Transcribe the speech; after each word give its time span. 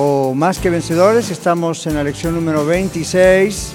o 0.00 0.32
más 0.32 0.60
que 0.60 0.70
vencedores. 0.70 1.28
Estamos 1.32 1.84
en 1.88 1.94
la 1.96 2.04
lección 2.04 2.32
número 2.32 2.64
26. 2.64 3.72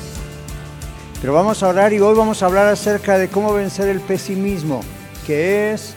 Pero 1.19 1.33
vamos 1.33 1.61
a 1.61 1.67
orar 1.67 1.91
y 1.91 1.99
hoy 1.99 2.15
vamos 2.15 2.41
a 2.41 2.45
hablar 2.45 2.67
acerca 2.67 3.17
de 3.17 3.27
cómo 3.27 3.53
vencer 3.53 3.89
el 3.89 3.99
pesimismo, 3.99 4.79
qué 5.27 5.73
es 5.73 5.95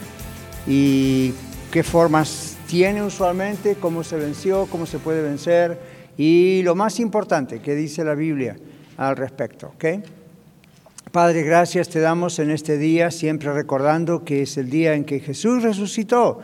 y 0.67 1.33
qué 1.71 1.81
formas 1.81 2.57
tiene 2.67 3.03
usualmente, 3.03 3.75
cómo 3.75 4.03
se 4.03 4.17
venció, 4.17 4.65
cómo 4.69 4.85
se 4.85 4.99
puede 4.99 5.21
vencer 5.21 5.79
y 6.17 6.61
lo 6.63 6.75
más 6.75 6.99
importante 6.99 7.61
que 7.61 7.73
dice 7.73 8.03
la 8.03 8.13
Biblia 8.13 8.57
al 8.97 9.15
respecto. 9.15 9.71
¿okay? 9.75 10.03
Padre, 11.09 11.43
gracias 11.43 11.87
te 11.87 12.01
damos 12.01 12.39
en 12.39 12.51
este 12.51 12.77
día, 12.77 13.11
siempre 13.11 13.53
recordando 13.53 14.25
que 14.25 14.41
es 14.41 14.57
el 14.57 14.69
día 14.69 14.93
en 14.93 15.05
que 15.05 15.21
Jesús 15.21 15.63
resucitó 15.63 16.41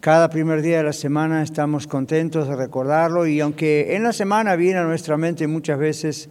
cada 0.00 0.30
primer 0.30 0.62
día 0.62 0.78
de 0.78 0.84
la 0.84 0.92
semana 0.92 1.42
estamos 1.42 1.86
contentos 1.86 2.48
de 2.48 2.56
recordarlo 2.56 3.26
y 3.26 3.40
aunque 3.40 3.96
en 3.96 4.02
la 4.02 4.12
semana 4.12 4.56
viene 4.56 4.78
a 4.78 4.84
nuestra 4.84 5.16
mente 5.16 5.46
muchas 5.46 5.78
veces 5.78 6.28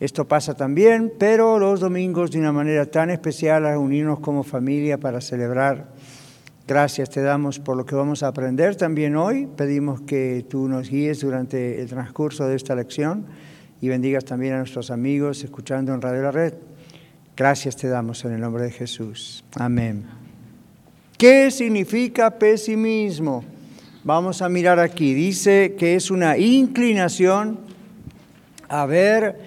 esto 0.00 0.26
pasa 0.26 0.54
también, 0.54 1.12
pero 1.18 1.58
los 1.58 1.80
domingos 1.80 2.30
de 2.30 2.40
una 2.40 2.52
manera 2.52 2.86
tan 2.86 3.10
especial 3.10 3.66
a 3.66 3.78
unirnos 3.78 4.20
como 4.20 4.42
familia 4.42 4.98
para 4.98 5.20
celebrar. 5.20 5.92
Gracias 6.66 7.10
te 7.10 7.22
damos 7.22 7.58
por 7.58 7.76
lo 7.76 7.84
que 7.84 7.94
vamos 7.94 8.22
a 8.22 8.28
aprender 8.28 8.74
también 8.74 9.16
hoy. 9.16 9.46
Pedimos 9.46 10.00
que 10.00 10.44
tú 10.48 10.66
nos 10.68 10.88
guíes 10.88 11.20
durante 11.20 11.80
el 11.80 11.88
transcurso 11.88 12.46
de 12.46 12.56
esta 12.56 12.74
lección 12.74 13.26
y 13.80 13.88
bendigas 13.88 14.24
también 14.24 14.54
a 14.54 14.58
nuestros 14.58 14.90
amigos 14.90 15.44
escuchando 15.44 15.92
en 15.92 16.00
Radio 16.00 16.22
La 16.22 16.32
Red. 16.32 16.54
Gracias 17.36 17.76
te 17.76 17.88
damos 17.88 18.24
en 18.24 18.32
el 18.32 18.40
nombre 18.40 18.64
de 18.64 18.70
Jesús. 18.70 19.44
Amén. 19.56 20.23
¿Qué 21.18 21.50
significa 21.52 22.38
pesimismo? 22.38 23.44
Vamos 24.02 24.42
a 24.42 24.48
mirar 24.48 24.80
aquí. 24.80 25.14
Dice 25.14 25.76
que 25.78 25.94
es 25.94 26.10
una 26.10 26.36
inclinación 26.36 27.58
a 28.68 28.84
ver 28.84 29.38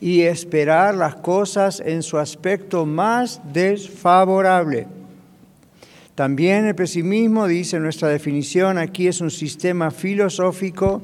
y 0.00 0.22
esperar 0.22 0.96
las 0.96 1.14
cosas 1.14 1.80
en 1.80 2.02
su 2.02 2.18
aspecto 2.18 2.84
más 2.86 3.40
desfavorable. 3.52 4.88
También 6.16 6.66
el 6.66 6.74
pesimismo, 6.74 7.46
dice 7.46 7.78
nuestra 7.78 8.08
definición, 8.08 8.76
aquí 8.76 9.06
es 9.06 9.20
un 9.20 9.30
sistema 9.30 9.92
filosófico 9.92 11.02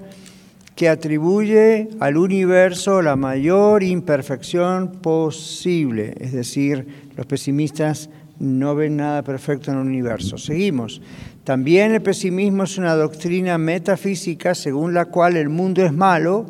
que 0.74 0.88
atribuye 0.88 1.88
al 2.00 2.16
universo 2.16 3.02
la 3.02 3.14
mayor 3.14 3.84
imperfección 3.84 4.92
posible. 5.00 6.14
Es 6.20 6.32
decir, 6.32 6.86
los 7.16 7.24
pesimistas 7.26 8.10
no 8.40 8.74
ven 8.74 8.96
nada 8.96 9.22
perfecto 9.22 9.70
en 9.70 9.78
el 9.78 9.86
universo. 9.86 10.38
Seguimos. 10.38 11.00
También 11.44 11.92
el 11.92 12.02
pesimismo 12.02 12.64
es 12.64 12.78
una 12.78 12.94
doctrina 12.94 13.58
metafísica 13.58 14.54
según 14.54 14.94
la 14.94 15.06
cual 15.06 15.36
el 15.36 15.48
mundo 15.48 15.84
es 15.84 15.92
malo 15.92 16.46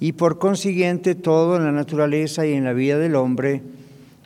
y 0.00 0.12
por 0.12 0.38
consiguiente 0.38 1.14
todo 1.14 1.56
en 1.56 1.64
la 1.64 1.72
naturaleza 1.72 2.46
y 2.46 2.52
en 2.52 2.64
la 2.64 2.72
vida 2.72 2.98
del 2.98 3.14
hombre 3.14 3.62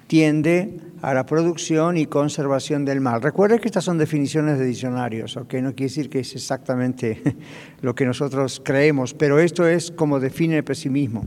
tiende 0.09 0.81
a 1.03 1.15
la 1.15 1.25
producción 1.25 1.97
y 1.97 2.07
conservación 2.07 2.85
del 2.85 3.01
mal. 3.01 3.23
Recuerden 3.23 3.61
que 3.61 3.69
estas 3.69 3.85
son 3.85 3.99
definiciones 3.99 4.59
de 4.59 4.65
diccionarios, 4.65 5.37
¿ok? 5.37 5.55
No 5.55 5.75
quiere 5.75 5.91
decir 5.91 6.11
que 6.11 6.21
es 6.21 6.35
exactamente 6.35 7.23
lo 7.83 7.95
que 7.95 8.05
nosotros 8.05 8.61
creemos, 8.65 9.15
pero 9.15 9.39
esto 9.39 9.69
es 9.69 9.93
como 9.93 10.19
define 10.19 10.57
el 10.57 10.65
pesimismo 10.65 11.25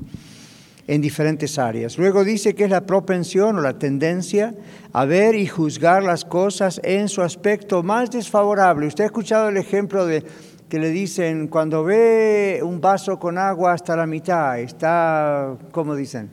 en 0.92 1.00
diferentes 1.00 1.58
áreas. 1.58 1.98
Luego 1.98 2.26
dice 2.26 2.54
que 2.54 2.66
es 2.66 2.70
la 2.70 2.86
propensión 2.86 3.58
o 3.58 3.62
la 3.62 3.80
tendencia 3.80 4.54
a 4.92 5.06
ver 5.06 5.36
y 5.36 5.48
juzgar 5.48 6.04
las 6.04 6.26
cosas 6.26 6.82
en 6.84 7.08
su 7.08 7.22
aspecto 7.22 7.82
más 7.82 8.12
desfavorable. 8.12 8.88
Usted 8.88 9.06
ha 9.06 9.08
escuchado 9.08 9.48
el 9.48 9.56
ejemplo 9.56 10.06
de 10.06 10.22
que 10.68 10.80
le 10.80 10.90
dicen 10.90 11.48
cuando 11.48 11.86
ve 11.86 12.60
un 12.62 12.82
vaso 12.82 13.18
con 13.20 13.38
agua 13.38 13.72
hasta 13.72 13.96
la 13.96 14.06
mitad, 14.06 14.60
está, 14.60 15.56
¿cómo 15.72 15.96
dicen? 15.96 16.30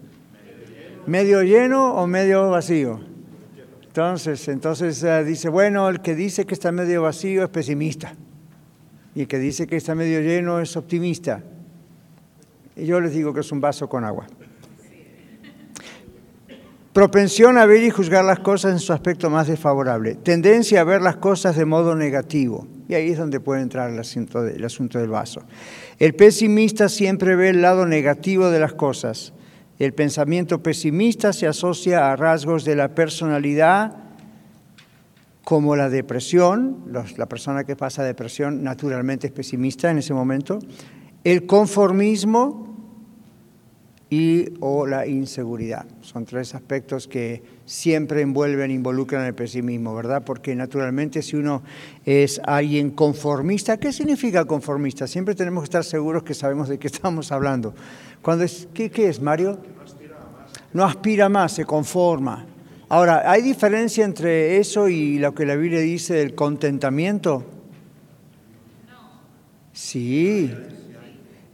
Medio 1.07 1.45
lleno 1.45 1.95
o 1.95 2.09
medio 2.09 2.51
vacío. 2.51 2.99
Entonces, 3.87 4.49
entonces 4.49 5.01
eh, 5.05 5.23
dice, 5.23 5.51
bueno, 5.51 5.89
el 5.89 6.01
que 6.01 6.17
dice 6.17 6.47
que 6.47 6.55
está 6.55 6.73
medio 6.73 7.03
vacío 7.03 7.45
es 7.45 7.51
pesimista 7.51 8.17
y 9.15 9.21
el 9.21 9.29
que 9.29 9.39
dice 9.39 9.69
que 9.69 9.77
está 9.77 9.95
medio 9.95 10.21
lleno 10.21 10.59
es 10.59 10.77
optimista. 10.77 11.45
Y 12.75 12.87
yo 12.87 13.01
les 13.01 13.13
digo 13.13 13.33
que 13.33 13.41
es 13.41 13.53
un 13.53 13.61
vaso 13.61 13.89
con 13.89 14.05
agua. 14.05 14.27
Propensión 16.99 17.59
a 17.59 17.65
ver 17.65 17.85
y 17.85 17.91
juzgar 17.91 18.25
las 18.25 18.41
cosas 18.41 18.73
en 18.73 18.81
su 18.81 18.93
aspecto 18.93 19.31
más 19.31 19.47
desfavorable. 19.47 20.17
Tendencia 20.17 20.81
a 20.81 20.85
ver 20.85 21.01
las 21.01 21.19
cosas 21.19 21.55
de 21.55 21.65
modo 21.65 21.95
negativo. 21.95 22.67
Y 22.89 22.95
ahí 22.95 23.11
es 23.11 23.19
donde 23.19 23.39
puede 23.39 23.63
entrar 23.63 23.91
el 23.91 24.01
asunto, 24.01 24.45
el 24.45 24.65
asunto 24.65 24.99
del 24.99 25.09
vaso. 25.09 25.43
El 26.01 26.17
pesimista 26.17 26.89
siempre 26.89 27.37
ve 27.37 27.51
el 27.51 27.63
lado 27.63 27.87
negativo 27.87 28.51
de 28.51 28.59
las 28.59 28.75
cosas. 28.75 29.33
El 29.79 29.95
pensamiento 29.95 30.61
pesimista 30.61 31.33
se 31.33 31.47
asocia 31.47 32.11
a 32.11 32.17
rasgos 32.17 32.65
de 32.65 32.75
la 32.75 32.97
personalidad 32.97 33.95
como 35.45 35.77
la 35.77 35.91
depresión, 35.91 36.83
la 37.17 37.27
persona 37.27 37.63
que 37.63 37.77
pasa 37.77 38.03
depresión 38.03 38.65
naturalmente 38.65 39.29
es 39.29 39.33
pesimista 39.33 39.89
en 39.89 39.99
ese 39.99 40.15
momento, 40.15 40.59
el 41.23 41.47
conformismo, 41.47 42.68
y 44.11 44.55
o 44.61 44.87
la 44.87 45.07
inseguridad. 45.07 45.85
Son 46.01 46.25
tres 46.25 46.55
aspectos 46.55 47.07
que 47.07 47.43
siempre 47.67 48.23
envuelven, 48.23 48.71
involucran 48.71 49.27
el 49.27 49.35
pesimismo, 49.35 49.95
¿verdad? 49.95 50.23
Porque 50.25 50.55
naturalmente 50.55 51.21
si 51.21 51.37
uno 51.37 51.63
es 52.07 52.41
alguien 52.45 52.91
conformista, 52.91 53.77
¿qué 53.77 53.93
significa 53.93 54.47
conformista? 54.47 55.07
Siempre 55.07 55.35
tenemos 55.35 55.63
que 55.63 55.67
estar 55.67 55.85
seguros 55.85 56.23
que 56.23 56.35
sabemos 56.35 56.69
de 56.69 56.79
qué 56.79 56.87
estamos 56.87 57.33
hablando. 57.33 57.75
Cuando 58.23 58.45
es, 58.45 58.69
¿qué, 58.73 58.91
qué 58.91 59.09
es, 59.09 59.21
Mario? 59.21 59.59
No 60.73 60.85
aspira 60.85 61.29
más, 61.29 61.53
se 61.53 61.65
conforma. 61.65 62.47
Ahora, 62.89 63.31
¿hay 63.31 63.43
diferencia 63.43 64.05
entre 64.05 64.57
eso 64.57 64.89
y 64.89 65.19
lo 65.19 65.35
que 65.35 65.45
la 65.45 65.57
Biblia 65.57 65.81
dice 65.81 66.15
del 66.15 66.35
contentamiento? 66.35 67.45
Sí, 69.75 70.51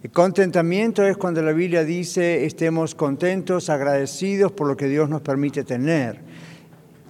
el 0.04 0.10
contentamiento 0.10 1.03
es 1.03 1.16
cuando 1.16 1.41
la 1.41 1.53
Biblia 1.53 1.82
dice 1.82 2.44
estemos 2.44 2.94
contentos, 2.94 3.70
agradecidos 3.70 4.53
por 4.53 4.69
lo 4.69 4.76
que 4.76 4.87
Dios 4.87 5.09
nos 5.09 5.22
permite 5.22 5.65
tener. 5.65 6.20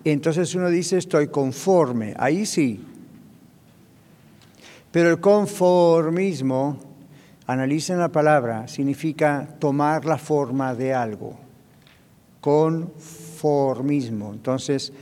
Entonces 0.04 0.54
uno 0.54 0.70
dice 0.70 0.98
estoy 0.98 1.26
conforme, 1.26 2.14
ahí 2.16 2.46
sí. 2.46 2.80
Pero 4.92 5.10
el 5.10 5.18
conformismo, 5.18 6.78
analicen 7.48 7.98
la 7.98 8.10
palabra, 8.10 8.68
significa 8.68 9.48
tomar 9.58 10.04
la 10.04 10.16
forma 10.16 10.72
de 10.76 10.94
algo. 10.94 11.36
Conformismo. 12.40 14.32
Entonces, 14.32 14.92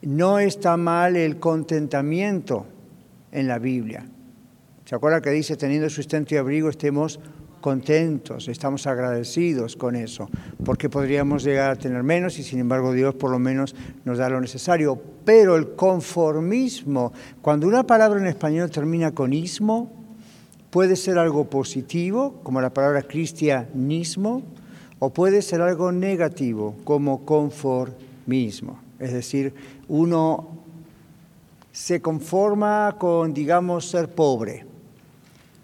no 0.00 0.38
está 0.38 0.78
mal 0.78 1.14
el 1.14 1.38
contentamiento 1.38 2.64
en 3.30 3.48
la 3.48 3.58
Biblia. 3.58 4.06
¿Se 4.94 4.96
acuerda 4.96 5.20
que 5.20 5.30
dice, 5.30 5.56
teniendo 5.56 5.90
sustento 5.90 6.36
y 6.36 6.38
abrigo, 6.38 6.68
estemos 6.68 7.18
contentos, 7.60 8.46
estamos 8.46 8.86
agradecidos 8.86 9.74
con 9.74 9.96
eso, 9.96 10.30
porque 10.64 10.88
podríamos 10.88 11.42
llegar 11.42 11.72
a 11.72 11.74
tener 11.74 12.04
menos 12.04 12.38
y 12.38 12.44
sin 12.44 12.60
embargo 12.60 12.92
Dios 12.92 13.12
por 13.16 13.32
lo 13.32 13.40
menos 13.40 13.74
nos 14.04 14.18
da 14.18 14.28
lo 14.28 14.40
necesario. 14.40 15.02
Pero 15.24 15.56
el 15.56 15.74
conformismo, 15.74 17.12
cuando 17.42 17.66
una 17.66 17.84
palabra 17.84 18.20
en 18.20 18.28
español 18.28 18.70
termina 18.70 19.10
con 19.10 19.32
ismo, 19.32 19.90
puede 20.70 20.94
ser 20.94 21.18
algo 21.18 21.50
positivo, 21.50 22.38
como 22.44 22.60
la 22.60 22.72
palabra 22.72 23.02
cristianismo, 23.02 24.44
o 25.00 25.10
puede 25.10 25.42
ser 25.42 25.60
algo 25.60 25.90
negativo, 25.90 26.76
como 26.84 27.26
conformismo. 27.26 28.78
Es 29.00 29.12
decir, 29.12 29.52
uno 29.88 30.50
se 31.72 32.00
conforma 32.00 32.94
con, 32.96 33.34
digamos, 33.34 33.90
ser 33.90 34.08
pobre 34.14 34.72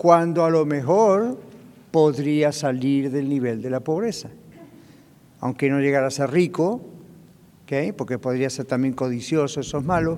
cuando 0.00 0.46
a 0.46 0.50
lo 0.50 0.64
mejor 0.64 1.36
podría 1.90 2.52
salir 2.52 3.10
del 3.10 3.28
nivel 3.28 3.60
de 3.60 3.68
la 3.68 3.80
pobreza. 3.80 4.30
Aunque 5.40 5.68
no 5.68 5.78
llegara 5.78 6.06
a 6.06 6.10
ser 6.10 6.30
rico, 6.30 6.80
porque 7.98 8.18
podría 8.18 8.48
ser 8.48 8.64
también 8.64 8.94
codicioso, 8.94 9.60
eso 9.60 9.76
es 9.76 9.84
malo, 9.84 10.16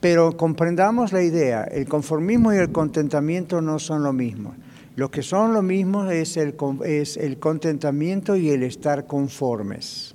pero 0.00 0.36
comprendamos 0.36 1.12
la 1.12 1.20
idea, 1.20 1.64
el 1.64 1.88
conformismo 1.88 2.52
y 2.52 2.58
el 2.58 2.70
contentamiento 2.70 3.60
no 3.60 3.80
son 3.80 4.04
lo 4.04 4.12
mismo. 4.12 4.54
Lo 4.94 5.10
que 5.10 5.22
son 5.22 5.52
lo 5.52 5.62
mismo 5.62 6.08
es 6.08 6.36
el, 6.36 6.54
es 6.84 7.16
el 7.16 7.40
contentamiento 7.40 8.36
y 8.36 8.50
el 8.50 8.62
estar 8.62 9.08
conformes. 9.08 10.14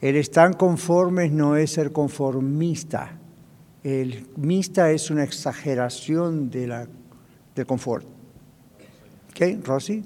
El 0.00 0.16
estar 0.16 0.56
conformes 0.56 1.32
no 1.32 1.54
es 1.54 1.72
ser 1.72 1.92
conformista. 1.92 3.18
El 3.84 4.26
mista 4.36 4.90
es 4.90 5.10
una 5.10 5.22
exageración 5.22 6.48
de 6.48 6.66
la, 6.66 6.88
del 7.56 7.66
confort. 7.66 8.06
¿Qué, 9.34 9.58
Rosy? 9.64 10.04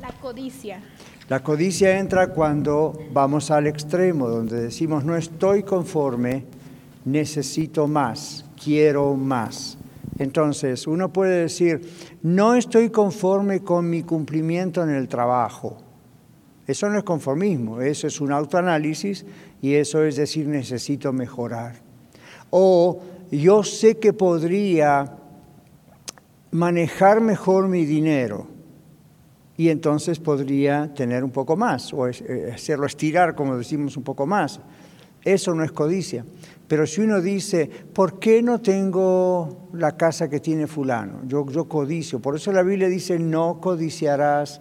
La 0.00 0.12
codicia. 0.20 0.80
La 1.28 1.42
codicia 1.42 1.98
entra 1.98 2.28
cuando 2.28 2.92
vamos 3.12 3.50
al 3.50 3.66
extremo, 3.66 4.28
donde 4.28 4.60
decimos 4.60 5.04
no 5.04 5.16
estoy 5.16 5.62
conforme, 5.62 6.44
necesito 7.04 7.86
más, 7.86 8.44
quiero 8.62 9.14
más. 9.14 9.78
Entonces, 10.18 10.86
uno 10.86 11.12
puede 11.12 11.42
decir, 11.42 11.88
no 12.22 12.54
estoy 12.54 12.90
conforme 12.90 13.60
con 13.60 13.88
mi 13.88 14.02
cumplimiento 14.02 14.82
en 14.82 14.90
el 14.90 15.08
trabajo. 15.08 15.78
Eso 16.66 16.88
no 16.88 16.98
es 16.98 17.04
conformismo, 17.04 17.80
eso 17.80 18.06
es 18.06 18.20
un 18.20 18.32
autoanálisis 18.32 19.24
y 19.60 19.74
eso 19.74 20.04
es 20.04 20.16
decir, 20.16 20.46
necesito 20.46 21.12
mejorar. 21.12 21.76
O 22.50 23.00
yo 23.30 23.64
sé 23.64 23.98
que 23.98 24.12
podría 24.12 25.21
manejar 26.52 27.20
mejor 27.20 27.66
mi 27.66 27.84
dinero 27.84 28.46
y 29.56 29.70
entonces 29.70 30.18
podría 30.18 30.92
tener 30.94 31.24
un 31.24 31.30
poco 31.30 31.56
más 31.56 31.92
o 31.92 32.06
eh, 32.06 32.52
hacerlo 32.54 32.86
estirar, 32.86 33.34
como 33.34 33.56
decimos, 33.56 33.96
un 33.96 34.02
poco 34.04 34.26
más. 34.26 34.60
Eso 35.24 35.54
no 35.54 35.64
es 35.64 35.72
codicia. 35.72 36.24
Pero 36.68 36.86
si 36.86 37.00
uno 37.00 37.20
dice, 37.20 37.70
¿por 37.92 38.18
qué 38.18 38.42
no 38.42 38.60
tengo 38.60 39.68
la 39.72 39.96
casa 39.96 40.28
que 40.28 40.40
tiene 40.40 40.66
fulano? 40.66 41.20
Yo, 41.26 41.46
yo 41.48 41.68
codicio. 41.68 42.20
Por 42.20 42.36
eso 42.36 42.52
la 42.52 42.62
Biblia 42.62 42.88
dice, 42.88 43.18
no 43.18 43.60
codiciarás 43.60 44.60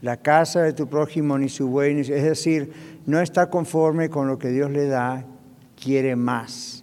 la 0.00 0.16
casa 0.18 0.62
de 0.62 0.72
tu 0.72 0.86
prójimo 0.86 1.38
ni 1.38 1.48
su 1.48 1.68
buey. 1.68 2.00
Es 2.00 2.08
decir, 2.08 2.72
no 3.06 3.20
está 3.20 3.50
conforme 3.50 4.10
con 4.10 4.28
lo 4.28 4.38
que 4.38 4.48
Dios 4.48 4.70
le 4.70 4.86
da, 4.86 5.24
quiere 5.76 6.14
más. 6.14 6.79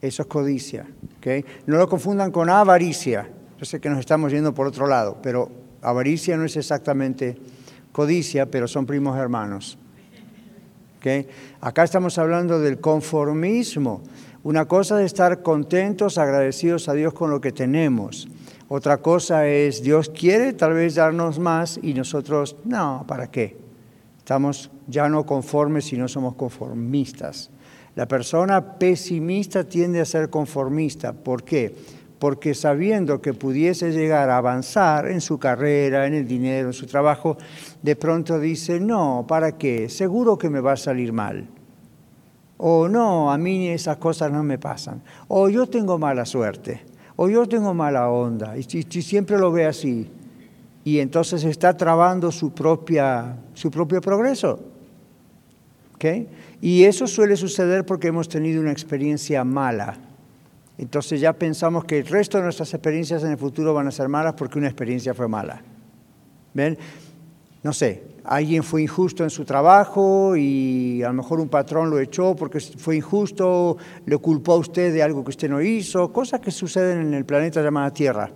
Eso 0.00 0.22
es 0.22 0.28
codicia. 0.28 0.86
No 1.66 1.76
lo 1.76 1.88
confundan 1.88 2.30
con 2.30 2.48
avaricia. 2.48 3.28
Yo 3.58 3.64
sé 3.64 3.80
que 3.80 3.90
nos 3.90 3.98
estamos 3.98 4.32
yendo 4.32 4.54
por 4.54 4.66
otro 4.66 4.86
lado, 4.86 5.18
pero 5.22 5.50
avaricia 5.82 6.36
no 6.36 6.44
es 6.44 6.56
exactamente 6.56 7.36
codicia, 7.92 8.50
pero 8.50 8.66
son 8.66 8.86
primos 8.86 9.18
hermanos. 9.18 9.78
Acá 11.60 11.84
estamos 11.84 12.18
hablando 12.18 12.60
del 12.60 12.80
conformismo. 12.80 14.02
Una 14.42 14.64
cosa 14.64 15.00
es 15.00 15.06
estar 15.06 15.42
contentos, 15.42 16.16
agradecidos 16.16 16.88
a 16.88 16.94
Dios 16.94 17.12
con 17.12 17.30
lo 17.30 17.40
que 17.40 17.52
tenemos. 17.52 18.28
Otra 18.68 18.98
cosa 18.98 19.46
es, 19.46 19.82
Dios 19.82 20.08
quiere 20.10 20.52
tal 20.52 20.74
vez 20.74 20.94
darnos 20.94 21.38
más 21.38 21.78
y 21.82 21.92
nosotros, 21.92 22.56
no, 22.64 23.04
¿para 23.06 23.30
qué? 23.30 23.58
Estamos 24.18 24.70
ya 24.86 25.08
no 25.08 25.26
conformes 25.26 25.92
y 25.92 25.96
no 25.96 26.06
somos 26.06 26.36
conformistas. 26.36 27.50
La 28.00 28.08
persona 28.08 28.78
pesimista 28.78 29.64
tiende 29.64 30.00
a 30.00 30.06
ser 30.06 30.30
conformista. 30.30 31.12
¿Por 31.12 31.42
qué? 31.42 31.74
Porque 32.18 32.54
sabiendo 32.54 33.20
que 33.20 33.34
pudiese 33.34 33.90
llegar 33.90 34.30
a 34.30 34.38
avanzar 34.38 35.10
en 35.10 35.20
su 35.20 35.38
carrera, 35.38 36.06
en 36.06 36.14
el 36.14 36.26
dinero, 36.26 36.68
en 36.68 36.72
su 36.72 36.86
trabajo, 36.86 37.36
de 37.82 37.96
pronto 37.96 38.40
dice, 38.40 38.80
no, 38.80 39.26
¿para 39.28 39.58
qué? 39.58 39.90
Seguro 39.90 40.38
que 40.38 40.48
me 40.48 40.60
va 40.60 40.72
a 40.72 40.76
salir 40.78 41.12
mal. 41.12 41.46
O 42.56 42.88
no, 42.88 43.30
a 43.30 43.36
mí 43.36 43.68
esas 43.68 43.98
cosas 43.98 44.32
no 44.32 44.42
me 44.42 44.56
pasan. 44.56 45.02
O 45.28 45.50
yo 45.50 45.66
tengo 45.66 45.98
mala 45.98 46.24
suerte. 46.24 46.80
O 47.16 47.28
yo 47.28 47.46
tengo 47.46 47.74
mala 47.74 48.08
onda. 48.08 48.56
Y, 48.56 48.62
siempre 49.02 49.36
lo 49.36 49.52
ve 49.52 49.66
así. 49.66 50.10
Y 50.84 51.00
entonces 51.00 51.44
está 51.44 51.76
trabando 51.76 52.32
su, 52.32 52.54
propia, 52.54 53.36
su 53.52 53.70
propio 53.70 54.00
progreso. 54.00 54.58
Y 56.60 56.84
eso 56.84 57.06
suele 57.06 57.36
suceder 57.36 57.86
porque 57.86 58.08
hemos 58.08 58.28
tenido 58.28 58.60
una 58.60 58.72
experiencia 58.72 59.44
mala. 59.44 59.98
Entonces 60.78 61.20
ya 61.20 61.32
pensamos 61.32 61.84
que 61.84 61.98
el 61.98 62.06
resto 62.06 62.38
de 62.38 62.44
nuestras 62.44 62.72
experiencias 62.74 63.22
en 63.22 63.32
el 63.32 63.38
futuro 63.38 63.74
van 63.74 63.88
a 63.88 63.90
ser 63.90 64.08
malas 64.08 64.34
porque 64.34 64.58
una 64.58 64.68
experiencia 64.68 65.14
fue 65.14 65.28
mala. 65.28 65.62
¿Ven? 66.52 66.78
no 67.62 67.72
sé, 67.72 68.02
alguien 68.24 68.62
fue 68.62 68.82
injusto 68.82 69.22
en 69.22 69.30
su 69.30 69.44
trabajo 69.44 70.34
y 70.36 71.02
a 71.02 71.08
lo 71.08 71.14
mejor 71.14 71.40
un 71.40 71.48
patrón 71.48 71.90
lo 71.90 72.00
echó 72.00 72.34
porque 72.34 72.60
fue 72.60 72.96
injusto, 72.96 73.76
le 74.06 74.16
culpó 74.16 74.54
a 74.54 74.56
usted 74.56 74.94
de 74.94 75.02
algo 75.02 75.22
que 75.22 75.30
usted 75.30 75.50
no 75.50 75.60
hizo, 75.60 76.10
cosas 76.12 76.40
que 76.40 76.50
suceden 76.50 77.00
en 77.00 77.14
el 77.14 77.24
planeta 77.26 77.62
llamado 77.62 77.92
Tierra. 77.92 78.30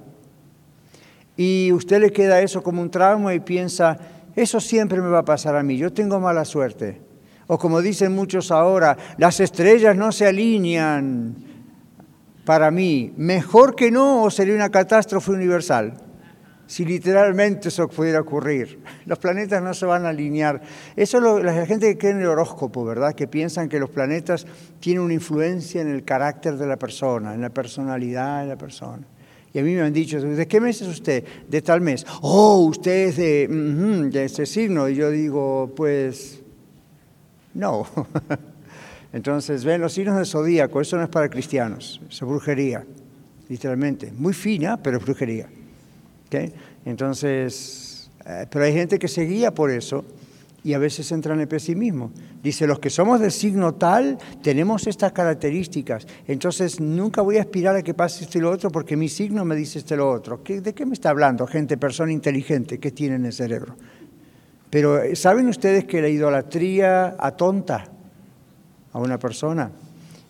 Y 1.37 1.73
usted 1.73 2.01
le 2.01 2.13
queda 2.13 2.41
eso 2.43 2.63
como 2.63 2.83
un 2.83 2.91
trauma 2.91 3.35
y 3.35 3.41
piensa, 3.41 3.99
eso 4.37 4.61
siempre 4.61 5.01
me 5.01 5.09
va 5.09 5.21
a 5.21 5.25
pasar 5.25 5.57
a 5.57 5.63
mí, 5.63 5.79
yo 5.79 5.93
tengo 5.93 6.21
mala 6.21 6.45
suerte. 6.45 7.01
O 7.47 7.59
como 7.59 7.81
dicen 7.81 8.15
muchos 8.15 8.51
ahora, 8.51 8.97
las 9.19 9.41
estrellas 9.41 9.97
no 9.97 10.13
se 10.13 10.27
alinean 10.27 11.35
para 12.45 12.71
mí, 12.71 13.13
mejor 13.17 13.75
que 13.75 13.91
no 13.91 14.23
o 14.23 14.31
sería 14.31 14.55
una 14.55 14.71
catástrofe 14.71 15.31
universal 15.31 15.95
si 16.67 16.85
literalmente 16.85 17.69
eso 17.69 17.89
pudiera 17.89 18.21
ocurrir. 18.21 18.81
Los 19.07 19.19
planetas 19.19 19.63
no 19.63 19.75
se 19.75 19.87
van 19.87 20.07
a 20.07 20.11
alinear. 20.11 20.61
Eso 20.97 21.39
es 21.39 21.45
la 21.45 21.67
gente 21.67 21.89
que 21.89 21.99
cree 21.99 22.13
en 22.13 22.21
el 22.21 22.27
horóscopo, 22.27 22.85
¿verdad? 22.85 23.15
Que 23.15 23.27
piensan 23.27 23.69
que 23.69 23.79
los 23.79 23.91
planetas 23.91 24.47
tienen 24.81 25.03
una 25.03 25.15
influencia 25.15 25.83
en 25.83 25.89
el 25.89 26.05
carácter 26.05 26.57
de 26.57 26.67
la 26.67 26.77
persona, 26.77 27.35
en 27.35 27.41
la 27.41 27.51
personalidad 27.51 28.43
de 28.43 28.49
la 28.49 28.57
persona. 28.57 29.07
Y 29.53 29.59
a 29.59 29.63
mí 29.63 29.75
me 29.75 29.83
han 29.83 29.93
dicho, 29.93 30.21
¿de 30.21 30.49
qué 30.49 30.61
mes 30.61 30.83
es 30.83 30.89
usted? 30.89 31.25
De 31.49 31.63
tal 31.63 31.81
mes. 31.81 32.05
Oh, 32.23 32.65
usted 32.65 33.09
es 33.09 33.17
de, 33.17 33.47
de 34.11 34.25
ese 34.25 34.47
signo. 34.47 34.89
Y 34.89 34.97
yo 34.97 35.11
digo, 35.11 35.73
pues, 35.77 36.43
no. 37.55 37.87
Entonces, 39.13 39.65
ven, 39.65 39.81
los 39.81 39.93
signos 39.93 40.17
del 40.17 40.27
zodíaco, 40.27 40.81
eso 40.81 40.97
no 40.97 41.05
es 41.05 41.09
para 41.09 41.29
cristianos, 41.29 42.01
es 42.11 42.21
brujería, 42.21 42.85
literalmente. 43.49 44.13
Muy 44.13 44.35
fina, 44.35 44.77
pero 44.77 44.99
es 44.99 45.05
brujería. 45.05 45.49
Entonces, 46.85 48.11
eh, 48.27 48.47
pero 48.51 48.65
hay 48.65 48.73
gente 48.73 48.99
que 48.99 49.09
se 49.09 49.23
guía 49.23 49.53
por 49.55 49.71
eso 49.71 50.05
y 50.63 50.73
a 50.73 50.79
veces 50.79 51.11
entra 51.13 51.35
en 51.35 51.41
el 51.41 51.49
pesimismo. 51.49 52.11
Dice, 52.43 52.67
los 52.67 52.79
que 52.79 52.91
somos 52.91 53.21
de 53.21 53.31
signo 53.31 53.75
tal 53.75 54.19
tenemos 54.43 54.87
estas 54.87 55.13
características, 55.13 56.07
entonces 56.27 56.81
nunca 56.81 57.23
voy 57.23 57.39
a 57.39 57.43
aspirar 57.43 57.77
a 57.77 57.83
que 57.83 57.95
pase 57.95 58.25
esto 58.25 58.39
y 58.39 58.41
lo 58.41 58.51
otro 58.51 58.71
porque 58.71 58.97
mi 58.97 59.09
signo 59.09 59.45
me 59.45 59.57
dice 59.57 59.79
esto 59.79 59.95
y 59.95 59.99
lo 59.99 60.11
otro. 60.11 60.41
¿De 60.47 60.75
qué 60.75 60.87
me 60.87 60.95
está 60.95 61.11
hablando 61.11 61.47
gente, 61.47 61.77
persona 61.77 62.13
inteligente? 62.13 62.79
¿Qué 62.79 62.91
tiene 62.91 63.17
en 63.17 63.27
el 63.27 63.33
cerebro? 63.33 63.77
Pero 64.75 65.01
eh, 65.01 65.15
¿saben 65.15 65.47
ustedes 65.47 65.85
que 65.85 66.03
la 66.03 66.09
idolatría 66.09 67.15
atonta 67.21 67.85
a 68.93 68.99
una 68.99 69.21
persona? 69.21 69.71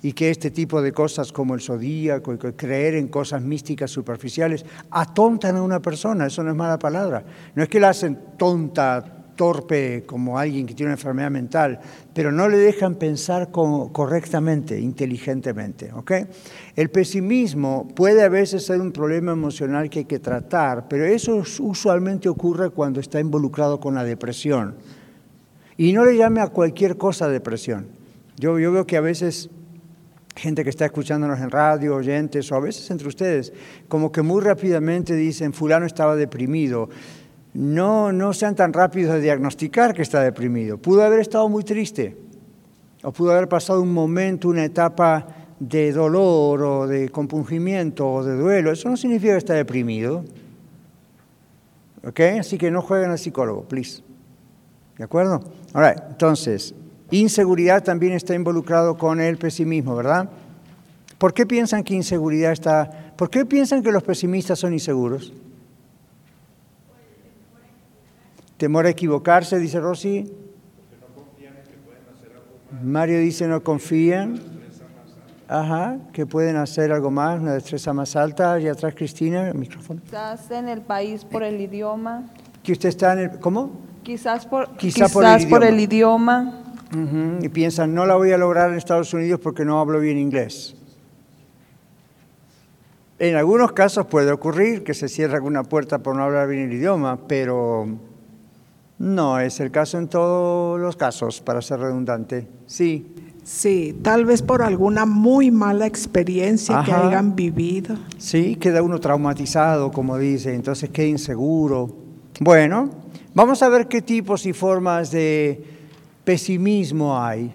y 0.02 0.12
que 0.12 0.28
este 0.28 0.50
tipo 0.50 0.82
de 0.82 0.92
cosas 0.92 1.32
como 1.32 1.54
el 1.54 1.62
zodíaco 1.62 2.34
y 2.34 2.36
creer 2.36 2.96
en 2.96 3.08
cosas 3.08 3.40
místicas 3.40 3.90
superficiales 3.90 4.66
atontan 4.90 5.56
a 5.56 5.62
una 5.62 5.80
persona, 5.80 6.26
eso 6.26 6.42
no 6.42 6.50
es 6.50 6.56
mala 6.56 6.78
palabra. 6.78 7.24
No 7.54 7.62
es 7.62 7.70
que 7.70 7.80
la 7.80 7.88
hacen 7.88 8.18
tonta, 8.36 9.23
torpe 9.34 10.04
como 10.06 10.38
alguien 10.38 10.66
que 10.66 10.74
tiene 10.74 10.88
una 10.88 10.94
enfermedad 10.94 11.30
mental, 11.30 11.80
pero 12.12 12.32
no 12.32 12.48
le 12.48 12.56
dejan 12.56 12.96
pensar 12.96 13.50
correctamente, 13.50 14.80
inteligentemente. 14.80 15.90
El 16.76 16.90
pesimismo 16.90 17.88
puede 17.94 18.22
a 18.22 18.28
veces 18.28 18.64
ser 18.64 18.80
un 18.80 18.92
problema 18.92 19.32
emocional 19.32 19.90
que 19.90 20.00
hay 20.00 20.04
que 20.04 20.18
tratar, 20.18 20.88
pero 20.88 21.04
eso 21.04 21.42
usualmente 21.60 22.28
ocurre 22.28 22.70
cuando 22.70 23.00
está 23.00 23.20
involucrado 23.20 23.80
con 23.80 23.94
la 23.94 24.04
depresión. 24.04 24.76
Y 25.76 25.92
no 25.92 26.04
le 26.04 26.16
llame 26.16 26.40
a 26.40 26.48
cualquier 26.48 26.96
cosa 26.96 27.28
depresión. 27.28 27.86
Yo, 28.36 28.58
yo 28.58 28.72
veo 28.72 28.86
que 28.86 28.96
a 28.96 29.00
veces 29.00 29.50
gente 30.36 30.64
que 30.64 30.70
está 30.70 30.84
escuchándonos 30.86 31.40
en 31.40 31.50
radio, 31.50 31.94
oyentes 31.94 32.50
o 32.50 32.56
a 32.56 32.60
veces 32.60 32.90
entre 32.90 33.08
ustedes, 33.08 33.52
como 33.88 34.10
que 34.10 34.22
muy 34.22 34.42
rápidamente 34.42 35.14
dicen, 35.14 35.52
fulano 35.52 35.86
estaba 35.86 36.16
deprimido. 36.16 36.88
No, 37.54 38.12
no 38.12 38.32
sean 38.32 38.54
tan 38.54 38.72
rápidos 38.72 39.14
de 39.14 39.20
diagnosticar 39.20 39.94
que 39.94 40.02
está 40.02 40.20
deprimido. 40.20 40.76
Pudo 40.78 41.02
haber 41.02 41.20
estado 41.20 41.48
muy 41.48 41.64
triste 41.64 42.16
o 43.02 43.12
pudo 43.12 43.32
haber 43.32 43.48
pasado 43.48 43.80
un 43.80 43.92
momento, 43.92 44.48
una 44.48 44.64
etapa 44.64 45.26
de 45.60 45.92
dolor 45.92 46.62
o 46.62 46.86
de 46.86 47.08
compungimiento 47.10 48.10
o 48.10 48.24
de 48.24 48.36
duelo. 48.36 48.72
Eso 48.72 48.88
no 48.88 48.96
significa 48.96 49.32
que 49.32 49.38
está 49.38 49.54
deprimido. 49.54 50.24
¿Ok? 52.06 52.20
Así 52.40 52.58
que 52.58 52.70
no 52.70 52.82
jueguen 52.82 53.10
al 53.10 53.18
psicólogo, 53.18 53.62
please. 53.62 54.02
¿De 54.98 55.04
acuerdo? 55.04 55.40
Ahora, 55.72 55.94
entonces, 56.10 56.74
Inseguridad 57.10 57.84
también 57.84 58.14
está 58.14 58.34
involucrado 58.34 58.96
con 58.96 59.20
el 59.20 59.36
pesimismo, 59.36 59.94
¿verdad? 59.94 60.28
¿Por 61.18 61.32
qué 61.32 61.46
piensan 61.46 61.84
que 61.84 61.94
inseguridad 61.94 62.52
está... 62.52 63.12
¿Por 63.16 63.30
qué 63.30 63.44
piensan 63.44 63.82
que 63.82 63.92
los 63.92 64.02
pesimistas 64.02 64.58
son 64.58 64.72
inseguros? 64.72 65.32
Temor 68.56 68.86
a 68.86 68.90
equivocarse, 68.90 69.58
dice 69.58 69.80
Rosy. 69.80 70.32
Mario 72.82 73.18
dice 73.20 73.46
no 73.46 73.62
confían. 73.62 74.40
Ajá, 75.46 75.98
que 76.12 76.24
pueden 76.24 76.56
hacer 76.56 76.90
algo 76.90 77.10
más, 77.10 77.40
una 77.40 77.52
destreza 77.52 77.92
más 77.92 78.16
alta. 78.16 78.54
Allá 78.54 78.72
atrás, 78.72 78.94
Cristina, 78.96 79.48
el 79.48 79.54
micrófono. 79.54 80.00
Quizás 80.02 80.50
en 80.50 80.68
el 80.68 80.80
país 80.80 81.24
por 81.24 81.42
el 81.42 81.60
idioma. 81.60 82.30
Que 82.62 82.72
usted 82.72 82.88
está 82.88 83.12
en 83.12 83.18
el... 83.18 83.38
¿Cómo? 83.38 83.70
Quizás 84.02 84.46
por, 84.46 84.76
Quizá 84.76 85.06
quizás 85.06 85.12
por 85.12 85.24
el 85.24 85.48
por 85.48 85.64
el 85.64 85.78
idioma. 85.78 86.60
Y 87.40 87.48
piensan, 87.48 87.92
no 87.92 88.06
la 88.06 88.14
voy 88.14 88.32
a 88.32 88.38
lograr 88.38 88.70
en 88.70 88.76
Estados 88.76 89.12
Unidos 89.12 89.40
porque 89.42 89.64
no 89.64 89.80
hablo 89.80 89.98
bien 90.00 90.16
inglés. 90.16 90.76
En 93.18 93.36
algunos 93.36 93.72
casos 93.72 94.06
puede 94.06 94.30
ocurrir 94.30 94.84
que 94.84 94.94
se 94.94 95.08
cierre 95.08 95.34
alguna 95.34 95.64
puerta 95.64 95.98
por 95.98 96.14
no 96.16 96.22
hablar 96.22 96.48
bien 96.48 96.62
el 96.62 96.72
idioma, 96.72 97.26
pero 97.26 97.86
no 98.98 99.38
es 99.40 99.60
el 99.60 99.70
caso 99.70 99.98
en 99.98 100.08
todos 100.08 100.80
los 100.80 100.96
casos, 100.96 101.40
para 101.40 101.60
ser 101.62 101.80
redundante. 101.80 102.48
Sí, 102.66 103.06
Sí, 103.44 103.94
tal 104.00 104.24
vez 104.24 104.40
por 104.40 104.62
alguna 104.62 105.04
muy 105.04 105.50
mala 105.50 105.86
experiencia 105.86 106.82
que 106.82 106.92
hayan 106.92 107.36
vivido. 107.36 107.94
sí, 108.16 108.56
queda 108.56 108.82
uno 108.82 108.98
traumatizado, 108.98 109.92
como 109.92 110.16
dice, 110.16 110.54
entonces 110.54 110.88
queda 110.88 111.08
inseguro. 111.08 111.94
Bueno, 112.40 112.88
vamos 113.34 113.62
a 113.62 113.68
ver 113.68 113.86
qué 113.86 114.00
tipos 114.00 114.46
y 114.46 114.54
formas 114.54 115.10
de 115.10 115.62
pesimismo 116.24 117.22
hay, 117.22 117.52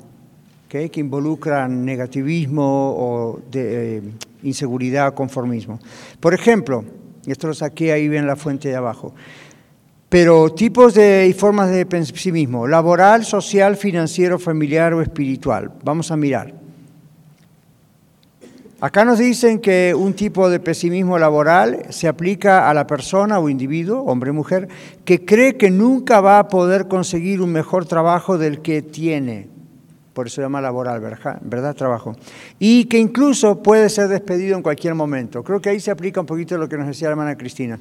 que 0.67 0.91
involucran 0.93 1.83
negativismo 1.83 2.95
o 2.95 3.39
de, 3.49 3.97
eh, 3.97 4.01
inseguridad, 4.43 5.15
conformismo. 5.15 5.79
Por 6.19 6.35
ejemplo, 6.35 6.83
y 7.25 7.31
esto 7.31 7.47
lo 7.47 7.55
saqué 7.55 7.91
ahí 7.91 8.05
en 8.05 8.27
la 8.27 8.35
fuente 8.35 8.69
de 8.69 8.75
abajo, 8.75 9.15
pero 10.09 10.49
tipos 10.49 10.95
de, 10.95 11.27
y 11.29 11.33
formas 11.33 11.69
de 11.69 11.85
pesimismo, 11.85 12.67
laboral, 12.67 13.23
social, 13.23 13.77
financiero, 13.77 14.39
familiar 14.39 14.93
o 14.93 15.01
espiritual. 15.01 15.71
Vamos 15.83 16.11
a 16.11 16.17
mirar. 16.17 16.53
Acá 18.81 19.03
nos 19.03 19.19
dicen 19.19 19.59
que 19.59 19.93
un 19.93 20.13
tipo 20.13 20.49
de 20.49 20.59
pesimismo 20.59 21.19
laboral 21.19 21.85
se 21.89 22.07
aplica 22.07 22.69
a 22.69 22.73
la 22.73 22.87
persona 22.87 23.37
o 23.37 23.49
individuo, 23.49 24.03
hombre 24.03 24.31
o 24.31 24.33
mujer, 24.33 24.69
que 25.03 25.25
cree 25.25 25.57
que 25.57 25.69
nunca 25.69 26.21
va 26.21 26.39
a 26.39 26.47
poder 26.47 26.87
conseguir 26.87 27.41
un 27.41 27.51
mejor 27.51 27.85
trabajo 27.85 28.37
del 28.37 28.61
que 28.61 28.81
tiene. 28.81 29.49
Por 30.13 30.27
eso 30.27 30.37
se 30.37 30.41
llama 30.41 30.61
laboral, 30.61 31.01
¿verdad? 31.01 31.39
¿verdad? 31.41 31.75
Trabajo. 31.75 32.15
Y 32.57 32.85
que 32.85 32.97
incluso 32.97 33.61
puede 33.61 33.89
ser 33.89 34.07
despedido 34.07 34.55
en 34.55 34.63
cualquier 34.63 34.95
momento. 34.95 35.43
Creo 35.43 35.61
que 35.61 35.69
ahí 35.69 35.79
se 35.81 35.91
aplica 35.91 36.21
un 36.21 36.25
poquito 36.25 36.57
lo 36.57 36.69
que 36.69 36.77
nos 36.77 36.87
decía 36.87 37.09
la 37.09 37.11
hermana 37.11 37.37
Cristina. 37.37 37.77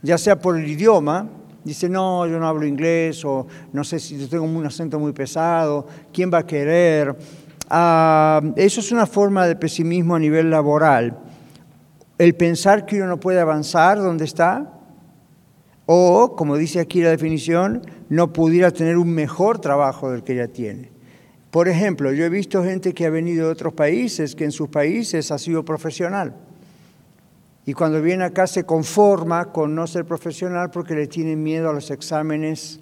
Ya 0.00 0.16
sea 0.16 0.38
por 0.38 0.56
el 0.56 0.68
idioma, 0.68 1.28
dice, 1.66 1.88
no, 1.88 2.26
yo 2.26 2.38
no 2.38 2.46
hablo 2.46 2.66
inglés, 2.66 3.24
o 3.24 3.46
no 3.72 3.84
sé 3.84 3.98
si 3.98 4.18
yo 4.18 4.28
tengo 4.28 4.44
un 4.44 4.64
acento 4.64 4.98
muy 4.98 5.12
pesado, 5.12 5.86
¿quién 6.12 6.30
va 6.32 6.38
a 6.38 6.46
querer? 6.46 7.16
Ah, 7.68 8.40
eso 8.56 8.80
es 8.80 8.92
una 8.92 9.06
forma 9.06 9.46
de 9.46 9.56
pesimismo 9.56 10.14
a 10.14 10.18
nivel 10.18 10.50
laboral. 10.50 11.18
El 12.18 12.34
pensar 12.34 12.86
que 12.86 12.96
uno 12.96 13.08
no 13.08 13.20
puede 13.20 13.40
avanzar 13.40 13.98
donde 13.98 14.24
está, 14.24 14.72
o, 15.86 16.34
como 16.36 16.56
dice 16.56 16.80
aquí 16.80 17.02
la 17.02 17.10
definición, 17.10 17.82
no 18.08 18.32
pudiera 18.32 18.70
tener 18.70 18.96
un 18.96 19.10
mejor 19.10 19.58
trabajo 19.58 20.10
del 20.10 20.22
que 20.22 20.36
ya 20.36 20.48
tiene. 20.48 20.90
Por 21.50 21.68
ejemplo, 21.68 22.12
yo 22.12 22.24
he 22.24 22.28
visto 22.28 22.62
gente 22.62 22.92
que 22.92 23.06
ha 23.06 23.10
venido 23.10 23.46
de 23.46 23.52
otros 23.52 23.72
países, 23.72 24.34
que 24.34 24.44
en 24.44 24.52
sus 24.52 24.68
países 24.68 25.30
ha 25.30 25.38
sido 25.38 25.64
profesional. 25.64 26.34
Y 27.66 27.74
cuando 27.74 28.00
viene 28.00 28.22
acá 28.22 28.46
se 28.46 28.64
conforma 28.64 29.52
con 29.52 29.74
no 29.74 29.88
ser 29.88 30.04
profesional 30.04 30.70
porque 30.70 30.94
le 30.94 31.08
tienen 31.08 31.42
miedo 31.42 31.68
a 31.68 31.72
los 31.72 31.90
exámenes 31.90 32.80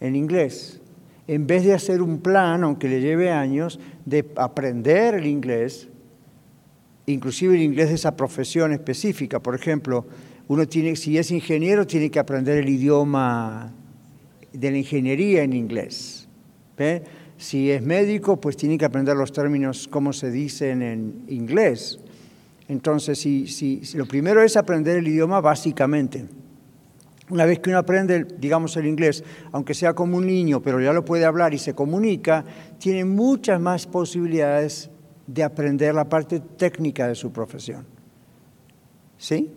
en 0.00 0.16
inglés. 0.16 0.80
En 1.28 1.46
vez 1.46 1.64
de 1.64 1.72
hacer 1.72 2.02
un 2.02 2.18
plan, 2.18 2.64
aunque 2.64 2.88
le 2.88 3.00
lleve 3.00 3.30
años, 3.30 3.78
de 4.04 4.28
aprender 4.34 5.14
el 5.14 5.26
inglés, 5.26 5.88
inclusive 7.06 7.54
el 7.54 7.62
inglés 7.62 7.90
de 7.90 7.94
esa 7.94 8.16
profesión 8.16 8.72
específica. 8.72 9.40
Por 9.40 9.54
ejemplo, 9.54 10.04
uno 10.48 10.66
tiene, 10.66 10.96
si 10.96 11.16
es 11.16 11.30
ingeniero, 11.30 11.86
tiene 11.86 12.10
que 12.10 12.18
aprender 12.18 12.58
el 12.58 12.68
idioma 12.68 13.72
de 14.52 14.70
la 14.72 14.78
ingeniería 14.78 15.44
en 15.44 15.52
inglés. 15.52 16.28
¿ve? 16.76 17.04
Si 17.36 17.70
es 17.70 17.82
médico, 17.82 18.40
pues 18.40 18.56
tiene 18.56 18.78
que 18.78 18.84
aprender 18.84 19.16
los 19.16 19.32
términos, 19.32 19.86
cómo 19.86 20.12
se 20.12 20.32
dicen 20.32 20.82
en 20.82 21.24
inglés. 21.28 22.00
Entonces, 22.68 23.18
si, 23.18 23.82
lo 23.94 24.06
primero 24.06 24.42
es 24.42 24.56
aprender 24.56 24.98
el 24.98 25.08
idioma 25.08 25.40
básicamente. 25.40 26.26
Una 27.30 27.44
vez 27.44 27.58
que 27.58 27.70
uno 27.70 27.78
aprende, 27.78 28.24
digamos, 28.38 28.76
el 28.76 28.86
inglés, 28.86 29.24
aunque 29.52 29.74
sea 29.74 29.94
como 29.94 30.16
un 30.16 30.26
niño, 30.26 30.60
pero 30.62 30.80
ya 30.80 30.92
lo 30.92 31.04
puede 31.04 31.24
hablar 31.24 31.52
y 31.52 31.58
se 31.58 31.74
comunica, 31.74 32.44
tiene 32.78 33.04
muchas 33.04 33.60
más 33.60 33.86
posibilidades 33.86 34.90
de 35.26 35.42
aprender 35.44 35.94
la 35.94 36.08
parte 36.08 36.40
técnica 36.40 37.06
de 37.06 37.14
su 37.14 37.30
profesión. 37.32 37.84
¿Sí? 39.18 39.50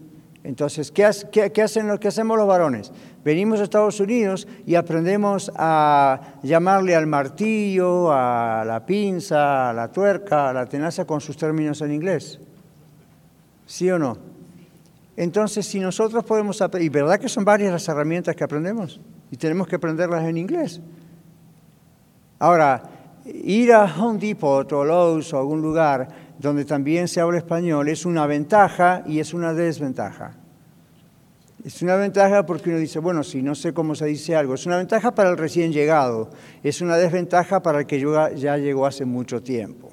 Entonces, 0.44 0.92
¿qué, 0.92 1.10
qué- 1.54 1.62
hacemos 2.08 2.38
los 2.38 2.48
varones? 2.48 2.92
Venimos 3.24 3.60
a 3.60 3.64
Estados 3.64 4.00
Unidos 4.00 4.48
y 4.66 4.76
aprendemos 4.76 5.52
a 5.56 6.40
llamarle 6.44 6.96
al 6.96 7.08
martillo, 7.08 8.12
a 8.12 8.64
la 8.66 8.86
pinza, 8.86 9.70
a 9.70 9.74
la 9.74 9.92
tuerca, 9.92 10.50
a 10.50 10.54
la 10.54 10.66
tenaza 10.66 11.06
con 11.06 11.22
sus 11.22 11.38
términos 11.38 11.82
en 11.82 11.94
inglés. 11.94 12.40
¿Sí 13.66 13.90
o 13.90 14.00
no? 14.00 14.18
Entonces, 15.16 15.66
si 15.66 15.80
nosotros 15.80 16.24
podemos 16.24 16.62
aprender, 16.62 16.86
y 16.86 16.90
verdad 16.90 17.20
que 17.20 17.30
son 17.30 17.46
varias 17.46 17.72
las 17.72 17.88
herramientas 17.88 18.36
que 18.36 18.44
aprendemos, 18.44 19.00
y 19.30 19.38
tenemos 19.38 19.68
que 19.68 19.76
aprenderlas 19.76 20.26
en 20.26 20.38
inglés. 20.38 20.82
Ahora, 22.40 22.84
ir 23.26 23.72
a 23.74 23.86
Home 23.86 24.20
Depot 24.20 24.72
o 24.74 24.84
Lowe's 24.84 25.34
o 25.34 25.38
algún 25.38 25.62
lugar 25.62 26.08
donde 26.40 26.66
también 26.66 27.08
se 27.08 27.22
habla 27.22 27.38
español 27.38 27.88
es 27.88 28.06
una 28.06 28.26
ventaja 28.26 29.04
y 29.06 29.20
es 29.20 29.34
una 29.34 29.54
desventaja. 29.54 30.34
Es 31.64 31.84
una 31.84 31.96
ventaja 31.96 32.46
porque 32.46 32.72
uno 32.72 32.80
dice, 32.80 32.98
bueno, 32.98 33.24
si 33.24 33.44
no 33.44 33.54
sé 33.54 33.74
cómo 33.74 33.94
se 33.94 34.08
dice 34.08 34.36
algo, 34.36 34.56
es 34.56 34.66
una 34.66 34.78
ventaja 34.78 35.14
para 35.14 35.30
el 35.30 35.38
recién 35.38 35.72
llegado, 35.72 36.32
es 36.64 36.82
una 36.82 36.98
desventaja 36.98 37.62
para 37.62 37.82
el 37.82 37.86
que 37.86 38.04
ya 38.36 38.58
llegó 38.58 38.88
hace 38.88 39.06
mucho 39.06 39.44
tiempo 39.44 39.91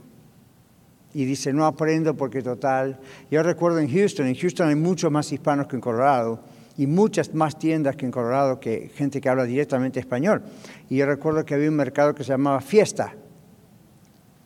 y 1.15 1.25
dice, 1.25 1.53
no 1.53 1.65
aprendo 1.67 2.15
porque 2.15 2.43
total. 2.43 2.99
Yo 3.31 3.43
recuerdo 3.43 3.79
en 3.79 3.91
Houston, 3.91 4.27
en 4.27 4.35
Houston 4.35 4.69
hay 4.69 4.75
muchos 4.75 5.11
más 5.11 5.33
hispanos 5.33 5.67
que 5.67 5.77
en 5.77 5.81
Colorado 5.81 6.41
y 6.77 6.87
muchas 6.87 7.35
más 7.35 7.59
tiendas 7.59 7.97
que 7.97 8.07
en 8.07 8.12
Colorado 8.12 8.61
que 8.61 8.91
gente 8.95 9.21
que 9.21 9.29
habla 9.29 9.45
directamente 9.45 10.00
español. 10.00 10.43
Y 10.88 10.97
yo 10.97 11.07
recuerdo 11.07 11.45
que 11.45 11.55
había 11.55 11.69
un 11.69 11.77
mercado 11.77 12.15
que 12.15 12.25
se 12.25 12.31
llamaba 12.31 12.61
Fiesta. 12.61 13.15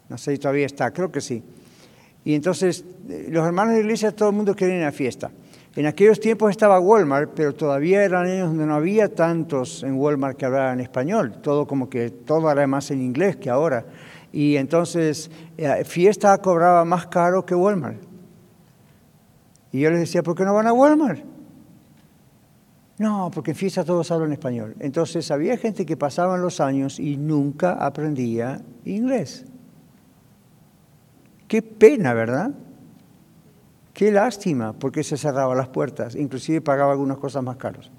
No 0.08 0.18
sé 0.18 0.32
si 0.32 0.38
todavía 0.38 0.66
está, 0.66 0.90
creo 0.92 1.10
que 1.10 1.20
sí. 1.20 1.42
Y 2.24 2.34
entonces 2.34 2.84
eh, 3.08 3.28
los 3.30 3.46
hermanos 3.46 3.72
de 3.72 3.80
la 3.80 3.84
iglesia, 3.84 4.12
todo 4.12 4.30
el 4.30 4.36
mundo 4.36 4.54
quería 4.54 4.76
ir 4.76 4.84
a 4.84 4.92
fiesta. 4.92 5.30
En 5.74 5.86
aquellos 5.86 6.20
tiempos 6.20 6.50
estaba 6.50 6.78
Walmart, 6.78 7.30
pero 7.34 7.54
todavía 7.54 8.04
eran 8.04 8.26
años 8.26 8.48
donde 8.48 8.66
no 8.66 8.74
había 8.74 9.08
tantos 9.08 9.82
en 9.82 9.94
Walmart 9.94 10.36
que 10.36 10.44
hablaran 10.44 10.80
español. 10.80 11.36
Todo 11.42 11.66
como 11.66 11.88
que 11.88 12.10
todo 12.10 12.50
era 12.50 12.66
más 12.66 12.90
en 12.90 13.00
inglés 13.00 13.36
que 13.36 13.48
ahora. 13.48 13.86
Y 14.32 14.56
entonces 14.56 15.30
eh, 15.58 15.84
Fiesta 15.84 16.36
cobraba 16.38 16.84
más 16.84 17.06
caro 17.06 17.44
que 17.44 17.54
Walmart. 17.54 18.02
Y 19.70 19.80
yo 19.80 19.90
les 19.90 20.00
decía, 20.00 20.22
¿por 20.22 20.34
qué 20.34 20.44
no 20.44 20.54
van 20.54 20.66
a 20.66 20.72
Walmart? 20.72 21.20
No, 22.98 23.30
porque 23.32 23.50
en 23.52 23.56
Fiesta 23.56 23.84
todos 23.84 24.10
hablan 24.10 24.32
español. 24.32 24.76
Entonces 24.78 25.30
había 25.30 25.56
gente 25.56 25.84
que 25.84 25.96
pasaban 25.96 26.40
los 26.40 26.60
años 26.60 26.98
y 26.98 27.16
nunca 27.16 27.72
aprendía 27.72 28.62
inglés. 28.84 29.44
Qué 31.48 31.62
pena, 31.62 32.14
¿verdad? 32.14 32.52
Qué 33.92 34.10
lástima, 34.10 34.72
porque 34.72 35.04
se 35.04 35.16
cerraban 35.18 35.58
las 35.58 35.68
puertas, 35.68 36.14
inclusive 36.14 36.60
pagaba 36.60 36.92
algunas 36.92 37.18
cosas 37.18 37.42
más 37.42 37.56
caras. 37.56 37.90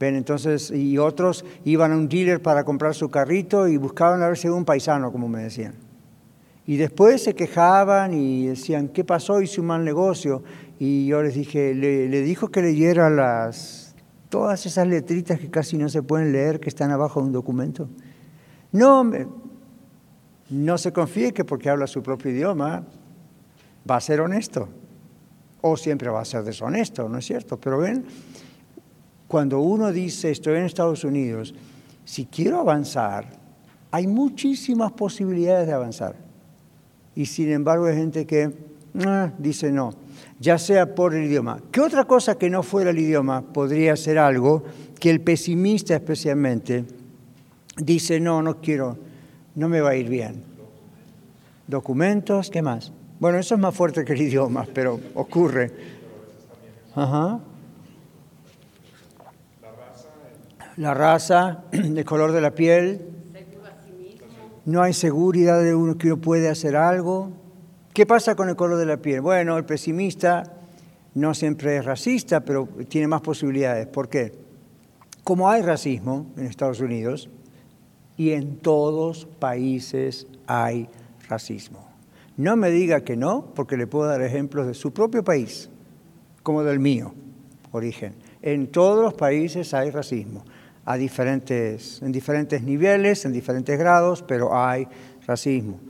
Ven, 0.00 0.16
entonces, 0.16 0.70
y 0.70 0.96
otros 0.96 1.44
iban 1.62 1.92
a 1.92 1.96
un 1.96 2.08
dealer 2.08 2.40
para 2.40 2.64
comprar 2.64 2.94
su 2.94 3.10
carrito 3.10 3.68
y 3.68 3.76
buscaban 3.76 4.22
a 4.22 4.28
ver 4.28 4.38
si 4.38 4.46
era 4.46 4.56
un 4.56 4.64
paisano, 4.64 5.12
como 5.12 5.28
me 5.28 5.42
decían. 5.42 5.74
Y 6.66 6.78
después 6.78 7.22
se 7.22 7.34
quejaban 7.34 8.14
y 8.14 8.46
decían, 8.46 8.88
¿qué 8.88 9.04
pasó? 9.04 9.42
Hice 9.42 9.60
un 9.60 9.66
mal 9.66 9.84
negocio. 9.84 10.42
Y 10.78 11.06
yo 11.06 11.22
les 11.22 11.34
dije, 11.34 11.74
le, 11.74 12.08
dijo 12.22 12.48
que 12.48 12.62
leyera 12.62 13.10
las, 13.10 13.94
todas 14.30 14.64
esas 14.64 14.86
letritas 14.86 15.38
que 15.38 15.50
casi 15.50 15.76
no 15.76 15.90
se 15.90 16.02
pueden 16.02 16.32
leer, 16.32 16.60
que 16.60 16.70
están 16.70 16.90
abajo 16.90 17.20
de 17.20 17.26
un 17.26 17.32
documento. 17.32 17.90
No, 18.72 19.04
no 20.48 20.78
se 20.78 20.94
confíe 20.94 21.34
que 21.34 21.44
porque 21.44 21.68
habla 21.68 21.86
su 21.86 22.02
propio 22.02 22.30
idioma 22.30 22.86
va 23.88 23.96
a 23.96 24.00
ser 24.00 24.22
honesto. 24.22 24.66
O 25.60 25.76
siempre 25.76 26.08
va 26.08 26.22
a 26.22 26.24
ser 26.24 26.42
deshonesto, 26.42 27.06
¿no 27.06 27.18
es 27.18 27.26
cierto? 27.26 27.60
Pero 27.60 27.76
ven, 27.76 28.06
cuando 29.30 29.60
uno 29.60 29.92
dice 29.92 30.32
estoy 30.32 30.56
en 30.56 30.64
Estados 30.64 31.04
Unidos, 31.04 31.54
si 32.04 32.26
quiero 32.26 32.58
avanzar, 32.58 33.28
hay 33.92 34.08
muchísimas 34.08 34.90
posibilidades 34.90 35.68
de 35.68 35.72
avanzar. 35.72 36.16
Y 37.14 37.26
sin 37.26 37.52
embargo 37.52 37.86
hay 37.86 37.94
gente 37.94 38.26
que 38.26 38.52
ah, 39.06 39.30
dice 39.38 39.70
no, 39.70 39.94
ya 40.40 40.58
sea 40.58 40.96
por 40.96 41.14
el 41.14 41.26
idioma. 41.26 41.60
¿Qué 41.70 41.80
otra 41.80 42.06
cosa 42.06 42.38
que 42.38 42.50
no 42.50 42.64
fuera 42.64 42.90
el 42.90 42.98
idioma 42.98 43.42
podría 43.42 43.94
ser 43.94 44.18
algo 44.18 44.64
que 44.98 45.10
el 45.10 45.20
pesimista 45.20 45.94
especialmente 45.94 46.84
dice 47.76 48.18
no, 48.18 48.42
no 48.42 48.60
quiero, 48.60 48.98
no 49.54 49.68
me 49.68 49.80
va 49.80 49.90
a 49.90 49.94
ir 49.94 50.08
bien? 50.08 50.42
Documentos, 51.68 52.50
¿qué 52.50 52.62
más? 52.62 52.92
Bueno, 53.20 53.38
eso 53.38 53.54
es 53.54 53.60
más 53.60 53.76
fuerte 53.76 54.04
que 54.04 54.12
el 54.12 54.22
idioma, 54.22 54.66
pero 54.74 54.98
ocurre. 55.14 55.70
Ajá. 56.96 57.38
La 60.80 60.94
raza, 60.94 61.64
el 61.72 62.06
color 62.06 62.32
de 62.32 62.40
la 62.40 62.54
piel. 62.54 63.02
No 64.64 64.80
hay 64.80 64.94
seguridad 64.94 65.62
de 65.62 65.74
uno 65.74 65.98
que 65.98 66.10
uno 66.10 66.22
puede 66.22 66.48
hacer 66.48 66.74
algo. 66.74 67.32
¿Qué 67.92 68.06
pasa 68.06 68.34
con 68.34 68.48
el 68.48 68.56
color 68.56 68.78
de 68.78 68.86
la 68.86 68.96
piel? 68.96 69.20
Bueno, 69.20 69.58
el 69.58 69.66
pesimista 69.66 70.42
no 71.12 71.34
siempre 71.34 71.76
es 71.76 71.84
racista, 71.84 72.40
pero 72.40 72.66
tiene 72.88 73.08
más 73.08 73.20
posibilidades. 73.20 73.88
¿Por 73.88 74.08
qué? 74.08 74.32
Como 75.22 75.50
hay 75.50 75.60
racismo 75.60 76.28
en 76.38 76.46
Estados 76.46 76.80
Unidos 76.80 77.28
y 78.16 78.30
en 78.30 78.56
todos 78.56 79.26
países 79.38 80.28
hay 80.46 80.88
racismo. 81.28 81.86
No 82.38 82.56
me 82.56 82.70
diga 82.70 83.02
que 83.02 83.16
no, 83.16 83.52
porque 83.54 83.76
le 83.76 83.86
puedo 83.86 84.08
dar 84.08 84.22
ejemplos 84.22 84.66
de 84.66 84.72
su 84.72 84.94
propio 84.94 85.22
país, 85.22 85.68
como 86.42 86.64
del 86.64 86.78
mío, 86.78 87.12
origen. 87.70 88.14
En 88.40 88.68
todos 88.68 89.04
los 89.04 89.12
países 89.12 89.74
hay 89.74 89.90
racismo, 89.90 90.42
a 90.84 90.96
diferentes, 90.96 92.00
en 92.02 92.12
diferentes 92.12 92.62
niveles, 92.62 93.24
en 93.24 93.32
diferentes 93.32 93.78
grados, 93.78 94.22
pero 94.22 94.56
hay 94.56 94.86
racismo. 95.26 95.80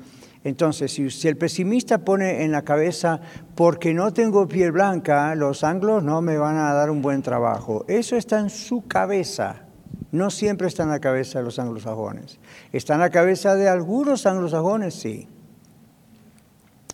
Entonces, 0.43 0.93
si, 0.93 1.29
el 1.29 1.37
pesimista 1.37 1.99
pone 1.99 2.45
en 2.45 2.53
la 2.53 2.63
cabeza, 2.63 3.21
porque 3.55 3.93
no 3.93 4.13
tengo 4.13 4.49
piel 4.49 4.73
blanca, 4.73 5.35
los 5.35 5.65
anglos 5.65 6.03
no 6.03 6.23
me 6.23 6.39
van 6.39 6.57
a 6.57 6.73
dar 6.73 6.91
un 6.91 7.03
buen 7.03 7.23
trabajo, 7.23 7.85
eso 7.89 8.17
está 8.17 8.41
en 8.41 8.51
su 8.51 8.87
cabeza. 8.87 9.65
No 10.13 10.31
siempre 10.31 10.67
está 10.67 10.83
en 10.83 10.89
la 10.89 10.99
cabeza 10.99 11.39
de 11.39 11.45
los 11.45 11.59
anglosajones. 11.59 12.39
Está 12.73 12.95
en 12.95 13.01
la 13.01 13.11
cabeza 13.11 13.55
de 13.55 13.69
algunos 13.69 14.27
anglosajones, 14.27 14.95
sí 14.95 15.29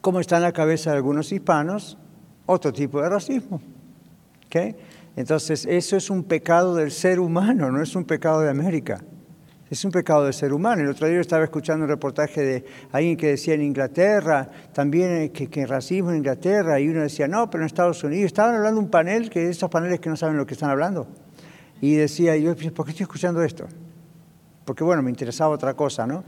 como 0.06 0.20
está 0.20 0.36
en 0.36 0.42
la 0.42 0.52
cabeza 0.52 0.92
de 0.92 0.98
algunos 0.98 1.32
hispanos, 1.32 1.98
otro 2.46 2.72
tipo 2.72 3.02
de 3.02 3.08
racismo. 3.08 3.60
Entonces, 5.16 5.66
eso 5.66 5.96
es 5.96 6.10
un 6.10 6.24
pecado 6.24 6.74
del 6.74 6.90
ser 6.90 7.18
humano, 7.18 7.72
no 7.72 7.82
es 7.82 7.96
un 7.96 8.04
pecado 8.04 8.40
de 8.42 8.50
América. 8.50 9.02
Es 9.68 9.84
un 9.84 9.90
pecado 9.90 10.24
del 10.24 10.34
ser 10.34 10.52
humano. 10.52 10.82
El 10.82 10.88
otro 10.88 11.08
día 11.08 11.20
estaba 11.20 11.42
escuchando 11.42 11.84
un 11.84 11.90
reportaje 11.90 12.40
de 12.40 12.64
alguien 12.92 13.16
que 13.16 13.28
decía 13.28 13.54
en 13.54 13.62
Inglaterra, 13.62 14.48
también 14.72 15.10
eh, 15.16 15.32
que, 15.32 15.48
que 15.48 15.66
racismo 15.66 16.10
en 16.10 16.18
Inglaterra, 16.18 16.78
y 16.78 16.88
uno 16.88 17.02
decía, 17.02 17.26
no, 17.26 17.50
pero 17.50 17.64
en 17.64 17.66
Estados 17.66 18.04
Unidos. 18.04 18.26
Estaban 18.26 18.54
hablando 18.54 18.78
un 18.78 18.90
panel, 18.90 19.28
que 19.28 19.48
esos 19.48 19.68
paneles 19.68 19.98
que 19.98 20.08
no 20.08 20.16
saben 20.16 20.36
lo 20.36 20.46
que 20.46 20.54
están 20.54 20.70
hablando. 20.70 21.08
Y 21.80 21.94
decía, 21.94 22.36
yo, 22.36 22.54
¿por 22.54 22.84
qué 22.84 22.92
estoy 22.92 23.04
escuchando 23.04 23.42
esto? 23.42 23.66
Porque 24.64 24.84
bueno, 24.84 25.02
me 25.02 25.10
interesaba 25.10 25.52
otra 25.52 25.74
cosa, 25.74 26.06
¿no? 26.06 26.22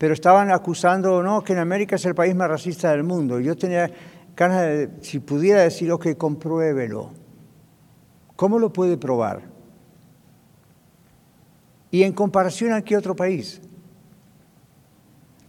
pero 0.00 0.14
estaban 0.14 0.50
acusando, 0.50 1.22
no, 1.22 1.44
que 1.44 1.52
en 1.52 1.58
América 1.58 1.96
es 1.96 2.06
el 2.06 2.14
país 2.14 2.34
más 2.34 2.48
racista 2.48 2.90
del 2.90 3.04
mundo. 3.04 3.38
Yo 3.38 3.54
tenía 3.54 3.90
ganas 4.34 4.62
de, 4.62 4.88
si 5.02 5.18
pudiera 5.18 5.60
decir, 5.60 5.92
ok, 5.92 6.16
compruébelo. 6.16 7.10
¿Cómo 8.40 8.58
lo 8.58 8.72
puede 8.72 8.96
probar? 8.96 9.42
Y 11.90 12.04
en 12.04 12.14
comparación 12.14 12.72
a 12.72 12.80
qué 12.80 12.96
otro 12.96 13.14
país. 13.14 13.60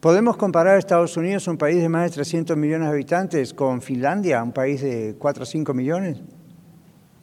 ¿Podemos 0.02 0.36
comparar 0.36 0.76
a 0.76 0.78
Estados 0.78 1.16
Unidos, 1.16 1.48
un 1.48 1.58
país 1.58 1.82
de 1.82 1.88
más 1.88 2.10
de 2.10 2.16
300 2.16 2.58
millones 2.58 2.90
de 2.90 2.94
habitantes, 2.94 3.54
con 3.54 3.82
Finlandia, 3.82 4.44
un 4.44 4.52
país 4.52 4.82
de 4.82 5.16
4 5.18 5.44
o 5.44 5.46
5 5.46 5.74
millones? 5.74 6.18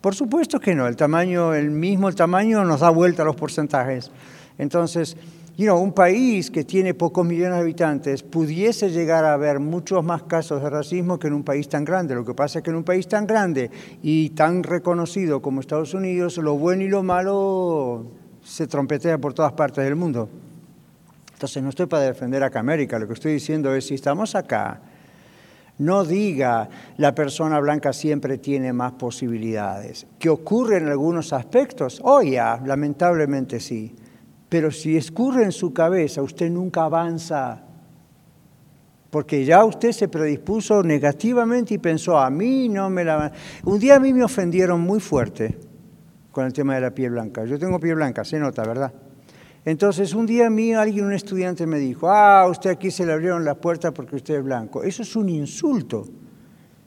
Por 0.00 0.14
supuesto 0.14 0.58
que 0.58 0.74
no, 0.74 0.86
el 0.86 0.96
tamaño, 0.96 1.52
el 1.52 1.70
mismo 1.70 2.10
tamaño 2.14 2.64
nos 2.64 2.80
da 2.80 2.88
vuelta 2.88 3.20
a 3.20 3.26
los 3.26 3.36
porcentajes. 3.36 4.10
Entonces, 4.56 5.18
un 5.66 5.92
país 5.92 6.52
que 6.52 6.62
tiene 6.62 6.94
pocos 6.94 7.26
millones 7.26 7.54
de 7.54 7.60
habitantes 7.60 8.22
pudiese 8.22 8.90
llegar 8.90 9.24
a 9.24 9.32
haber 9.32 9.58
muchos 9.58 10.04
más 10.04 10.22
casos 10.22 10.62
de 10.62 10.70
racismo 10.70 11.18
que 11.18 11.26
en 11.26 11.32
un 11.32 11.42
país 11.42 11.68
tan 11.68 11.84
grande. 11.84 12.14
Lo 12.14 12.24
que 12.24 12.32
pasa 12.32 12.60
es 12.60 12.62
que 12.62 12.70
en 12.70 12.76
un 12.76 12.84
país 12.84 13.08
tan 13.08 13.26
grande 13.26 13.70
y 14.00 14.30
tan 14.30 14.62
reconocido 14.62 15.42
como 15.42 15.60
Estados 15.60 15.94
Unidos, 15.94 16.36
lo 16.38 16.56
bueno 16.56 16.84
y 16.84 16.88
lo 16.88 17.02
malo 17.02 18.06
se 18.44 18.68
trompetea 18.68 19.18
por 19.18 19.34
todas 19.34 19.52
partes 19.52 19.84
del 19.84 19.96
mundo. 19.96 20.28
Entonces 21.32 21.60
no 21.62 21.70
estoy 21.70 21.86
para 21.86 22.04
defender 22.04 22.42
acá 22.44 22.60
América, 22.60 22.98
lo 22.98 23.08
que 23.08 23.14
estoy 23.14 23.32
diciendo 23.32 23.74
es 23.74 23.86
si 23.86 23.94
estamos 23.94 24.36
acá, 24.36 24.80
no 25.78 26.04
diga 26.04 26.68
la 26.96 27.14
persona 27.14 27.58
blanca 27.60 27.92
siempre 27.92 28.38
tiene 28.38 28.72
más 28.72 28.92
posibilidades. 28.92 30.06
¿Que 30.18 30.28
ocurre 30.28 30.78
en 30.78 30.88
algunos 30.88 31.32
aspectos? 31.32 32.00
Oh 32.04 32.22
ya, 32.22 32.60
lamentablemente 32.64 33.60
sí. 33.60 33.94
Pero 34.48 34.70
si 34.70 34.96
escurre 34.96 35.44
en 35.44 35.52
su 35.52 35.72
cabeza, 35.72 36.22
usted 36.22 36.50
nunca 36.50 36.84
avanza, 36.84 37.62
porque 39.10 39.44
ya 39.44 39.64
usted 39.64 39.92
se 39.92 40.08
predispuso 40.08 40.82
negativamente 40.82 41.74
y 41.74 41.78
pensó, 41.78 42.18
a 42.18 42.30
mí 42.30 42.68
no 42.68 42.88
me 42.90 43.04
la... 43.04 43.32
Un 43.64 43.78
día 43.78 43.96
a 43.96 44.00
mí 44.00 44.12
me 44.12 44.24
ofendieron 44.24 44.80
muy 44.80 45.00
fuerte 45.00 45.58
con 46.30 46.46
el 46.46 46.52
tema 46.52 46.74
de 46.74 46.82
la 46.82 46.90
piel 46.90 47.10
blanca. 47.10 47.44
Yo 47.44 47.58
tengo 47.58 47.78
piel 47.80 47.96
blanca, 47.96 48.24
se 48.24 48.38
nota, 48.38 48.62
¿verdad? 48.62 48.92
Entonces 49.64 50.14
un 50.14 50.24
día 50.24 50.46
a 50.46 50.50
mí 50.50 50.72
alguien, 50.72 51.04
un 51.04 51.12
estudiante 51.12 51.66
me 51.66 51.78
dijo, 51.78 52.10
ah, 52.10 52.46
usted 52.48 52.70
aquí 52.70 52.90
se 52.90 53.04
le 53.04 53.12
abrieron 53.12 53.44
las 53.44 53.56
puertas 53.56 53.92
porque 53.92 54.16
usted 54.16 54.36
es 54.36 54.44
blanco. 54.44 54.82
Eso 54.82 55.02
es 55.02 55.14
un 55.16 55.28
insulto. 55.28 56.06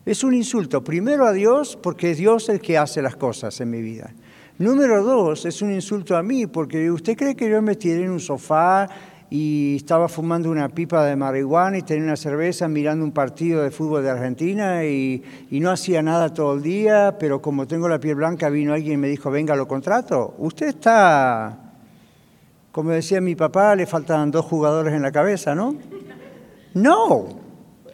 Es 0.03 0.23
un 0.23 0.33
insulto, 0.33 0.83
primero 0.83 1.27
a 1.27 1.31
Dios, 1.31 1.77
porque 1.81 2.11
es 2.11 2.17
Dios 2.17 2.49
el 2.49 2.59
que 2.59 2.77
hace 2.77 3.03
las 3.03 3.15
cosas 3.15 3.59
en 3.61 3.69
mi 3.69 3.81
vida. 3.81 4.11
Número 4.61 5.01
dos, 5.01 5.43
es 5.47 5.63
un 5.63 5.73
insulto 5.73 6.15
a 6.15 6.21
mí, 6.21 6.45
porque 6.45 6.91
usted 6.91 7.17
cree 7.17 7.35
que 7.35 7.49
yo 7.49 7.63
me 7.63 7.73
tiré 7.73 8.03
en 8.03 8.11
un 8.11 8.19
sofá 8.19 8.87
y 9.27 9.77
estaba 9.77 10.07
fumando 10.07 10.51
una 10.51 10.69
pipa 10.69 11.03
de 11.03 11.15
marihuana 11.15 11.79
y 11.79 11.81
tenía 11.81 12.03
una 12.03 12.15
cerveza 12.15 12.67
mirando 12.67 13.03
un 13.03 13.11
partido 13.11 13.63
de 13.63 13.71
fútbol 13.71 14.03
de 14.03 14.11
Argentina 14.11 14.85
y, 14.85 15.23
no 15.49 15.71
hacía 15.71 16.03
nada 16.03 16.31
todo 16.31 16.53
el 16.53 16.61
día, 16.61 17.15
pero 17.19 17.41
como 17.41 17.65
tengo 17.65 17.89
la 17.89 17.99
piel 17.99 18.13
blanca 18.13 18.49
vino 18.49 18.71
alguien 18.73 18.93
y 18.93 18.97
me 18.97 19.07
dijo, 19.07 19.31
venga, 19.31 19.55
lo 19.55 19.67
contrato. 19.67 20.35
Usted 20.37 20.67
está, 20.67 21.73
como 22.71 22.91
decía 22.91 23.19
mi 23.19 23.33
papá, 23.33 23.75
le 23.75 23.87
faltan 23.87 24.29
dos 24.29 24.45
jugadores 24.45 24.93
en 24.93 25.01
la 25.01 25.11
cabeza, 25.11 25.55
¿no? 25.55 25.75
No, 26.75 27.40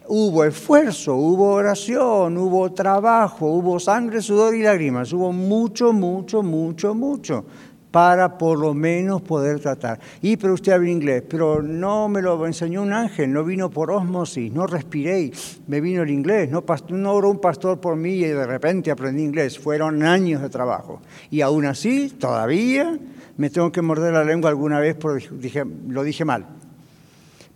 hubo 0.08 0.44
esfuerzo, 0.44 1.14
hubo 1.14 1.52
oración, 1.52 2.36
hubo 2.38 2.72
trabajo, 2.72 3.46
hubo 3.46 3.78
sangre, 3.78 4.22
sudor 4.22 4.54
y 4.54 4.62
lágrimas, 4.62 5.12
hubo 5.12 5.32
mucho, 5.32 5.92
mucho, 5.92 6.42
mucho, 6.42 6.94
mucho 6.94 7.44
para 7.90 8.36
por 8.36 8.58
lo 8.58 8.74
menos 8.74 9.22
poder 9.22 9.60
tratar. 9.60 9.98
Y 10.20 10.36
pero 10.36 10.54
usted 10.54 10.72
habla 10.72 10.90
inglés, 10.90 11.24
pero 11.28 11.62
no 11.62 12.08
me 12.08 12.22
lo 12.22 12.44
enseñó 12.46 12.82
un 12.82 12.92
ángel, 12.92 13.32
no 13.32 13.44
vino 13.44 13.70
por 13.70 13.90
osmosis, 13.90 14.52
no 14.52 14.66
respiré, 14.66 15.30
me 15.66 15.80
vino 15.80 16.02
el 16.02 16.10
inglés, 16.10 16.50
no, 16.50 16.64
no 16.90 17.12
oró 17.12 17.30
un 17.30 17.40
pastor 17.40 17.80
por 17.80 17.96
mí 17.96 18.10
y 18.10 18.24
de 18.24 18.46
repente 18.46 18.90
aprendí 18.90 19.22
inglés, 19.22 19.58
fueron 19.58 20.02
años 20.02 20.42
de 20.42 20.48
trabajo. 20.48 21.00
Y 21.30 21.40
aún 21.40 21.64
así, 21.64 22.10
todavía 22.10 22.98
me 23.36 23.50
tengo 23.50 23.72
que 23.72 23.82
morder 23.82 24.12
la 24.12 24.24
lengua 24.24 24.50
alguna 24.50 24.80
vez 24.80 24.96
porque 24.96 25.28
dije, 25.32 25.64
lo 25.88 26.02
dije 26.02 26.24
mal. 26.24 26.57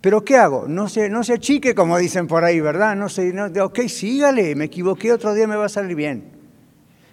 Pero 0.03 0.25
¿qué 0.25 0.35
hago? 0.35 0.65
No 0.67 0.89
se, 0.89 1.09
no 1.09 1.23
se 1.23 1.35
achique, 1.35 1.73
como 1.73 1.97
dicen 1.97 2.27
por 2.27 2.43
ahí, 2.43 2.59
¿verdad? 2.59 2.93
No 2.93 3.07
sé, 3.07 3.31
no, 3.31 3.45
ok, 3.45 3.83
sígale, 3.87 4.53
me 4.53 4.65
equivoqué, 4.65 5.13
otro 5.13 5.33
día 5.33 5.47
me 5.47 5.55
va 5.55 5.67
a 5.67 5.69
salir 5.69 5.95
bien. 5.95 6.25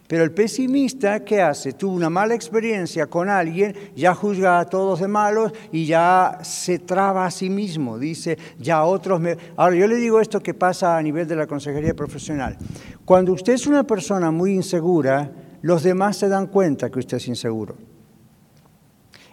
Pero 0.09 0.25
el 0.25 0.33
pesimista, 0.33 1.25
¿qué 1.25 1.41
hace? 1.41 1.73
Tuvo 1.73 1.95
una 1.95 2.11
mala 2.11 2.35
experiencia 2.35 3.07
con 3.07 3.29
alguien, 3.29 3.77
ya 3.95 4.13
juzga 4.13 4.59
a 4.59 4.65
todos 4.65 4.99
de 4.99 5.07
malos 5.07 5.53
y 5.71 5.87
ya 5.87 6.41
se 6.43 6.81
traba 6.81 7.27
a 7.27 7.31
sí 7.31 7.49
mismo. 7.49 7.97
Dice, 7.97 8.37
ya 8.59 8.83
otros 8.83 9.21
me... 9.21 9.37
Ahora, 9.55 9.77
yo 9.77 9.87
le 9.87 9.95
digo 9.95 10.21
esto 10.21 10.41
que 10.41 10.55
pasa 10.55 10.99
a 10.99 11.03
nivel 11.03 11.29
de 11.29 11.37
la 11.37 11.47
consejería 11.47 11.95
profesional. 11.95 12.59
Cuando 13.05 13.35
usted 13.35 13.53
es 13.53 13.69
una 13.69 13.85
persona 13.85 14.33
muy 14.33 14.53
insegura, 14.53 15.31
los 15.63 15.85
demás 15.85 16.17
se 16.17 16.29
dan 16.29 16.49
cuenta 16.49 16.91
que 16.91 16.99
usted 16.99 17.19
es 17.19 17.29
inseguro. 17.29 17.90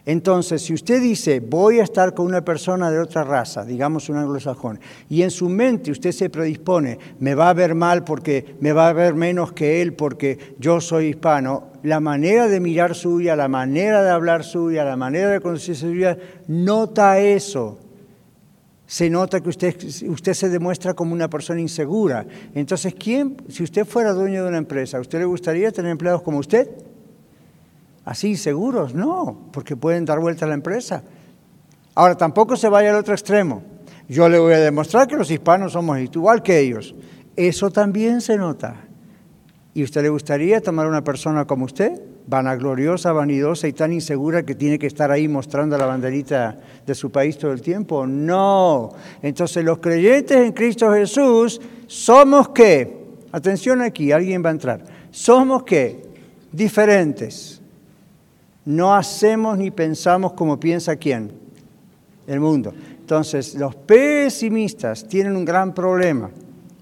Entonces, 0.08 0.62
si 0.62 0.74
usted 0.74 1.02
dice, 1.02 1.42
voy 1.42 1.82
a 1.82 1.84
estar 1.84 2.14
con 2.14 2.28
una 2.28 2.40
persona 2.46 2.90
de 2.90 2.98
otra 2.98 3.26
raza, 3.26 3.66
digamos 3.66 4.08
un 4.08 4.16
anglosajón, 4.16 4.80
y 5.10 5.22
en 5.22 5.32
su 5.32 5.50
mente 5.50 5.92
usted 5.92 6.14
se 6.14 6.30
predispone, 6.30 6.98
me 7.20 7.36
va 7.36 7.50
a 7.50 7.54
ver 7.54 7.76
mal 7.76 8.06
porque 8.06 8.56
me 8.62 8.72
va 8.72 8.88
a 8.88 8.94
ver 8.94 9.16
menos 9.16 9.52
que 9.52 9.82
él 9.82 9.96
porque 9.96 10.56
yo 10.60 10.80
soy 10.80 11.08
hispano, 11.08 11.72
la 11.84 12.00
manera 12.00 12.48
de 12.48 12.62
mirar 12.62 12.96
suya, 12.96 13.36
la 13.36 13.50
manera 13.50 14.02
de 14.02 14.10
hablar 14.10 14.46
suya, 14.46 14.86
la 14.86 14.96
manera 14.96 15.30
de 15.30 15.42
conducirse 15.42 15.82
suya, 15.82 16.18
nota 16.48 17.20
eso. 17.20 17.78
Se 18.86 19.10
nota 19.10 19.42
que 19.42 19.50
usted, 19.50 19.76
usted 20.08 20.34
se 20.34 20.48
demuestra 20.48 20.94
como 20.94 21.12
una 21.12 21.30
persona 21.30 21.60
insegura. 21.60 22.26
Entonces, 22.56 22.96
¿quién, 22.98 23.36
si 23.50 23.62
usted 23.62 23.86
fuera 23.86 24.14
dueño 24.14 24.44
de 24.44 24.48
una 24.48 24.58
empresa, 24.58 25.02
¿usted 25.02 25.20
le 25.20 25.26
gustaría 25.26 25.70
tener 25.74 25.92
empleados 25.92 26.22
como 26.22 26.38
usted? 26.38 26.70
Así 28.08 28.38
seguros, 28.38 28.96
no, 28.96 29.50
porque 29.52 29.76
pueden 29.76 30.06
dar 30.06 30.20
vuelta 30.20 30.46
a 30.46 30.48
la 30.48 30.54
empresa. 30.54 31.04
Ahora, 31.94 32.16
tampoco 32.16 32.56
se 32.56 32.70
vaya 32.70 32.92
al 32.92 32.96
otro 32.96 33.14
extremo. 33.14 33.62
Yo 34.08 34.30
le 34.30 34.40
voy 34.40 34.54
a 34.54 34.60
demostrar 34.60 35.08
que 35.08 35.18
los 35.18 35.30
hispanos 35.30 35.74
somos 35.74 36.00
igual 36.00 36.42
que 36.42 36.58
ellos. 36.58 36.96
Eso 37.36 37.70
también 37.70 38.22
se 38.22 38.38
nota. 38.38 38.78
¿Y 39.74 39.84
usted 39.84 40.04
le 40.04 40.10
gustaría 40.10 40.62
tomar 40.62 40.88
una 40.88 41.04
persona 41.04 41.46
como 41.46 41.66
usted? 41.66 42.02
vanagloriosa, 42.28 43.14
vanidosa 43.14 43.70
y 43.70 43.74
tan 43.74 43.94
insegura 43.94 44.44
que 44.44 44.54
tiene 44.54 44.78
que 44.78 44.88
estar 44.88 45.10
ahí 45.12 45.30
mostrando 45.30 45.78
la 45.78 45.86
banderita 45.86 46.60
de 46.86 46.94
su 46.94 47.10
país 47.10 47.38
todo 47.38 47.54
el 47.54 47.62
tiempo. 47.62 48.06
No. 48.06 48.90
Entonces 49.22 49.64
los 49.64 49.78
creyentes 49.80 50.38
en 50.38 50.52
Cristo 50.52 50.92
Jesús 50.92 51.62
somos 51.88 52.50
qué? 52.50 52.98
Atención 53.32 53.82
aquí, 53.82 54.12
alguien 54.12 54.44
va 54.44 54.50
a 54.50 54.52
entrar. 54.52 54.84
Somos 55.10 55.64
qué? 55.64 56.06
Diferentes. 56.52 57.57
No 58.68 58.94
hacemos 58.94 59.58
ni 59.58 59.72
pensamos 59.72 60.34
como 60.34 60.60
piensa 60.60 60.98
quién? 60.98 61.32
El 62.28 62.42
mundo. 62.42 62.74
Entonces, 63.00 63.56
los 63.56 63.74
pesimistas 63.74 65.08
tienen 65.08 65.38
un 65.38 65.46
gran 65.46 65.74
problema, 65.74 66.30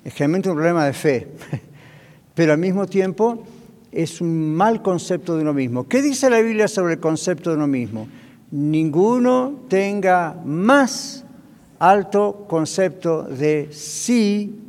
es 0.03 0.11
generalmente 0.11 0.49
un 0.49 0.55
problema 0.55 0.83
de 0.83 0.93
fe, 0.93 1.27
pero 2.33 2.53
al 2.53 2.57
mismo 2.57 2.87
tiempo 2.87 3.43
es 3.91 4.19
un 4.19 4.55
mal 4.55 4.81
concepto 4.81 5.35
de 5.35 5.43
uno 5.43 5.53
mismo. 5.53 5.87
¿Qué 5.87 6.01
dice 6.01 6.27
la 6.27 6.41
Biblia 6.41 6.67
sobre 6.67 6.95
el 6.95 6.99
concepto 6.99 7.51
de 7.51 7.57
uno 7.57 7.67
mismo? 7.67 8.07
Ninguno 8.49 9.53
tenga 9.69 10.41
más 10.43 11.23
alto 11.77 12.47
concepto 12.49 13.21
de 13.25 13.69
sí 13.71 14.59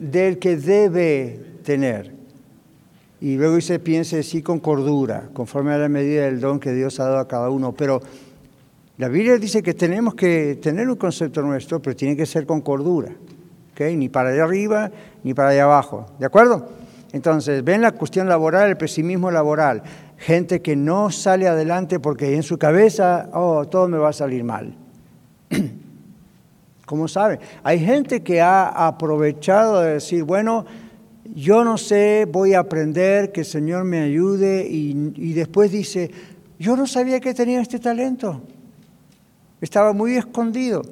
del 0.00 0.40
que 0.40 0.56
debe 0.56 1.60
tener. 1.62 2.21
Y 3.22 3.36
luego 3.36 3.54
dice, 3.54 3.78
piense 3.78 4.24
sí 4.24 4.42
con 4.42 4.58
cordura, 4.58 5.28
conforme 5.32 5.72
a 5.72 5.78
la 5.78 5.88
medida 5.88 6.24
del 6.24 6.40
don 6.40 6.58
que 6.58 6.72
Dios 6.72 6.98
ha 6.98 7.04
dado 7.04 7.18
a 7.20 7.28
cada 7.28 7.50
uno. 7.50 7.70
Pero 7.70 8.02
la 8.98 9.06
Biblia 9.06 9.38
dice 9.38 9.62
que 9.62 9.74
tenemos 9.74 10.16
que 10.16 10.58
tener 10.60 10.88
un 10.88 10.96
concepto 10.96 11.40
nuestro, 11.40 11.80
pero 11.80 11.94
tiene 11.94 12.16
que 12.16 12.26
ser 12.26 12.46
con 12.46 12.60
cordura. 12.62 13.12
Ni 13.78 14.08
para 14.08 14.30
allá 14.30 14.42
arriba 14.42 14.90
ni 15.22 15.34
para 15.34 15.50
allá 15.50 15.64
abajo. 15.64 16.06
¿De 16.18 16.26
acuerdo? 16.26 16.68
Entonces, 17.12 17.62
ven 17.62 17.80
la 17.80 17.92
cuestión 17.92 18.28
laboral, 18.28 18.70
el 18.70 18.76
pesimismo 18.76 19.30
laboral. 19.30 19.84
Gente 20.18 20.60
que 20.60 20.74
no 20.74 21.12
sale 21.12 21.46
adelante 21.46 22.00
porque 22.00 22.34
en 22.34 22.42
su 22.42 22.58
cabeza, 22.58 23.28
oh, 23.32 23.66
todo 23.66 23.86
me 23.86 23.98
va 23.98 24.08
a 24.08 24.12
salir 24.12 24.42
mal. 24.42 24.74
¿Cómo 26.86 27.06
sabe? 27.06 27.38
Hay 27.62 27.78
gente 27.78 28.24
que 28.24 28.40
ha 28.40 28.66
aprovechado 28.66 29.80
de 29.80 29.94
decir, 29.94 30.24
bueno, 30.24 30.66
yo 31.34 31.64
no 31.64 31.78
sé, 31.78 32.26
voy 32.30 32.54
a 32.54 32.60
aprender, 32.60 33.32
que 33.32 33.40
el 33.40 33.46
Señor 33.46 33.84
me 33.84 34.00
ayude, 34.00 34.66
y, 34.68 35.12
y 35.16 35.32
después 35.32 35.70
dice, 35.70 36.10
yo 36.58 36.76
no 36.76 36.86
sabía 36.86 37.20
que 37.20 37.34
tenía 37.34 37.60
este 37.60 37.78
talento. 37.78 38.42
Estaba 39.60 39.92
muy 39.92 40.16
escondido. 40.16 40.82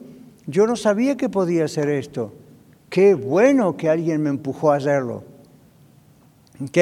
Yo 0.47 0.67
no 0.67 0.77
sabía 0.77 1.17
que 1.17 1.29
podía 1.29 1.65
hacer 1.65 1.89
esto. 1.89 2.33
Qué 2.89 3.15
bueno 3.15 3.77
que 3.77 3.89
alguien 3.89 4.23
me 4.23 4.31
empujó 4.31 4.73
a 4.73 4.77
hacerlo. 4.77 5.25
¿Ok? 6.61 6.79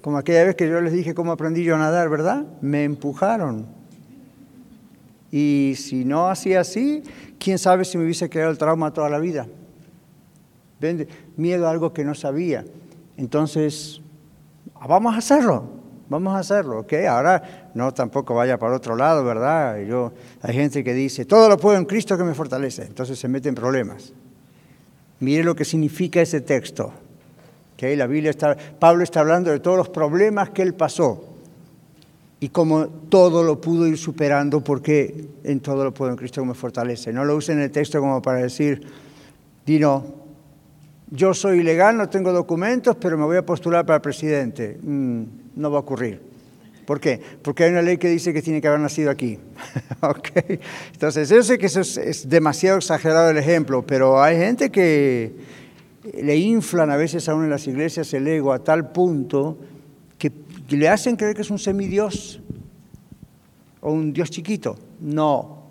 Como 0.00 0.18
aquella 0.18 0.44
vez 0.44 0.56
que 0.56 0.68
yo 0.68 0.80
les 0.80 0.92
dije 0.92 1.14
cómo 1.14 1.32
aprendí 1.32 1.62
yo 1.62 1.74
a 1.74 1.78
nadar, 1.78 2.08
¿verdad? 2.08 2.44
Me 2.60 2.84
empujaron. 2.84 3.66
Y 5.30 5.74
si 5.76 6.04
no 6.04 6.28
hacía 6.28 6.60
así, 6.60 7.02
quién 7.38 7.58
sabe 7.58 7.84
si 7.84 7.98
me 7.98 8.04
hubiese 8.04 8.30
quedado 8.30 8.50
el 8.50 8.58
trauma 8.58 8.92
toda 8.92 9.10
la 9.10 9.18
vida. 9.18 9.46
Miedo 11.36 11.66
a 11.66 11.70
algo 11.70 11.92
que 11.92 12.04
no 12.04 12.14
sabía. 12.14 12.64
Entonces, 13.16 14.00
vamos 14.86 15.14
a 15.14 15.18
hacerlo, 15.18 15.64
vamos 16.08 16.34
a 16.34 16.40
hacerlo, 16.40 16.80
¿ok? 16.80 16.92
Ahora 17.08 17.70
no 17.74 17.92
tampoco 17.92 18.34
vaya 18.34 18.58
para 18.58 18.76
otro 18.76 18.96
lado, 18.96 19.24
¿verdad? 19.24 19.78
Yo, 19.80 20.12
hay 20.42 20.54
gente 20.54 20.84
que 20.84 20.92
dice, 20.92 21.24
todo 21.24 21.48
lo 21.48 21.56
puedo 21.56 21.78
en 21.78 21.84
Cristo 21.84 22.16
que 22.18 22.24
me 22.24 22.34
fortalece, 22.34 22.82
entonces 22.82 23.18
se 23.18 23.28
mete 23.28 23.48
en 23.48 23.54
problemas. 23.54 24.12
Mire 25.20 25.44
lo 25.44 25.54
que 25.54 25.64
significa 25.64 26.20
ese 26.20 26.42
texto. 26.42 26.92
que 27.76 27.96
La 27.96 28.06
Biblia 28.06 28.30
está, 28.30 28.56
Pablo 28.78 29.02
está 29.02 29.20
hablando 29.20 29.50
de 29.50 29.60
todos 29.60 29.76
los 29.76 29.88
problemas 29.88 30.50
que 30.50 30.62
él 30.62 30.74
pasó 30.74 31.24
y 32.38 32.50
cómo 32.50 32.86
todo 32.86 33.42
lo 33.42 33.60
pudo 33.60 33.86
ir 33.86 33.96
superando 33.96 34.62
porque 34.62 35.28
en 35.42 35.60
todo 35.60 35.84
lo 35.84 35.94
puedo 35.94 36.10
en 36.10 36.18
Cristo 36.18 36.42
que 36.42 36.48
me 36.48 36.54
fortalece. 36.54 37.12
No 37.12 37.24
lo 37.24 37.36
use 37.36 37.52
en 37.52 37.60
el 37.60 37.70
texto 37.70 37.98
como 38.00 38.20
para 38.20 38.40
decir, 38.40 38.86
Dino, 39.64 40.25
yo 41.10 41.34
soy 41.34 41.60
ilegal, 41.60 41.96
no 41.96 42.08
tengo 42.08 42.32
documentos, 42.32 42.96
pero 42.96 43.16
me 43.16 43.24
voy 43.24 43.36
a 43.36 43.46
postular 43.46 43.86
para 43.86 44.02
presidente. 44.02 44.78
Mm, 44.82 45.22
no 45.56 45.70
va 45.70 45.78
a 45.78 45.80
ocurrir. 45.80 46.20
¿Por 46.84 47.00
qué? 47.00 47.20
Porque 47.42 47.64
hay 47.64 47.70
una 47.70 47.82
ley 47.82 47.98
que 47.98 48.08
dice 48.08 48.32
que 48.32 48.42
tiene 48.42 48.60
que 48.60 48.68
haber 48.68 48.80
nacido 48.80 49.10
aquí. 49.10 49.38
¿Okay? 50.00 50.60
Entonces, 50.92 51.28
yo 51.28 51.42
sé 51.42 51.58
que 51.58 51.66
eso 51.66 51.80
es, 51.80 52.28
demasiado 52.28 52.78
exagerado 52.78 53.30
el 53.30 53.36
ejemplo, 53.36 53.84
pero 53.84 54.22
hay 54.22 54.36
gente 54.36 54.70
que 54.70 55.32
le 56.22 56.36
inflan 56.36 56.90
a 56.90 56.96
veces 56.96 57.28
aún 57.28 57.44
en 57.44 57.50
las 57.50 57.66
iglesias 57.66 58.12
el 58.14 58.26
ego 58.28 58.52
a 58.52 58.60
tal 58.60 58.92
punto 58.92 59.58
que, 60.18 60.32
le 60.68 60.88
hacen 60.88 61.16
creer 61.16 61.34
que 61.34 61.42
es 61.42 61.50
un 61.50 61.58
semidios 61.58 62.40
o 63.80 63.92
un 63.92 64.12
dios 64.12 64.30
chiquito. 64.30 64.76
No, 65.00 65.62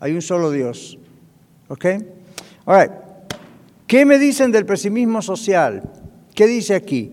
hay 0.00 0.12
un 0.12 0.22
solo 0.22 0.50
Dios. 0.50 0.98
¿Ok? 1.68 1.86
All 2.66 3.11
¿Qué 3.92 4.06
me 4.06 4.18
dicen 4.18 4.50
del 4.52 4.64
pesimismo 4.64 5.20
social? 5.20 5.82
¿Qué 6.34 6.46
dice 6.46 6.74
aquí? 6.74 7.12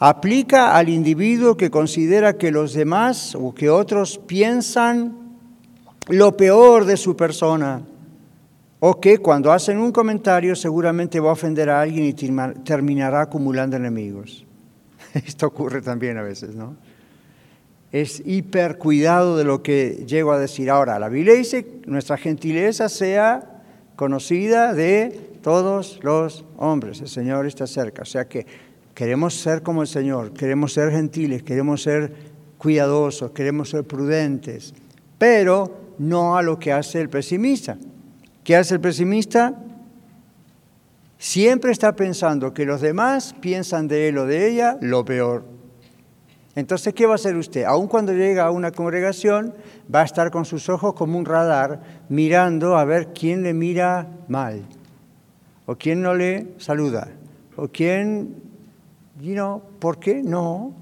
aplica 0.00 0.74
al 0.74 0.88
individuo 0.88 1.56
que 1.56 1.70
considera 1.70 2.36
que 2.36 2.50
los 2.50 2.72
demás 2.72 3.36
o 3.36 3.54
que 3.54 3.70
otros 3.70 4.18
piensan 4.18 5.38
lo 6.08 6.36
peor 6.36 6.86
de 6.86 6.96
su 6.96 7.14
persona 7.14 7.82
o 8.80 8.98
que 8.98 9.18
cuando 9.18 9.52
hacen 9.52 9.78
un 9.78 9.92
comentario 9.92 10.56
seguramente 10.56 11.20
va 11.20 11.30
a 11.30 11.34
ofender 11.34 11.70
a 11.70 11.80
alguien 11.80 12.04
y 12.04 12.14
terminará 12.64 13.20
acumulando 13.20 13.76
enemigos. 13.76 14.44
Esto 15.14 15.46
ocurre 15.46 15.82
también 15.82 16.18
a 16.18 16.22
veces, 16.22 16.56
¿no? 16.56 16.74
Es 17.92 18.20
hiper 18.26 18.76
cuidado 18.76 19.36
de 19.36 19.44
lo 19.44 19.62
que 19.62 20.04
llego 20.04 20.32
a 20.32 20.40
decir. 20.40 20.68
Ahora, 20.68 20.98
la 20.98 21.08
Biblia 21.08 21.34
dice 21.34 21.64
nuestra 21.86 22.16
gentileza 22.16 22.88
sea 22.88 23.62
conocida 23.94 24.74
de 24.74 25.31
todos 25.42 25.98
los 26.02 26.44
hombres. 26.56 27.00
El 27.00 27.08
Señor 27.08 27.46
está 27.46 27.66
cerca. 27.66 28.02
O 28.02 28.06
sea 28.06 28.26
que 28.26 28.46
Queremos 28.94 29.34
ser 29.34 29.62
como 29.62 29.82
el 29.82 29.88
Señor, 29.88 30.32
queremos 30.32 30.74
ser 30.74 30.90
gentiles, 30.90 31.42
queremos 31.42 31.82
ser 31.82 32.12
cuidadosos, 32.58 33.30
queremos 33.30 33.70
ser 33.70 33.84
prudentes, 33.84 34.74
pero 35.18 35.94
no 35.98 36.36
a 36.36 36.42
lo 36.42 36.58
que 36.58 36.72
hace 36.72 37.00
el 37.00 37.08
pesimista. 37.08 37.78
¿Qué 38.44 38.54
hace 38.54 38.74
el 38.74 38.80
pesimista? 38.80 39.54
Siempre 41.18 41.72
está 41.72 41.96
pensando 41.96 42.52
que 42.52 42.66
los 42.66 42.80
demás 42.80 43.34
piensan 43.40 43.88
de 43.88 44.08
él 44.08 44.18
o 44.18 44.26
de 44.26 44.50
ella 44.50 44.76
lo 44.80 45.04
peor. 45.04 45.44
Entonces, 46.54 46.92
¿qué 46.92 47.06
va 47.06 47.12
a 47.12 47.14
hacer 47.14 47.36
usted? 47.36 47.64
Aun 47.64 47.86
cuando 47.86 48.12
llega 48.12 48.44
a 48.44 48.50
una 48.50 48.72
congregación, 48.72 49.54
va 49.92 50.02
a 50.02 50.04
estar 50.04 50.30
con 50.30 50.44
sus 50.44 50.68
ojos 50.68 50.92
como 50.92 51.16
un 51.16 51.24
radar, 51.24 51.80
mirando 52.10 52.76
a 52.76 52.84
ver 52.84 53.14
quién 53.14 53.42
le 53.42 53.54
mira 53.54 54.06
mal, 54.28 54.62
o 55.66 55.76
quién 55.76 56.02
no 56.02 56.14
le 56.14 56.54
saluda, 56.58 57.08
o 57.56 57.68
quién 57.68 58.42
y 59.22 59.30
no, 59.30 59.62
¿por 59.78 59.98
qué? 59.98 60.22
No. 60.22 60.74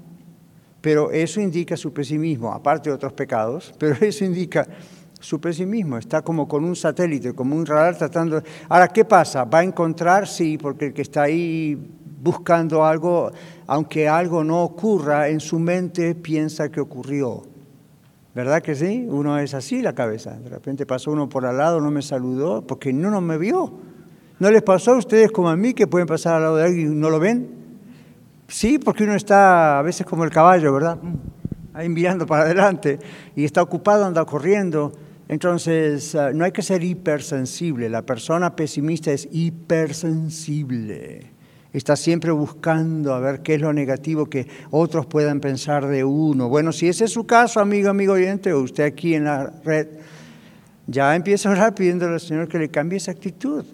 Pero 0.81 1.11
eso 1.11 1.39
indica 1.39 1.77
su 1.77 1.93
pesimismo, 1.93 2.51
aparte 2.51 2.89
de 2.89 2.95
otros 2.95 3.13
pecados, 3.13 3.73
pero 3.79 3.95
eso 4.01 4.25
indica 4.25 4.67
su 5.19 5.39
pesimismo. 5.39 5.97
Está 5.97 6.23
como 6.23 6.47
con 6.47 6.65
un 6.65 6.75
satélite, 6.75 7.33
como 7.33 7.55
un 7.55 7.65
radar 7.65 7.95
tratando... 7.95 8.41
Ahora, 8.67 8.87
¿qué 8.87 9.05
pasa? 9.05 9.43
¿Va 9.43 9.59
a 9.59 9.63
encontrar? 9.63 10.27
Sí, 10.27 10.57
porque 10.57 10.87
el 10.87 10.93
que 10.93 11.03
está 11.03 11.23
ahí 11.23 11.77
buscando 12.19 12.83
algo, 12.83 13.31
aunque 13.67 14.09
algo 14.09 14.43
no 14.43 14.63
ocurra, 14.63 15.29
en 15.29 15.39
su 15.39 15.59
mente 15.59 16.15
piensa 16.15 16.69
que 16.69 16.79
ocurrió. 16.79 17.43
¿Verdad 18.33 18.63
que 18.63 18.73
sí? 18.73 19.05
Uno 19.07 19.37
es 19.37 19.53
así 19.53 19.83
la 19.83 19.93
cabeza. 19.93 20.31
De 20.31 20.49
repente 20.49 20.87
pasó 20.87 21.11
uno 21.11 21.29
por 21.29 21.45
al 21.45 21.57
lado, 21.57 21.79
no 21.79 21.91
me 21.91 22.01
saludó, 22.01 22.65
porque 22.65 22.91
no, 22.91 23.11
no 23.11 23.21
me 23.21 23.37
vio. 23.37 23.90
¿No 24.41 24.49
les 24.49 24.63
pasó 24.63 24.93
a 24.93 24.97
ustedes 24.97 25.31
como 25.31 25.49
a 25.49 25.55
mí 25.55 25.75
que 25.75 25.85
pueden 25.85 26.07
pasar 26.07 26.33
al 26.33 26.41
lado 26.41 26.55
de 26.55 26.63
alguien 26.63 26.93
y 26.93 26.95
no 26.95 27.11
lo 27.11 27.19
ven? 27.19 27.47
Sí, 28.47 28.79
porque 28.79 29.03
uno 29.03 29.13
está 29.13 29.77
a 29.77 29.83
veces 29.83 30.03
como 30.03 30.23
el 30.23 30.31
caballo, 30.31 30.73
¿verdad? 30.73 30.97
Ahí 31.75 31.87
mirando 31.89 32.25
para 32.25 32.45
adelante 32.45 32.97
y 33.35 33.45
está 33.45 33.61
ocupado, 33.61 34.03
anda 34.03 34.25
corriendo. 34.25 34.93
Entonces, 35.27 36.15
ah, 36.15 36.31
no 36.33 36.43
hay 36.43 36.51
que 36.51 36.63
ser 36.63 36.83
hipersensible. 36.83 37.87
La 37.87 38.01
persona 38.01 38.55
pesimista 38.55 39.11
es 39.11 39.29
hipersensible. 39.31 41.27
Está 41.71 41.95
siempre 41.95 42.31
buscando 42.31 43.13
a 43.13 43.19
ver 43.19 43.41
qué 43.41 43.53
es 43.53 43.61
lo 43.61 43.71
negativo 43.73 44.25
que 44.25 44.47
otros 44.71 45.05
puedan 45.05 45.39
pensar 45.39 45.85
de 45.85 46.03
uno. 46.03 46.49
Bueno, 46.49 46.71
si 46.71 46.87
ese 46.87 47.05
es 47.05 47.11
su 47.11 47.27
caso, 47.27 47.59
amigo, 47.59 47.91
amigo 47.91 48.13
oyente, 48.13 48.53
o 48.53 48.61
usted 48.61 48.85
aquí 48.85 49.13
en 49.13 49.25
la 49.25 49.53
red, 49.63 49.87
ya 50.87 51.15
empieza 51.15 51.47
a 51.47 51.51
orar 51.51 51.75
pidiéndole 51.75 52.15
al 52.15 52.19
Señor 52.19 52.47
que 52.47 52.57
le 52.57 52.69
cambie 52.69 52.97
esa 52.97 53.11
actitud. 53.11 53.65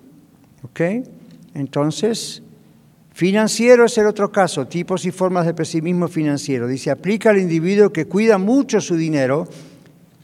¿Ok? 0.69 0.81
Entonces, 1.53 2.43
Financiero 3.17 3.83
es 3.83 3.97
el 3.97 4.05
otro 4.05 4.31
caso, 4.31 4.67
tipos 4.67 5.03
y 5.05 5.09
formas 5.09 5.47
de 5.47 5.55
pesimismo 5.55 6.07
financiero. 6.07 6.67
Dice, 6.67 6.91
aplica 6.91 7.31
al 7.31 7.39
individuo 7.39 7.91
que 7.91 8.05
cuida 8.05 8.37
mucho 8.37 8.79
su 8.79 8.95
dinero 8.95 9.47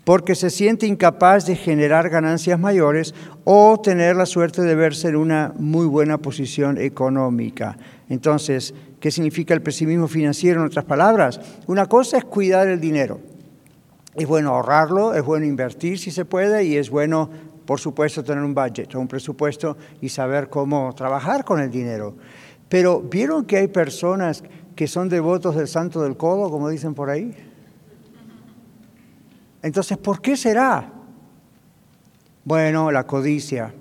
porque 0.04 0.36
se 0.36 0.52
siente 0.52 0.86
incapaz 0.86 1.48
de 1.48 1.56
generar 1.56 2.12
ganancias 2.12 2.60
mayores 2.60 3.16
o 3.46 3.80
tener 3.82 4.16
la 4.16 4.28
suerte 4.28 4.62
de 4.62 4.76
verse 4.76 5.08
en 5.08 5.16
una 5.16 5.54
muy 5.58 5.88
buena 5.88 6.20
posición 6.20 6.78
económica. 6.78 7.80
Entonces, 8.10 8.76
¿qué 9.00 9.10
significa 9.10 9.56
el 9.56 9.64
pesimismo 9.64 10.08
financiero 10.08 10.62
en 10.62 10.68
otras 10.68 10.86
palabras? 10.86 11.42
Una 11.66 11.88
cosa 11.88 12.20
es 12.20 12.26
cuidar 12.26 12.68
el 12.68 12.80
dinero. 12.80 13.20
Es 14.14 14.28
bueno 14.28 14.52
ahorrarlo, 14.52 15.16
es 15.16 15.26
bueno 15.26 15.48
invertir 15.48 15.98
si 15.98 16.12
se 16.12 16.26
puede 16.26 16.64
y 16.66 16.78
es 16.78 16.92
bueno, 16.92 17.32
por 17.66 17.80
supuesto, 17.80 18.24
tener 18.24 18.44
un 18.44 18.54
budget, 18.54 18.94
un 18.96 19.08
presupuesto 19.08 19.78
y 20.02 20.10
saber 20.10 20.50
cómo 20.50 20.94
trabajar 20.94 21.46
con 21.46 21.60
el 21.60 21.72
dinero. 21.72 22.16
Pero 22.70 23.02
¿vieron 23.02 23.46
que 23.46 23.58
hay 23.58 23.68
personas 23.68 24.44
que 24.76 24.88
son 24.88 25.10
devotos 25.10 25.56
del 25.56 25.68
santo 25.68 26.02
del 26.02 26.18
codo, 26.18 26.50
como 26.50 26.70
dicen 26.70 26.94
por 26.94 27.10
ahí? 27.10 27.34
Entonces, 29.62 29.98
¿por 29.98 30.22
qué 30.22 30.36
será? 30.36 30.92
Bueno, 32.44 32.92
la 32.92 33.06
codicia. 33.06 33.74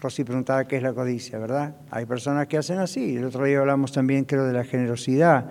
Rosy 0.00 0.22
preguntaba 0.22 0.66
qué 0.66 0.76
es 0.76 0.82
la 0.82 0.92
codicia, 0.92 1.38
¿verdad? 1.38 1.76
Hay 1.90 2.04
personas 2.04 2.46
que 2.46 2.58
hacen 2.58 2.78
así. 2.78 3.16
El 3.16 3.24
otro 3.24 3.44
día 3.44 3.60
hablamos 3.60 3.90
también, 3.90 4.24
creo, 4.24 4.44
de 4.44 4.52
la 4.52 4.64
generosidad. 4.64 5.48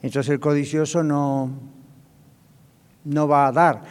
Entonces 0.00 0.30
el 0.30 0.38
codicioso 0.38 1.02
no, 1.02 1.50
no 3.02 3.26
va 3.26 3.48
a 3.48 3.52
dar, 3.52 3.82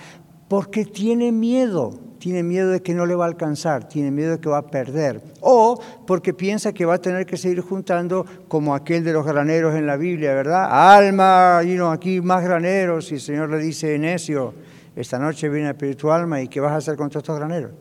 porque 0.48 0.86
tiene 0.86 1.32
miedo, 1.32 2.00
tiene 2.20 2.44
miedo 2.44 2.70
de 2.70 2.82
que 2.82 2.94
no 2.94 3.06
le 3.06 3.16
va 3.16 3.26
a 3.26 3.28
alcanzar, 3.28 3.88
tiene 3.88 4.12
miedo 4.12 4.32
de 4.32 4.40
que 4.40 4.50
va 4.50 4.60
a 4.60 4.68
perder, 4.68 5.22
o 5.42 5.80
porque 6.06 6.34
piensa 6.34 6.74
que 6.74 6.86
va 6.86 6.96
a 6.96 7.02
tener 7.02 7.26
que 7.26 7.38
seguir 7.38 7.62
juntando 7.62 8.26
como 8.48 8.76
aquel 8.76 9.04
de 9.04 9.14
los 9.14 9.26
graneros 9.26 9.76
en 9.76 9.88
la 9.88 9.98
Biblia, 9.98 10.34
¿verdad? 10.34 10.96
Alma, 10.98 11.62
y 11.64 11.76
no, 11.76 11.92
aquí 11.92 12.22
más 12.22 12.44
graneros, 12.44 13.12
y 13.12 13.16
el 13.16 13.22
Señor 13.22 13.50
le 13.50 13.60
dice, 13.60 13.98
necio, 13.98 14.54
esta 14.96 15.20
noche 15.20 15.50
viene 15.50 15.70
a 15.70 15.76
tu 15.76 16.12
alma 16.12 16.42
y 16.42 16.48
¿qué 16.48 16.60
vas 16.60 16.72
a 16.72 16.78
hacer 16.78 16.96
con 16.96 17.08
estos 17.08 17.38
graneros? 17.38 17.72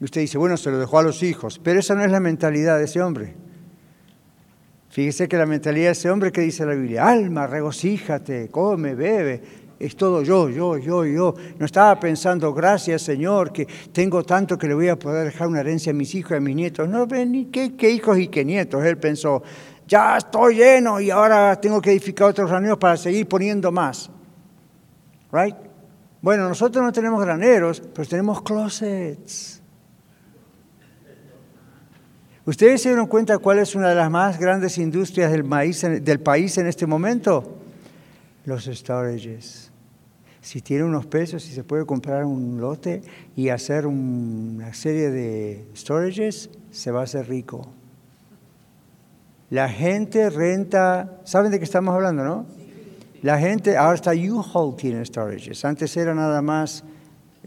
Y 0.00 0.04
usted 0.04 0.20
dice, 0.22 0.38
bueno, 0.38 0.56
se 0.56 0.70
lo 0.70 0.78
dejó 0.78 0.98
a 0.98 1.02
los 1.02 1.22
hijos, 1.22 1.60
pero 1.62 1.80
esa 1.80 1.94
no 1.94 2.04
es 2.04 2.10
la 2.10 2.20
mentalidad 2.20 2.78
de 2.78 2.84
ese 2.84 3.02
hombre. 3.02 3.34
Fíjese 4.90 5.28
que 5.28 5.36
la 5.36 5.46
mentalidad 5.46 5.86
de 5.86 5.92
ese 5.92 6.10
hombre 6.10 6.30
que 6.30 6.40
dice 6.40 6.64
la 6.64 6.74
Biblia, 6.74 7.08
alma, 7.08 7.46
regocíjate, 7.46 8.48
come, 8.48 8.94
bebe, 8.94 9.42
es 9.84 9.96
todo 9.96 10.22
yo, 10.22 10.48
yo, 10.48 10.78
yo, 10.78 11.04
yo. 11.04 11.34
No 11.58 11.66
estaba 11.66 12.00
pensando, 12.00 12.54
gracias 12.54 13.02
Señor, 13.02 13.52
que 13.52 13.66
tengo 13.92 14.22
tanto 14.22 14.56
que 14.56 14.66
le 14.66 14.74
voy 14.74 14.88
a 14.88 14.98
poder 14.98 15.26
dejar 15.26 15.48
una 15.48 15.60
herencia 15.60 15.90
a 15.90 15.94
mis 15.94 16.14
hijos 16.14 16.32
y 16.32 16.34
a 16.36 16.40
mis 16.40 16.56
nietos. 16.56 16.88
No, 16.88 17.04
ni 17.06 17.46
qué, 17.46 17.90
hijos 17.90 18.18
y 18.18 18.28
qué 18.28 18.46
nietos. 18.46 18.82
Él 18.82 18.96
pensó, 18.96 19.42
ya 19.86 20.16
estoy 20.16 20.56
lleno 20.56 21.00
y 21.00 21.10
ahora 21.10 21.60
tengo 21.60 21.82
que 21.82 21.90
edificar 21.90 22.28
otros 22.30 22.48
graneros 22.48 22.78
para 22.78 22.96
seguir 22.96 23.28
poniendo 23.28 23.70
más. 23.70 24.10
Right? 25.30 25.56
Bueno, 26.22 26.48
nosotros 26.48 26.82
no 26.82 26.90
tenemos 26.90 27.22
graneros, 27.22 27.82
pero 27.94 28.08
tenemos 28.08 28.40
closets. 28.40 29.60
¿Ustedes 32.46 32.80
se 32.80 32.88
dieron 32.88 33.06
cuenta 33.06 33.36
cuál 33.36 33.58
es 33.58 33.74
una 33.74 33.90
de 33.90 33.94
las 33.96 34.10
más 34.10 34.38
grandes 34.38 34.78
industrias 34.78 35.30
del, 35.30 36.02
del 36.02 36.20
país 36.20 36.56
en 36.56 36.68
este 36.68 36.86
momento? 36.86 37.58
Los 38.46 38.64
storages. 38.64 39.63
Si 40.44 40.60
tiene 40.60 40.84
unos 40.84 41.06
pesos, 41.06 41.42
si 41.42 41.54
se 41.54 41.64
puede 41.64 41.86
comprar 41.86 42.26
un 42.26 42.60
lote 42.60 43.00
y 43.34 43.48
hacer 43.48 43.86
una 43.86 44.74
serie 44.74 45.08
de 45.10 45.66
storages, 45.74 46.50
se 46.70 46.90
va 46.90 47.00
a 47.00 47.04
hacer 47.04 47.26
rico. 47.30 47.66
La 49.48 49.70
gente 49.70 50.28
renta, 50.28 51.18
¿saben 51.24 51.50
de 51.50 51.58
qué 51.58 51.64
estamos 51.64 51.94
hablando, 51.94 52.24
no? 52.24 52.44
La 53.22 53.38
gente, 53.38 53.78
ahora 53.78 53.94
está 53.94 54.10
U-Haul 54.10 54.76
tiene 54.76 55.02
storages. 55.06 55.64
Antes 55.64 55.96
era 55.96 56.14
nada 56.14 56.42
más 56.42 56.84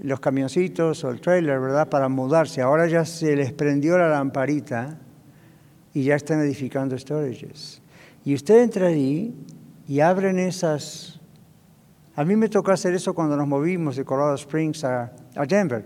los 0.01 0.19
camioncitos 0.19 1.03
o 1.03 1.11
el 1.11 1.21
trailer, 1.21 1.59
¿verdad? 1.59 1.89
Para 1.89 2.09
mudarse. 2.09 2.63
Ahora 2.63 2.87
ya 2.87 3.05
se 3.05 3.35
les 3.35 3.53
prendió 3.53 3.99
la 3.99 4.09
lamparita 4.09 4.97
y 5.93 6.05
ya 6.05 6.15
están 6.15 6.39
edificando 6.39 6.97
storages. 6.97 7.79
Y 8.25 8.33
usted 8.33 8.63
entra 8.63 8.87
ahí 8.87 9.35
y 9.87 9.99
abren 9.99 10.39
esas... 10.39 11.16
A 12.17 12.25
mí 12.25 12.35
me 12.35 12.49
tocó 12.49 12.71
hacer 12.71 12.95
eso 12.95 13.13
cuando 13.13 13.37
nos 13.37 13.47
movimos 13.47 13.95
de 13.95 14.03
Colorado 14.03 14.33
Springs 14.33 14.83
a, 14.83 15.11
Denver, 15.47 15.85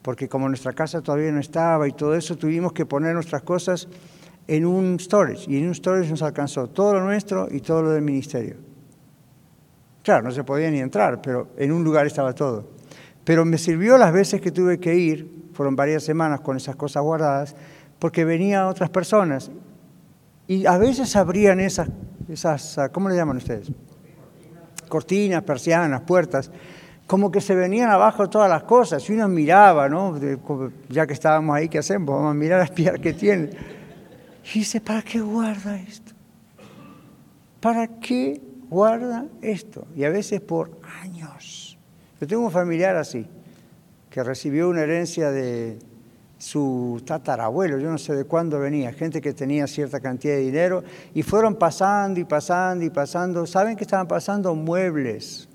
porque 0.00 0.26
como 0.26 0.48
nuestra 0.48 0.72
casa 0.72 1.02
todavía 1.02 1.30
no 1.30 1.38
estaba 1.38 1.86
y 1.86 1.92
todo 1.92 2.14
eso, 2.14 2.34
tuvimos 2.34 2.72
que 2.72 2.86
poner 2.86 3.12
nuestras 3.12 3.42
cosas 3.42 3.86
en 4.48 4.64
un 4.64 4.98
storage. 4.98 5.44
Y 5.50 5.58
en 5.58 5.68
un 5.68 5.74
storage 5.74 6.08
nos 6.08 6.22
alcanzó 6.22 6.68
todo 6.68 6.94
lo 6.94 7.04
nuestro 7.04 7.46
y 7.50 7.60
todo 7.60 7.82
lo 7.82 7.90
del 7.90 8.00
ministerio. 8.00 8.56
Claro, 10.02 10.24
no 10.24 10.30
se 10.30 10.44
podía 10.44 10.70
ni 10.70 10.80
entrar, 10.80 11.20
pero 11.20 11.48
en 11.58 11.70
un 11.70 11.84
lugar 11.84 12.06
estaba 12.06 12.32
todo. 12.32 12.70
Pero 13.22 13.44
me 13.44 13.58
sirvió 13.58 13.98
las 13.98 14.14
veces 14.14 14.40
que 14.40 14.52
tuve 14.52 14.80
que 14.80 14.94
ir, 14.94 15.50
fueron 15.52 15.76
varias 15.76 16.04
semanas 16.04 16.40
con 16.40 16.56
esas 16.56 16.76
cosas 16.76 17.02
guardadas, 17.02 17.54
porque 17.98 18.24
venían 18.24 18.64
otras 18.64 18.88
personas 18.88 19.50
y 20.46 20.64
a 20.64 20.78
veces 20.78 21.14
abrían 21.16 21.60
esas, 21.60 21.90
esas 22.30 22.78
¿cómo 22.92 23.10
le 23.10 23.16
llaman 23.16 23.36
ustedes? 23.36 23.70
Cortinas, 24.88 25.42
persianas, 25.42 26.02
puertas, 26.02 26.50
como 27.06 27.30
que 27.30 27.40
se 27.40 27.54
venían 27.54 27.90
abajo 27.90 28.28
todas 28.28 28.50
las 28.50 28.64
cosas 28.64 29.08
y 29.08 29.12
uno 29.12 29.28
miraba, 29.28 29.88
¿no? 29.88 30.18
ya 30.88 31.06
que 31.06 31.12
estábamos 31.12 31.56
ahí, 31.56 31.68
¿qué 31.68 31.78
hacemos? 31.78 32.14
Vamos 32.14 32.32
a 32.32 32.34
mirar 32.34 32.60
a 32.60 32.64
espiar 32.64 33.00
qué 33.00 33.12
tiene. 33.12 33.50
Y 34.52 34.60
dice, 34.60 34.80
¿para 34.80 35.02
qué 35.02 35.20
guarda 35.20 35.76
esto? 35.76 36.12
¿Para 37.60 37.86
qué 37.86 38.40
guarda 38.68 39.26
esto. 39.42 39.86
Y 39.94 40.04
a 40.04 40.10
veces 40.10 40.40
por 40.40 40.78
años. 41.02 41.78
Yo 42.20 42.26
tengo 42.26 42.44
un 42.44 42.50
familiar 42.50 42.96
así, 42.96 43.26
que 44.10 44.22
recibió 44.22 44.68
una 44.68 44.82
herencia 44.82 45.30
de 45.30 45.78
su 46.38 47.02
tatarabuelo, 47.06 47.78
yo 47.78 47.90
no 47.90 47.98
sé 47.98 48.14
de 48.14 48.24
cuándo 48.24 48.58
venía, 48.58 48.92
gente 48.92 49.20
que 49.20 49.32
tenía 49.32 49.66
cierta 49.66 50.00
cantidad 50.00 50.34
de 50.34 50.40
dinero, 50.40 50.84
y 51.14 51.22
fueron 51.22 51.54
pasando 51.54 52.20
y 52.20 52.24
pasando 52.24 52.84
y 52.84 52.90
pasando. 52.90 53.46
¿Saben 53.46 53.76
qué 53.76 53.84
estaban 53.84 54.06
pasando? 54.06 54.54
Muebles, 54.54 55.48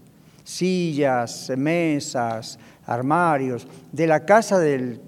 sillas, 0.43 1.51
mesas, 1.55 2.57
armarios, 2.85 3.67
de 3.91 4.07
la 4.07 4.25
casa 4.25 4.57
del, 4.59 4.99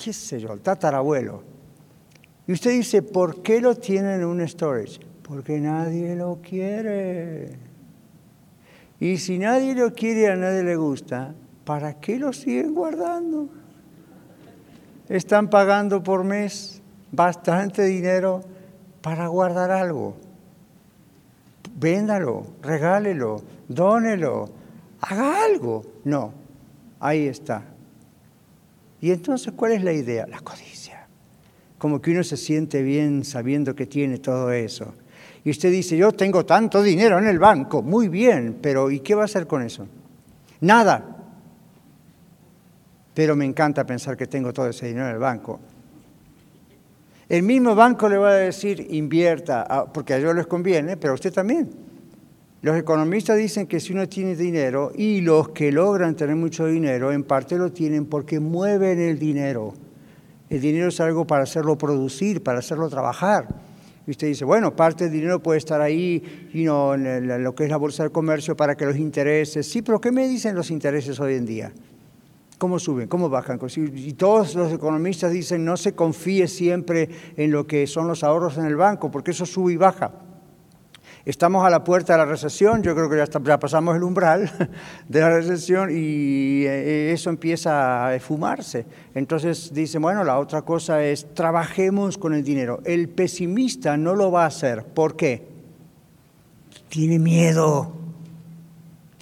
qué 0.00 0.12
sé 0.12 0.38
yo, 0.38 0.52
el 0.52 0.60
tatarabuelo. 0.60 1.42
Y 2.46 2.52
usted 2.52 2.70
dice, 2.70 3.02
¿por 3.02 3.42
qué 3.42 3.60
lo 3.60 3.74
tienen 3.74 4.20
en 4.20 4.26
un 4.26 4.46
storage? 4.46 5.00
Porque 5.22 5.58
nadie 5.58 6.14
lo 6.14 6.40
quiere. 6.40 7.58
Y 9.00 9.16
si 9.16 9.38
nadie 9.38 9.74
lo 9.74 9.92
quiere 9.92 10.28
a 10.28 10.36
nadie 10.36 10.62
le 10.62 10.76
gusta, 10.76 11.34
¿para 11.64 11.94
qué 11.94 12.18
lo 12.18 12.32
siguen 12.32 12.74
guardando? 12.74 13.48
Están 15.08 15.48
pagando 15.48 16.02
por 16.02 16.24
mes 16.24 16.82
bastante 17.12 17.84
dinero 17.84 18.42
para 19.00 19.28
guardar 19.28 19.70
algo. 19.70 20.16
Véndalo, 21.76 22.46
regálelo, 22.62 23.42
dónelo, 23.68 24.48
haga 25.00 25.44
algo. 25.44 25.84
No, 26.04 26.32
ahí 26.98 27.26
está. 27.26 27.62
Y 29.00 29.12
entonces, 29.12 29.52
¿cuál 29.54 29.72
es 29.72 29.84
la 29.84 29.92
idea? 29.92 30.26
La 30.26 30.40
codicia. 30.40 31.06
Como 31.78 32.00
que 32.00 32.10
uno 32.10 32.24
se 32.24 32.36
siente 32.36 32.82
bien 32.82 33.24
sabiendo 33.24 33.74
que 33.74 33.86
tiene 33.86 34.18
todo 34.18 34.50
eso. 34.50 34.94
Y 35.44 35.50
usted 35.50 35.70
dice, 35.70 35.96
yo 35.96 36.10
tengo 36.10 36.44
tanto 36.44 36.82
dinero 36.82 37.18
en 37.18 37.28
el 37.28 37.38
banco, 37.38 37.82
muy 37.82 38.08
bien, 38.08 38.58
pero 38.60 38.90
¿y 38.90 39.00
qué 39.00 39.14
va 39.14 39.22
a 39.22 39.26
hacer 39.26 39.46
con 39.46 39.62
eso? 39.62 39.86
Nada. 40.60 41.15
Pero 43.16 43.34
me 43.34 43.46
encanta 43.46 43.86
pensar 43.86 44.14
que 44.14 44.26
tengo 44.26 44.52
todo 44.52 44.68
ese 44.68 44.88
dinero 44.88 45.06
en 45.06 45.14
el 45.14 45.18
banco. 45.18 45.58
El 47.30 47.44
mismo 47.44 47.74
banco 47.74 48.10
le 48.10 48.18
va 48.18 48.28
a 48.28 48.34
decir, 48.34 48.88
invierta, 48.90 49.64
ah, 49.66 49.86
porque 49.90 50.12
a 50.12 50.18
ellos 50.18 50.34
les 50.34 50.46
conviene, 50.46 50.98
pero 50.98 51.12
a 51.12 51.14
usted 51.14 51.32
también. 51.32 51.70
Los 52.60 52.76
economistas 52.76 53.38
dicen 53.38 53.66
que 53.66 53.80
si 53.80 53.94
uno 53.94 54.06
tiene 54.06 54.36
dinero 54.36 54.92
y 54.94 55.22
los 55.22 55.48
que 55.48 55.72
logran 55.72 56.14
tener 56.14 56.36
mucho 56.36 56.66
dinero, 56.66 57.10
en 57.10 57.24
parte 57.24 57.56
lo 57.56 57.72
tienen 57.72 58.04
porque 58.04 58.38
mueven 58.38 59.00
el 59.00 59.18
dinero. 59.18 59.72
El 60.50 60.60
dinero 60.60 60.88
es 60.88 61.00
algo 61.00 61.26
para 61.26 61.44
hacerlo 61.44 61.78
producir, 61.78 62.42
para 62.42 62.58
hacerlo 62.58 62.90
trabajar. 62.90 63.48
Y 64.06 64.10
usted 64.10 64.26
dice, 64.26 64.44
bueno, 64.44 64.76
parte 64.76 65.04
del 65.04 65.14
dinero 65.14 65.42
puede 65.42 65.56
estar 65.56 65.80
ahí, 65.80 66.50
y 66.52 66.64
no 66.64 66.92
en 66.92 67.42
lo 67.42 67.54
que 67.54 67.64
es 67.64 67.70
la 67.70 67.78
bolsa 67.78 68.02
de 68.02 68.10
comercio 68.10 68.54
para 68.54 68.76
que 68.76 68.84
los 68.84 68.98
intereses. 68.98 69.66
Sí, 69.66 69.80
pero 69.80 70.02
¿qué 70.02 70.12
me 70.12 70.28
dicen 70.28 70.54
los 70.54 70.70
intereses 70.70 71.18
hoy 71.18 71.36
en 71.36 71.46
día? 71.46 71.72
¿Cómo 72.58 72.78
suben? 72.78 73.06
¿Cómo 73.08 73.28
bajan? 73.28 73.60
Y 73.76 74.14
todos 74.14 74.54
los 74.54 74.72
economistas 74.72 75.30
dicen, 75.30 75.64
no 75.64 75.76
se 75.76 75.94
confíe 75.94 76.48
siempre 76.48 77.10
en 77.36 77.50
lo 77.50 77.66
que 77.66 77.86
son 77.86 78.08
los 78.08 78.24
ahorros 78.24 78.56
en 78.56 78.64
el 78.64 78.76
banco, 78.76 79.10
porque 79.10 79.32
eso 79.32 79.44
sube 79.44 79.74
y 79.74 79.76
baja. 79.76 80.12
Estamos 81.26 81.66
a 81.66 81.70
la 81.70 81.82
puerta 81.82 82.12
de 82.12 82.20
la 82.20 82.24
recesión, 82.24 82.82
yo 82.82 82.94
creo 82.94 83.10
que 83.10 83.16
ya, 83.44 83.58
pasamos 83.58 83.96
el 83.96 84.04
umbral 84.04 84.48
de 85.08 85.20
la 85.20 85.28
recesión 85.28 85.90
y 85.90 86.64
eh, 86.64 87.12
eso 87.12 87.30
empieza 87.30 88.06
a 88.06 88.14
esfumarse. 88.14 88.86
Entonces 89.12 89.74
dice, 89.74 89.98
bueno, 89.98 90.24
la 90.24 90.38
otra 90.38 90.62
cosa 90.62 91.02
es, 91.02 91.34
trabajemos 91.34 92.16
con 92.16 92.32
el 92.32 92.44
dinero. 92.44 92.80
El 92.84 93.08
pesimista 93.08 93.96
no 93.96 94.14
lo 94.14 94.30
va 94.30 94.44
a 94.44 94.46
hacer. 94.46 94.84
¿Por 94.84 95.16
qué? 95.16 95.46
Tiene 96.88 97.18
miedo. 97.18 98.05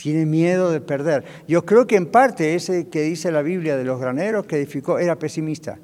Tiene 0.04 0.26
miedo 0.26 0.70
de 0.70 0.82
perder. 0.82 1.24
Yo 1.48 1.64
creo 1.64 1.86
que 1.86 1.96
en 1.96 2.04
parte 2.04 2.54
ese 2.54 2.90
que 2.90 3.00
dice 3.00 3.32
la 3.32 3.40
Biblia 3.40 3.74
de 3.74 3.84
los 3.84 3.98
graneros 3.98 4.44
que 4.44 4.56
edificó 4.56 4.98
era 4.98 5.18
pesimista. 5.18 5.78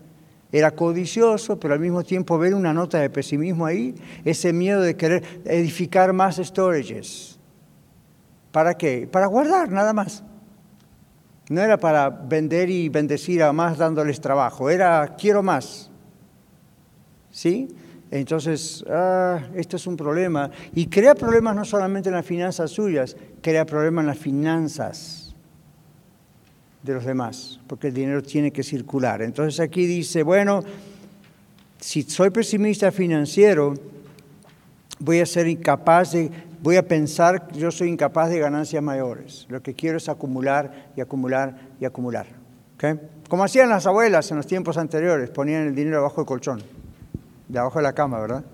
Era 0.52 0.72
codicioso, 0.72 1.59
pero 1.59 1.72
al 1.72 1.80
mismo 1.80 2.02
tiempo 2.02 2.37
ver 2.37 2.54
una 2.54 2.74
nota 2.74 2.98
de 2.98 3.09
pesimismo 3.09 3.64
ahí, 3.64 3.94
ese 4.26 4.52
miedo 4.52 4.83
de 4.83 4.94
querer 4.94 5.22
edificar 5.46 6.12
más 6.12 6.37
storages. 6.37 7.38
¿Para 8.52 8.74
qué? 8.74 9.09
Para 9.11 9.24
guardar, 9.24 9.70
nada 9.70 9.94
más. 9.94 10.22
No 11.48 11.62
era 11.62 11.78
para 11.78 12.11
vender 12.11 12.68
y 12.68 12.90
bendecir 12.90 13.42
a 13.42 13.54
más 13.54 13.78
dándoles 13.78 14.20
trabajo, 14.20 14.68
era 14.68 15.16
quiero 15.18 15.42
más. 15.42 15.90
¿Sí? 17.30 17.74
Entonces, 18.11 18.85
ah, 18.90 19.40
esto 19.54 19.76
es 19.76 19.87
un 19.87 19.96
problema. 19.96 20.50
Y 20.74 20.87
crea 20.87 21.14
problemas 21.14 21.54
no 21.54 21.64
solamente 21.64 22.09
en 22.09 22.16
las 22.16 22.26
finanzas 22.26 22.70
suyas, 22.70 23.16
crea 23.40 23.64
problemas 23.66 24.03
en 24.03 24.07
las 24.07 24.18
finanzas 24.18 25.35
de 26.83 26.94
los 26.94 27.05
demás, 27.05 27.61
porque 27.66 27.88
el 27.88 27.94
dinero 27.94 28.22
tiene 28.22 28.50
que 28.50 28.62
circular. 28.62 29.22
Entonces 29.22 29.61
aquí 29.61 29.87
dice, 29.87 30.22
bueno, 30.22 30.62
si 31.79 32.03
soy 32.03 32.31
pesimista 32.31 32.90
financiero, 32.90 33.74
voy 34.98 35.20
a 35.20 35.26
ser 35.26 35.46
incapaz 35.48 36.12
de, 36.12 36.31
voy 36.62 36.76
a 36.76 36.87
pensar 36.87 37.50
yo 37.53 37.70
soy 37.70 37.88
incapaz 37.88 38.31
de 38.31 38.38
ganancias 38.38 38.83
mayores. 38.83 39.46
Lo 39.48 39.62
que 39.62 39.74
quiero 39.74 39.98
es 39.98 40.09
acumular 40.09 40.90
y 40.96 41.00
acumular 41.00 41.59
y 41.81 41.85
acumular. 41.85 42.26
Como 43.29 43.44
hacían 43.44 43.68
las 43.68 43.87
abuelas 43.87 44.31
en 44.31 44.38
los 44.38 44.46
tiempos 44.46 44.79
anteriores, 44.79 45.29
ponían 45.31 45.66
el 45.66 45.74
dinero 45.74 45.98
abajo 45.98 46.22
del 46.22 46.26
colchón, 46.26 46.62
debajo 47.46 47.79
de 47.79 47.83
la 47.83 47.92
cama, 47.92 48.20
¿verdad? 48.20 48.44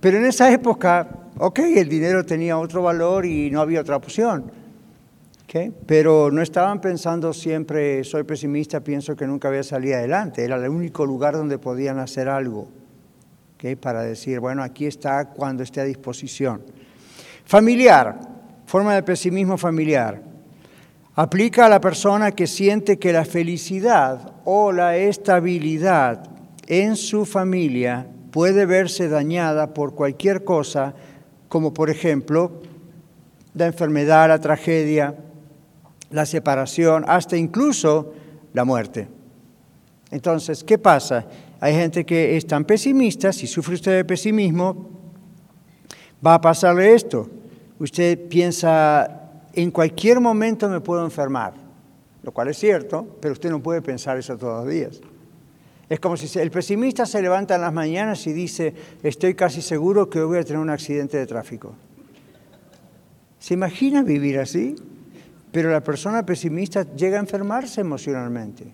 Pero 0.00 0.18
en 0.18 0.26
esa 0.26 0.52
época, 0.52 1.08
ok, 1.38 1.58
el 1.76 1.88
dinero 1.88 2.24
tenía 2.24 2.58
otro 2.58 2.82
valor 2.82 3.26
y 3.26 3.50
no 3.50 3.60
había 3.60 3.80
otra 3.80 3.96
opción. 3.96 4.50
Pero 5.86 6.30
no 6.30 6.42
estaban 6.42 6.80
pensando 6.80 7.32
siempre, 7.32 8.04
soy 8.04 8.24
pesimista, 8.24 8.80
pienso 8.80 9.16
que 9.16 9.26
nunca 9.26 9.48
voy 9.48 9.58
a 9.58 9.62
salir 9.62 9.94
adelante. 9.94 10.44
Era 10.44 10.56
el 10.56 10.68
único 10.68 11.06
lugar 11.06 11.34
donde 11.34 11.58
podían 11.58 11.98
hacer 11.98 12.28
algo 12.28 12.68
para 13.80 14.02
decir, 14.02 14.38
bueno, 14.38 14.62
aquí 14.62 14.86
está 14.86 15.30
cuando 15.30 15.64
esté 15.64 15.80
a 15.80 15.84
disposición. 15.84 16.62
Familiar, 17.44 18.16
forma 18.64 18.94
de 18.94 19.02
pesimismo 19.02 19.58
familiar. 19.58 20.22
Aplica 21.16 21.66
a 21.66 21.68
la 21.68 21.80
persona 21.80 22.30
que 22.30 22.46
siente 22.46 22.98
que 22.98 23.12
la 23.12 23.24
felicidad 23.24 24.34
o 24.44 24.70
la 24.70 24.96
estabilidad 24.96 26.28
en 26.68 26.94
su 26.94 27.24
familia 27.24 28.06
puede 28.36 28.66
verse 28.66 29.08
dañada 29.08 29.72
por 29.72 29.94
cualquier 29.94 30.44
cosa, 30.44 30.92
como 31.48 31.72
por 31.72 31.88
ejemplo 31.88 32.60
la 33.54 33.64
enfermedad, 33.64 34.28
la 34.28 34.38
tragedia, 34.38 35.16
la 36.10 36.26
separación, 36.26 37.06
hasta 37.08 37.38
incluso 37.38 38.12
la 38.52 38.66
muerte. 38.66 39.08
Entonces, 40.10 40.62
¿qué 40.62 40.76
pasa? 40.76 41.24
Hay 41.60 41.72
gente 41.72 42.04
que 42.04 42.36
es 42.36 42.46
tan 42.46 42.66
pesimista, 42.66 43.32
si 43.32 43.46
sufre 43.46 43.76
usted 43.76 43.96
de 43.96 44.04
pesimismo, 44.04 44.90
va 46.24 46.34
a 46.34 46.40
pasarle 46.42 46.92
esto. 46.92 47.30
Usted 47.78 48.28
piensa, 48.28 49.30
en 49.54 49.70
cualquier 49.70 50.20
momento 50.20 50.68
me 50.68 50.82
puedo 50.82 51.02
enfermar, 51.02 51.54
lo 52.22 52.32
cual 52.32 52.48
es 52.48 52.58
cierto, 52.58 53.16
pero 53.18 53.32
usted 53.32 53.48
no 53.48 53.62
puede 53.62 53.80
pensar 53.80 54.18
eso 54.18 54.36
todos 54.36 54.62
los 54.62 54.74
días. 54.74 55.00
Es 55.88 56.00
como 56.00 56.16
si 56.16 56.38
el 56.38 56.50
pesimista 56.50 57.06
se 57.06 57.22
levanta 57.22 57.54
en 57.54 57.60
las 57.60 57.72
mañanas 57.72 58.26
y 58.26 58.32
dice, 58.32 58.74
estoy 59.02 59.34
casi 59.34 59.62
seguro 59.62 60.10
que 60.10 60.20
hoy 60.20 60.26
voy 60.26 60.38
a 60.38 60.44
tener 60.44 60.60
un 60.60 60.70
accidente 60.70 61.16
de 61.16 61.26
tráfico. 61.26 61.74
¿Se 63.38 63.54
imagina 63.54 64.02
vivir 64.02 64.40
así? 64.40 64.74
Pero 65.52 65.70
la 65.70 65.80
persona 65.80 66.26
pesimista 66.26 66.82
llega 66.96 67.18
a 67.18 67.20
enfermarse 67.20 67.80
emocionalmente. 67.80 68.72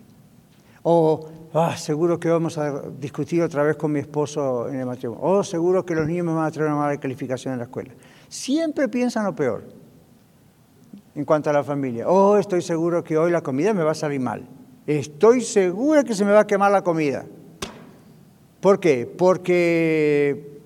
O, 0.82 1.28
ah, 1.52 1.76
seguro 1.76 2.18
que 2.18 2.30
vamos 2.30 2.56
a 2.56 2.88
discutir 2.98 3.42
otra 3.42 3.62
vez 3.62 3.76
con 3.76 3.92
mi 3.92 4.00
esposo 4.00 4.68
en 4.68 4.80
el 4.80 4.86
matrimonio. 4.86 5.22
O, 5.22 5.44
seguro 5.44 5.84
que 5.84 5.94
los 5.94 6.06
niños 6.06 6.24
me 6.24 6.32
van 6.32 6.46
a 6.46 6.50
traer 6.50 6.70
una 6.70 6.78
mala 6.78 6.98
calificación 6.98 7.52
en 7.52 7.58
la 7.58 7.64
escuela. 7.66 7.92
Siempre 8.28 8.88
piensan 8.88 9.26
lo 9.26 9.36
peor 9.36 9.64
en 11.14 11.24
cuanto 11.26 11.50
a 11.50 11.52
la 11.52 11.62
familia. 11.62 12.08
Oh, 12.08 12.38
estoy 12.38 12.62
seguro 12.62 13.04
que 13.04 13.18
hoy 13.18 13.30
la 13.30 13.42
comida 13.42 13.74
me 13.74 13.82
va 13.82 13.90
a 13.92 13.94
salir 13.94 14.20
mal. 14.20 14.48
Estoy 14.86 15.42
segura 15.42 16.02
que 16.04 16.14
se 16.14 16.24
me 16.24 16.32
va 16.32 16.40
a 16.40 16.46
quemar 16.46 16.72
la 16.72 16.82
comida. 16.82 17.24
¿Por 18.60 18.80
qué? 18.80 19.06
Porque 19.06 20.60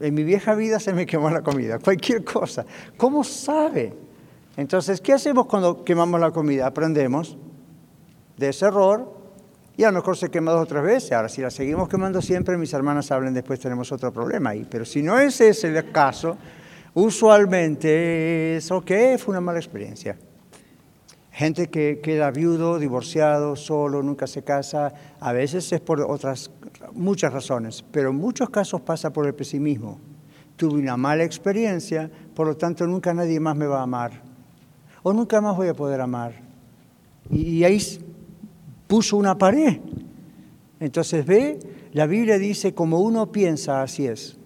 en 0.00 0.14
mi 0.14 0.24
vieja 0.24 0.54
vida 0.54 0.78
se 0.78 0.92
me 0.92 1.06
quemó 1.06 1.30
la 1.30 1.42
comida, 1.42 1.78
cualquier 1.84 2.24
cosa. 2.24 2.64
¿Cómo 2.96 3.24
sabe? 3.24 3.92
Entonces, 4.56 5.00
¿qué 5.00 5.12
hacemos 5.12 5.46
cuando 5.46 5.84
quemamos 5.84 6.20
la 6.20 6.30
comida? 6.30 6.66
Aprendemos 6.66 7.36
de 8.36 8.48
ese 8.48 8.66
error 8.66 9.12
y 9.76 9.84
a 9.84 9.92
lo 9.92 9.98
mejor 9.98 10.16
se 10.16 10.30
quema 10.30 10.50
dos 10.50 10.62
o 10.62 10.66
tres 10.66 10.82
veces. 10.82 11.12
Ahora, 11.12 11.28
si 11.28 11.40
la 11.40 11.50
seguimos 11.50 11.88
quemando 11.88 12.20
siempre, 12.20 12.56
mis 12.56 12.72
hermanas 12.72 13.10
hablen 13.12 13.34
después, 13.34 13.60
tenemos 13.60 13.92
otro 13.92 14.12
problema 14.12 14.50
ahí. 14.50 14.66
Pero 14.68 14.84
si 14.84 15.02
no 15.02 15.18
es 15.18 15.40
ese 15.40 15.68
el 15.68 15.92
caso, 15.92 16.36
usualmente 16.94 18.56
es, 18.56 18.70
ok, 18.72 18.90
fue 19.18 19.32
una 19.32 19.40
mala 19.40 19.60
experiencia. 19.60 20.16
Gente 21.38 21.68
que 21.68 22.00
queda 22.02 22.32
viudo, 22.32 22.80
divorciado, 22.80 23.54
solo, 23.54 24.02
nunca 24.02 24.26
se 24.26 24.42
casa, 24.42 24.92
a 25.20 25.32
veces 25.32 25.70
es 25.72 25.80
por 25.80 26.00
otras, 26.00 26.50
muchas 26.94 27.32
razones, 27.32 27.84
pero 27.92 28.10
en 28.10 28.16
muchos 28.16 28.50
casos 28.50 28.80
pasa 28.80 29.12
por 29.12 29.24
el 29.24 29.36
pesimismo. 29.36 30.00
Tuve 30.56 30.80
una 30.80 30.96
mala 30.96 31.22
experiencia, 31.22 32.10
por 32.34 32.48
lo 32.48 32.56
tanto 32.56 32.88
nunca 32.88 33.14
nadie 33.14 33.38
más 33.38 33.54
me 33.54 33.68
va 33.68 33.78
a 33.78 33.82
amar 33.84 34.20
o 35.04 35.12
nunca 35.12 35.40
más 35.40 35.56
voy 35.56 35.68
a 35.68 35.74
poder 35.74 36.00
amar. 36.00 36.32
Y, 37.30 37.62
ahí 37.62 37.80
puso 38.88 39.16
una 39.16 39.38
pared. 39.38 39.78
Entonces 40.80 41.24
ve, 41.24 41.60
la 41.92 42.08
Biblia 42.08 42.36
dice, 42.36 42.74
como 42.74 42.98
uno 42.98 43.30
piensa, 43.30 43.80
así 43.80 44.08
es. 44.08 44.37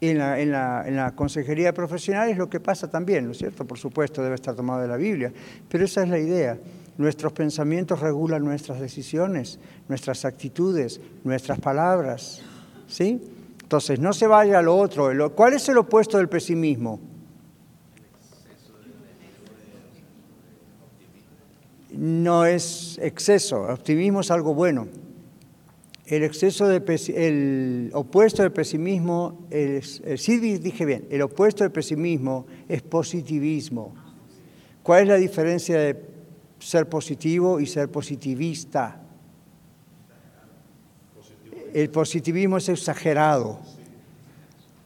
En 0.00 0.16
la, 0.16 0.40
en, 0.40 0.50
la, 0.50 0.84
en 0.86 0.96
la, 0.96 1.14
consejería 1.14 1.74
profesional 1.74 2.30
es 2.30 2.38
lo 2.38 2.48
que 2.48 2.58
pasa 2.58 2.90
también, 2.90 3.26
¿no 3.26 3.32
es 3.32 3.38
cierto? 3.38 3.66
Por 3.66 3.78
supuesto, 3.78 4.22
debe 4.22 4.34
estar 4.34 4.54
tomado 4.54 4.80
de 4.80 4.88
la 4.88 4.96
Biblia, 4.96 5.30
pero 5.68 5.84
esa 5.84 6.02
es 6.02 6.08
la 6.08 6.18
idea. 6.18 6.58
Nuestros 6.96 7.32
pensamientos 7.32 8.00
regulan 8.00 8.42
nuestras 8.42 8.80
decisiones, 8.80 9.58
nuestras 9.88 10.24
actitudes, 10.24 11.00
nuestras 11.22 11.60
palabras, 11.60 12.40
¿sí? 12.88 13.20
Entonces, 13.62 14.00
no 14.00 14.14
se 14.14 14.26
vaya 14.26 14.58
a 14.58 14.62
lo 14.62 14.76
otro. 14.76 15.34
¿Cuál 15.34 15.52
es 15.52 15.68
el 15.68 15.76
opuesto 15.76 16.16
del 16.16 16.28
pesimismo? 16.28 16.98
no 22.00 22.46
es 22.46 22.98
exceso, 23.02 23.62
optimismo 23.62 24.20
es 24.20 24.30
algo 24.30 24.54
bueno. 24.54 24.88
El 26.10 26.24
exceso 26.24 26.66
de 26.66 26.82
el 27.14 27.92
opuesto 27.94 28.42
del 28.42 28.50
pesimismo, 28.50 29.46
es, 29.48 30.02
sí 30.16 30.38
dije 30.38 30.84
bien, 30.84 31.06
el 31.08 31.22
opuesto 31.22 31.62
del 31.62 31.70
pesimismo 31.70 32.48
es 32.68 32.82
positivismo. 32.82 33.94
¿Cuál 34.82 35.02
es 35.02 35.08
la 35.08 35.14
diferencia 35.14 35.78
de 35.78 35.96
ser 36.58 36.88
positivo 36.88 37.60
y 37.60 37.66
ser 37.66 37.88
positivista? 37.92 39.00
El 41.72 41.90
positivismo 41.90 42.56
es 42.56 42.68
exagerado. 42.68 43.60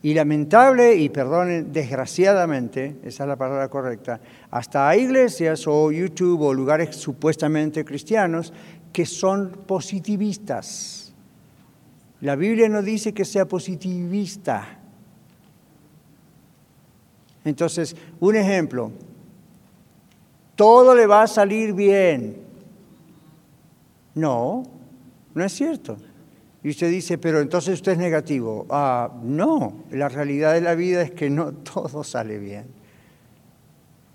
Y 0.02 0.12
lamentable, 0.12 0.94
y 0.94 1.08
perdonen, 1.08 1.72
desgraciadamente, 1.72 2.96
esa 3.02 3.24
es 3.24 3.28
la 3.28 3.36
palabra 3.36 3.70
correcta, 3.70 4.20
hasta 4.50 4.90
hay 4.90 5.04
iglesias 5.04 5.66
o 5.66 5.90
YouTube 5.90 6.42
o 6.42 6.52
lugares 6.52 6.94
supuestamente 6.96 7.82
cristianos 7.82 8.52
que 8.92 9.06
son 9.06 9.62
positivistas. 9.66 11.03
La 12.20 12.36
Biblia 12.36 12.68
no 12.68 12.82
dice 12.82 13.12
que 13.12 13.24
sea 13.24 13.46
positivista. 13.46 14.78
Entonces, 17.44 17.94
un 18.20 18.36
ejemplo, 18.36 18.90
todo 20.54 20.94
le 20.94 21.06
va 21.06 21.22
a 21.22 21.26
salir 21.26 21.74
bien. 21.74 22.38
No, 24.14 24.62
no 25.34 25.44
es 25.44 25.52
cierto. 25.52 25.96
Y 26.62 26.70
usted 26.70 26.88
dice, 26.88 27.18
pero 27.18 27.40
entonces 27.40 27.74
usted 27.74 27.92
es 27.92 27.98
negativo. 27.98 28.66
Ah, 28.70 29.10
no, 29.22 29.84
la 29.90 30.08
realidad 30.08 30.54
de 30.54 30.62
la 30.62 30.74
vida 30.74 31.02
es 31.02 31.10
que 31.10 31.28
no 31.28 31.52
todo 31.74 32.02
sale 32.02 32.38
bien. 32.38 32.66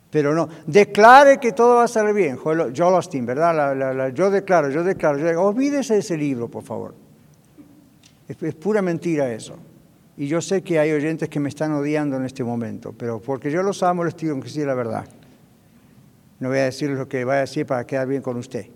Pero 0.09 0.33
no, 0.33 0.49
declare 0.65 1.39
que 1.39 1.51
todo 1.51 1.75
va 1.75 1.83
a 1.83 1.87
salir 1.87 2.15
bien. 2.15 2.37
Joel 2.37 2.73
Austin, 2.79 3.27
¿verdad? 3.27 4.11
yo 4.13 4.31
declaro, 4.31 4.71
yo 4.71 4.83
declaro. 4.83 5.43
olvídese 5.43 5.93
de 5.93 5.99
ese 5.99 6.17
libro, 6.17 6.47
por 6.47 6.63
favor. 6.63 6.95
Es, 8.29 8.55
pura 8.55 8.81
mentira 8.81 9.33
eso. 9.33 9.55
Y 10.15 10.27
yo 10.27 10.39
sé 10.39 10.61
que 10.61 10.79
hay 10.79 10.91
oyentes 10.91 11.27
que 11.27 11.41
me 11.41 11.49
están 11.49 11.73
odiando 11.73 12.15
en 12.15 12.25
este 12.25 12.43
momento, 12.43 12.93
pero 12.97 13.19
porque 13.19 13.51
yo 13.51 13.61
los 13.63 13.83
amo, 13.83 14.05
les 14.05 14.15
digo 14.15 14.39
que 14.39 14.49
sí 14.49 14.63
la 14.63 14.73
verdad. 14.73 15.05
No 16.39 16.47
voy 16.47 16.59
a 16.59 16.65
decir 16.65 16.89
lo 16.91 17.09
que 17.09 17.25
va 17.25 17.35
a 17.35 17.39
decir 17.41 17.65
para 17.65 17.85
quedar 17.85 18.07
bien 18.07 18.21
con 18.21 18.37
usted. 18.37 18.67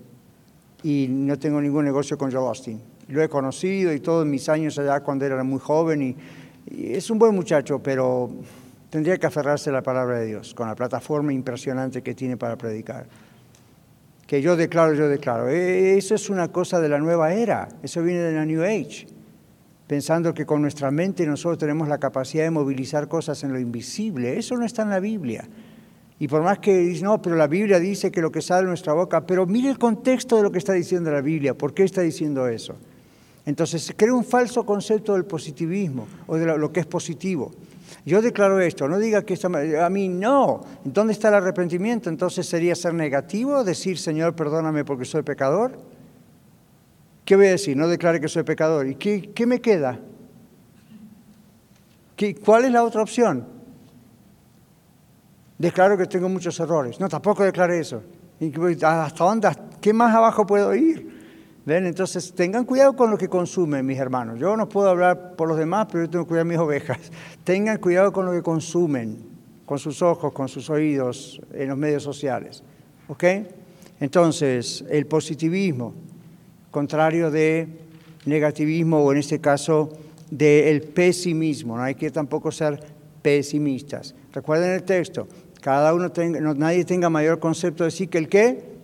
Y 0.82 1.06
no 1.08 1.38
tengo 1.38 1.60
ningún 1.60 1.86
negocio 1.86 2.18
con 2.18 2.30
Joel 2.30 2.48
Austin 2.48 2.80
lo 3.08 3.22
he 3.22 3.28
conocido 3.28 3.92
y 3.92 4.00
todos 4.00 4.26
mis 4.26 4.48
años 4.48 4.78
allá 4.78 5.00
cuando 5.00 5.26
era 5.26 5.42
muy 5.44 5.60
joven 5.60 6.02
y, 6.02 6.16
es 6.66 7.10
un 7.10 7.18
buen 7.18 7.34
muchacho, 7.34 7.82
pero 7.82 8.30
Tendría 8.94 9.18
que 9.18 9.26
aferrarse 9.26 9.70
a 9.70 9.72
la 9.72 9.82
palabra 9.82 10.20
de 10.20 10.26
Dios, 10.26 10.54
con 10.54 10.68
la 10.68 10.76
plataforma 10.76 11.32
impresionante 11.32 12.00
que 12.00 12.14
tiene 12.14 12.36
para 12.36 12.56
predicar. 12.56 13.06
Que 14.24 14.40
yo 14.40 14.54
declaro, 14.54 14.94
yo 14.94 15.08
declaro. 15.08 15.48
E, 15.48 15.98
eso 15.98 16.14
es 16.14 16.30
una 16.30 16.52
cosa 16.52 16.78
de 16.78 16.88
la 16.88 17.00
nueva 17.00 17.34
era, 17.34 17.68
eso 17.82 18.04
viene 18.04 18.20
de 18.20 18.32
la 18.34 18.44
New 18.44 18.62
Age. 18.62 19.08
Pensando 19.86 20.32
que 20.32 20.46
con 20.46 20.62
nuestra 20.62 20.90
mente 20.90 21.26
nosotros 21.26 21.58
tenemos 21.58 21.88
la 21.88 21.98
capacidad 21.98 22.44
de 22.44 22.50
movilizar 22.50 23.06
cosas 23.06 23.42
en 23.44 23.52
lo 23.52 23.60
invisible. 23.60 24.38
Eso 24.38 24.56
no 24.56 24.64
está 24.64 24.82
en 24.82 24.90
la 24.90 25.00
Biblia. 25.00 25.46
Y 26.18 26.28
por 26.28 26.42
más 26.42 26.58
que 26.58 26.78
dice, 26.78 27.04
no, 27.04 27.20
pero 27.20 27.36
la 27.36 27.48
Biblia 27.48 27.78
dice 27.78 28.10
que 28.10 28.22
lo 28.22 28.30
que 28.30 28.40
sale 28.40 28.62
de 28.62 28.68
nuestra 28.68 28.92
boca, 28.92 29.26
pero 29.26 29.46
mire 29.46 29.68
el 29.68 29.78
contexto 29.78 30.36
de 30.36 30.42
lo 30.42 30.52
que 30.52 30.58
está 30.58 30.72
diciendo 30.72 31.10
la 31.10 31.20
Biblia, 31.20 31.54
¿por 31.54 31.74
qué 31.74 31.82
está 31.82 32.00
diciendo 32.00 32.46
eso? 32.46 32.76
Entonces 33.46 33.92
crea 33.94 34.14
un 34.14 34.24
falso 34.24 34.64
concepto 34.64 35.12
del 35.14 35.26
positivismo 35.26 36.06
o 36.26 36.36
de 36.36 36.56
lo 36.56 36.72
que 36.72 36.80
es 36.80 36.86
positivo. 36.86 37.52
Yo 38.06 38.22
declaro 38.22 38.60
esto, 38.60 38.88
no 38.88 38.98
diga 38.98 39.22
que 39.22 39.34
está 39.34 39.48
a 39.48 39.90
mí 39.90 40.08
no. 40.08 40.64
¿Dónde 40.84 41.12
está 41.12 41.28
el 41.28 41.34
arrepentimiento? 41.34 42.08
Entonces 42.08 42.46
sería 42.46 42.74
ser 42.74 42.94
negativo, 42.94 43.64
decir, 43.64 43.98
Señor, 43.98 44.34
perdóname 44.34 44.84
porque 44.84 45.04
soy 45.04 45.22
pecador. 45.22 45.78
¿Qué 47.24 47.36
voy 47.36 47.46
a 47.46 47.50
decir? 47.50 47.76
No 47.76 47.88
declare 47.88 48.20
que 48.20 48.28
soy 48.28 48.42
pecador. 48.42 48.86
¿Y 48.86 48.96
qué, 48.96 49.46
me 49.46 49.60
queda? 49.60 49.98
¿Qué, 52.16 52.34
¿Cuál 52.34 52.66
es 52.66 52.72
la 52.72 52.84
otra 52.84 53.02
opción? 53.02 53.46
Declaro 55.58 55.96
que 55.96 56.06
tengo 56.06 56.28
muchos 56.28 56.58
errores. 56.60 57.00
No, 57.00 57.08
tampoco 57.08 57.42
declare 57.44 57.78
eso. 57.78 58.02
¿Hasta 58.82 59.24
dónde? 59.24 59.48
¿Qué 59.80 59.92
más 59.92 60.14
abajo 60.14 60.44
puedo 60.46 60.74
ir? 60.74 61.14
¿Ven? 61.64 61.86
Entonces, 61.86 62.34
tengan 62.34 62.64
cuidado 62.64 62.94
con 62.94 63.10
lo 63.10 63.16
que 63.16 63.28
consumen, 63.28 63.86
mis 63.86 63.98
hermanos. 63.98 64.38
Yo 64.38 64.54
no 64.56 64.68
puedo 64.68 64.90
hablar 64.90 65.34
por 65.34 65.48
los 65.48 65.56
demás, 65.56 65.86
pero 65.90 66.04
yo 66.04 66.10
tengo 66.10 66.24
que 66.24 66.28
cuidar 66.28 66.44
mis 66.44 66.58
ovejas. 66.58 66.98
Tengan 67.44 67.78
cuidado 67.78 68.12
con 68.12 68.26
lo 68.26 68.32
que 68.32 68.42
consumen, 68.42 69.24
con 69.64 69.78
sus 69.78 70.02
ojos, 70.02 70.32
con 70.32 70.48
sus 70.48 70.68
oídos, 70.68 71.40
en 71.52 71.68
los 71.68 71.78
medios 71.78 72.02
sociales. 72.02 72.62
¿Ok? 73.08 73.24
Entonces, 74.00 74.84
el 74.90 75.06
positivismo, 75.06 75.94
contrario 76.74 77.30
de 77.30 77.68
negativismo 78.26 78.98
o 78.98 79.12
en 79.12 79.18
este 79.18 79.40
caso 79.40 79.96
del 80.28 80.82
pesimismo. 80.82 81.76
No 81.76 81.84
hay 81.84 81.94
que 81.94 82.10
tampoco 82.10 82.50
ser 82.50 82.80
pesimistas. 83.22 84.12
Recuerden 84.32 84.72
el 84.72 84.82
texto, 84.82 85.28
cada 85.60 85.94
uno 85.94 86.10
nadie 86.56 86.84
tenga 86.84 87.08
mayor 87.08 87.38
concepto 87.38 87.84
de 87.84 87.92
sí 87.92 88.08
que 88.08 88.18
el 88.18 88.28
qué 88.28 88.74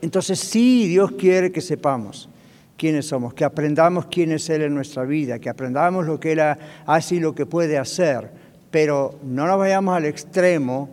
entonces 0.00 0.38
sí, 0.38 0.88
Dios 0.88 1.12
quiere 1.12 1.52
que 1.52 1.60
sepamos 1.60 2.28
quiénes 2.76 3.06
somos, 3.06 3.34
que 3.34 3.44
aprendamos 3.44 4.06
quién 4.06 4.32
es 4.32 4.48
Él 4.50 4.62
en 4.62 4.74
nuestra 4.74 5.04
vida, 5.04 5.38
que 5.38 5.48
aprendamos 5.48 6.06
lo 6.06 6.20
que 6.20 6.32
Él 6.32 6.40
hace 6.86 7.14
y 7.16 7.20
lo 7.20 7.34
que 7.34 7.46
puede 7.46 7.78
hacer, 7.78 8.30
pero 8.70 9.18
no 9.22 9.46
nos 9.46 9.58
vayamos 9.58 9.96
al 9.96 10.04
extremo, 10.04 10.90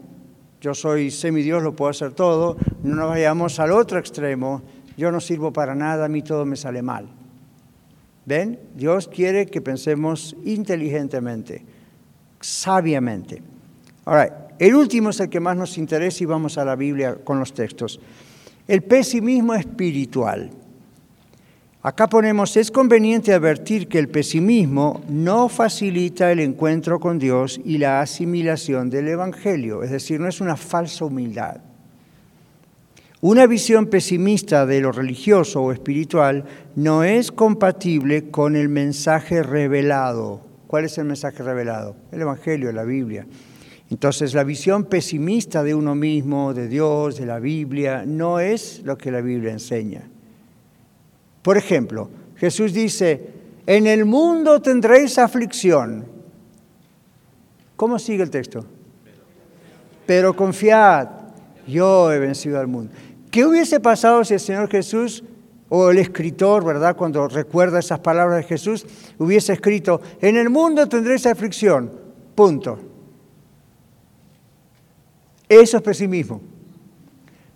yo 0.62 0.74
soy 0.74 1.12
semidios, 1.12 1.62
lo 1.62 1.76
puedo 1.76 1.92
hacer 1.92 2.14
todo, 2.14 2.58
no 2.84 2.96
nos 2.96 3.10
vayamos 3.10 3.60
al 3.60 3.72
otro 3.72 4.00
extremo, 4.00 4.62
yo 4.98 5.12
no 5.12 5.20
sirvo 5.20 5.52
para 5.52 5.76
nada, 5.76 6.06
a 6.06 6.10
mí 6.10 6.22
todo 6.22 6.46
me 6.46 6.56
sale 6.56 6.82
mal. 6.82 7.08
¿Ven? 8.26 8.60
Dios 8.76 9.08
quiere 9.08 9.46
que 9.48 9.62
pensemos 9.62 10.36
inteligentemente, 10.46 11.66
sabiamente. 12.40 13.42
Ahora, 14.06 14.48
el 14.60 14.76
último 14.76 15.10
es 15.10 15.20
el 15.20 15.30
que 15.30 15.40
más 15.40 15.58
nos 15.58 15.78
interesa 15.78 16.24
y 16.24 16.28
vamos 16.28 16.58
a 16.58 16.66
la 16.66 16.76
Biblia 16.76 17.16
con 17.24 17.40
los 17.40 17.54
textos. 17.54 18.00
El 18.68 18.84
pesimismo 18.84 19.54
espiritual. 19.56 20.52
Acá 21.82 22.08
ponemos, 22.08 22.56
es 22.56 22.72
conveniente 22.72 23.34
advertir 23.34 23.90
que 23.90 24.00
el 24.00 24.08
pesimismo 24.08 25.02
no 25.10 25.50
facilita 25.50 26.32
el 26.32 26.40
encuentro 26.40 26.98
con 26.98 27.20
Dios 27.20 27.60
y 27.66 27.78
la 27.78 28.00
asimilación 28.00 28.90
del 28.90 29.10
Evangelio, 29.10 29.84
es 29.84 29.92
decir, 29.92 30.22
no 30.22 30.30
es 30.30 30.40
una 30.40 30.56
falsa 30.56 31.04
humildad. 31.04 31.58
Una 33.24 33.48
visión 33.48 33.86
pesimista 33.86 34.66
de 34.66 34.82
lo 34.82 34.92
religioso 34.92 35.62
o 35.64 35.72
espiritual 35.72 36.44
no 36.76 37.06
es 37.06 37.32
compatible 37.32 38.30
con 38.30 38.58
el 38.58 38.68
mensaje 38.68 39.44
revelado. 39.44 40.42
¿Cuál 40.68 40.84
es 40.84 40.98
el 40.98 41.06
mensaje 41.06 41.42
revelado? 41.42 41.96
El 42.12 42.20
Evangelio, 42.20 42.70
la 42.74 42.84
Biblia. 42.84 43.26
Entonces 43.90 44.34
la 44.34 44.44
visión 44.44 44.84
pesimista 44.84 45.64
de 45.64 45.74
uno 45.74 45.96
mismo, 45.96 46.54
de 46.54 46.68
Dios, 46.68 47.16
de 47.16 47.26
la 47.26 47.40
Biblia, 47.40 48.04
no 48.06 48.42
es 48.42 48.82
lo 48.84 48.98
que 48.98 49.10
la 49.10 49.22
Biblia 49.22 49.54
enseña. 49.54 50.02
Por 51.44 51.56
ejemplo, 51.56 52.10
Jesús 52.36 52.74
dice, 52.74 53.30
en 53.66 53.88
el 53.88 54.04
mundo 54.04 54.62
tendréis 54.62 55.18
aflicción. 55.18 56.04
¿Cómo 57.78 58.00
sigue 58.00 58.24
el 58.24 58.30
texto? 58.30 58.66
Pero 60.06 60.36
confiad, 60.36 61.08
yo 61.66 62.12
he 62.12 62.20
vencido 62.20 62.60
al 62.60 62.68
mundo. 62.68 62.92
¿Qué 63.34 63.44
hubiese 63.44 63.80
pasado 63.80 64.24
si 64.24 64.36
el 64.36 64.40
Señor 64.40 64.70
Jesús 64.70 65.24
o 65.68 65.90
el 65.90 65.98
escritor, 65.98 66.64
¿verdad? 66.64 66.96
Cuando 66.96 67.28
recuerda 67.28 67.80
esas 67.80 67.98
palabras 67.98 68.38
de 68.38 68.44
Jesús, 68.44 68.86
hubiese 69.18 69.54
escrito, 69.54 70.00
en 70.22 70.38
el 70.38 70.52
mundo 70.52 70.88
tendréis 70.88 71.26
aflicción, 71.26 71.90
punto. 72.36 72.78
Eso 75.50 75.78
es 75.78 75.84
pesimismo. 75.84 76.42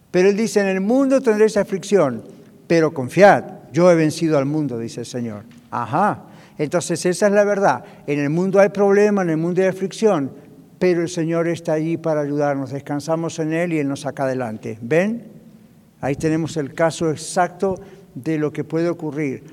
Pero 0.09 0.30
él 0.30 0.36
dice, 0.36 0.61
en 0.61 0.65
el 0.65 0.82
mundo 0.82 1.21
tendréis 1.21 1.57
aflicción, 1.57 2.23
pero 2.65 2.91
confiad, 2.91 3.43
yo 3.71 3.91
he 3.91 3.93
vencido 3.93 4.39
al 4.39 4.47
mundo, 4.47 4.80
dice 4.80 5.01
el 5.01 5.05
Señor. 5.05 5.43
Ajá, 5.69 6.23
entonces 6.57 7.05
esa 7.05 7.28
es 7.28 7.34
la 7.34 7.43
verdad. 7.43 7.86
En 8.07 8.17
el 8.17 8.32
mundo 8.32 8.59
hay 8.59 8.69
problemas, 8.69 9.25
en 9.25 9.30
el 9.30 9.38
mundo 9.38 9.61
hay 9.61 9.67
aflicción, 9.67 10.32
pero 10.80 11.03
el 11.03 11.09
Señor 11.09 11.47
está 11.47 11.73
allí 11.73 11.97
para 11.97 12.21
ayudarnos. 12.21 12.71
Descansamos 12.71 13.38
en 13.38 13.53
Él 13.53 13.73
y 13.73 13.78
Él 13.78 13.88
nos 13.88 13.99
saca 13.99 14.23
adelante. 14.23 14.80
¿Ven? 14.82 15.36
Ahí 16.02 16.16
tenemos 16.16 16.58
el 16.58 16.74
caso 16.74 17.10
exacto 17.10 17.80
de 18.14 18.38
lo 18.38 18.52
que 18.52 18.64
puede 18.64 18.89
ocurrir. 18.89 19.43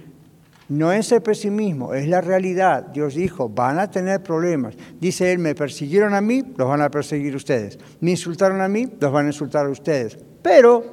No 0.69 0.93
es 0.93 1.13
el 1.13 1.21
pesimismo, 1.21 1.93
es 1.93 2.09
la 2.09 2.21
realidad. 2.21 2.87
Dios 2.87 3.15
dijo, 3.15 3.49
van 3.49 3.79
a 3.79 3.91
tener 3.91 4.23
problemas. 4.23 4.75
Dice 4.99 5.31
Él, 5.31 5.39
me 5.39 5.55
persiguieron 5.55 6.15
a 6.15 6.21
mí, 6.21 6.43
los 6.57 6.69
van 6.69 6.81
a 6.81 6.91
perseguir 6.91 7.37
ustedes. 7.37 7.79
Me 8.01 8.13
insultaron 8.13 8.61
a 8.63 8.69
mí, 8.69 8.91
los 8.99 9.13
van 9.13 9.27
a 9.27 9.29
insultar 9.29 9.67
a 9.67 9.71
ustedes. 9.71 10.19
Pero, 10.43 10.85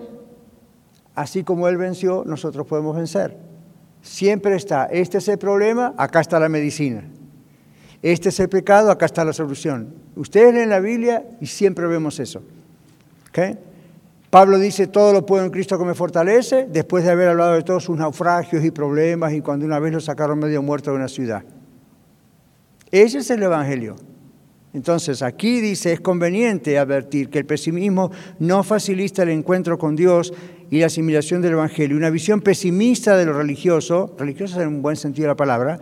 así 1.16 1.44
como 1.44 1.70
Él 1.70 1.78
venció, 1.78 2.24
nosotros 2.26 2.68
podemos 2.68 2.98
vencer. 2.98 3.38
Siempre 4.02 4.56
está, 4.56 4.86
este 4.86 5.20
es 5.20 5.28
el 5.30 5.38
problema, 5.38 5.94
acá 5.98 6.20
está 6.20 6.40
la 6.40 6.50
medicina. 6.50 7.04
Este 8.02 8.30
es 8.30 8.40
el 8.40 8.50
pecado, 8.50 8.92
acá 8.92 9.06
está 9.06 9.24
la 9.24 9.32
solución. 9.32 9.94
Ustedes 10.16 10.54
leen 10.54 10.70
la 10.70 10.80
Biblia 10.80 11.24
y 11.40 11.46
siempre 11.46 11.88
vemos 11.88 12.20
eso. 12.20 12.42
¿Okay? 13.30 13.58
Pablo 14.32 14.58
dice, 14.60 14.88
todo 14.88 15.12
lo 15.12 15.26
puedo 15.26 15.44
en 15.44 15.52
Cristo 15.52 15.78
que 15.78 15.84
me 15.84 15.94
fortalece, 15.94 16.66
después 16.72 17.04
de 17.04 17.12
haber 17.12 17.28
hablado 17.28 17.54
de 17.54 17.64
todos 17.64 17.84
sus 17.84 17.98
naufragios 17.98 18.64
y 18.64 18.72
problemas 18.72 19.34
y 19.34 19.42
cuando 19.42 19.66
una 19.66 19.78
vez 19.78 19.92
lo 19.92 20.00
sacaron 20.00 20.40
medio 20.40 20.62
muerto 20.64 20.92
de 20.92 20.96
una 20.96 21.10
ciudad. 21.10 21.44
Ese 22.92 23.18
es 23.18 23.30
el 23.30 23.44
Evangelio. 23.44 23.98
Entonces 24.74 25.22
aquí 25.22 25.60
dice, 25.60 25.92
es 25.92 26.00
conveniente 26.00 26.78
advertir 26.78 27.30
que 27.30 27.40
el 27.40 27.46
pesimismo 27.46 28.10
no 28.40 28.64
facilita 28.64 29.24
el 29.24 29.30
encuentro 29.32 29.78
con 29.78 29.98
Dios 29.98 30.34
y 30.70 30.80
la 30.80 30.86
asimilación 30.86 31.42
del 31.42 31.52
Evangelio. 31.52 31.98
Una 31.98 32.10
visión 32.10 32.40
pesimista 32.40 33.18
de 33.18 33.26
lo 33.26 33.34
religioso, 33.34 34.16
religioso 34.18 34.62
en 34.62 34.70
un 34.70 34.82
buen 34.82 34.96
sentido 34.96 35.26
de 35.26 35.34
la 35.34 35.36
palabra, 35.36 35.78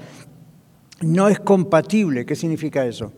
no 1.02 1.30
es 1.30 1.39
compatible. 1.39 2.26
¿Qué 2.26 2.36
significa 2.36 2.84
eso? 2.84 3.14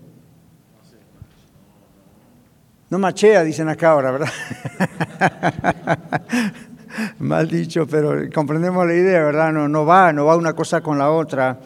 No 2.92 3.00
machea, 3.00 3.44
dicen 3.46 3.70
acá 3.70 3.92
ahora, 3.92 4.12
¿verdad? 4.12 4.30
Mal 7.20 7.48
dicho, 7.48 7.88
pero 7.88 8.30
comprendemos 8.36 8.86
la 8.86 8.94
idea, 8.94 9.24
¿verdad? 9.24 9.54
No, 9.54 9.70
no 9.70 9.86
va, 9.86 10.12
no 10.12 10.26
va 10.26 10.36
una 10.36 10.52
cosa 10.52 10.82
con 10.82 10.98
la 10.98 11.10
otra. 11.10 11.62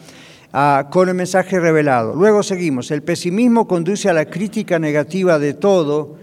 Ah, 0.54 0.88
con 0.92 1.10
el 1.10 1.16
mensaje 1.16 1.60
revelado. 1.60 2.14
Luego 2.14 2.44
seguimos. 2.44 2.92
El 2.92 3.02
pesimismo 3.02 3.68
conduce 3.68 4.08
a 4.08 4.14
la 4.14 4.26
crítica 4.26 4.78
negativa 4.78 5.40
de 5.40 5.56
todo 5.56 6.18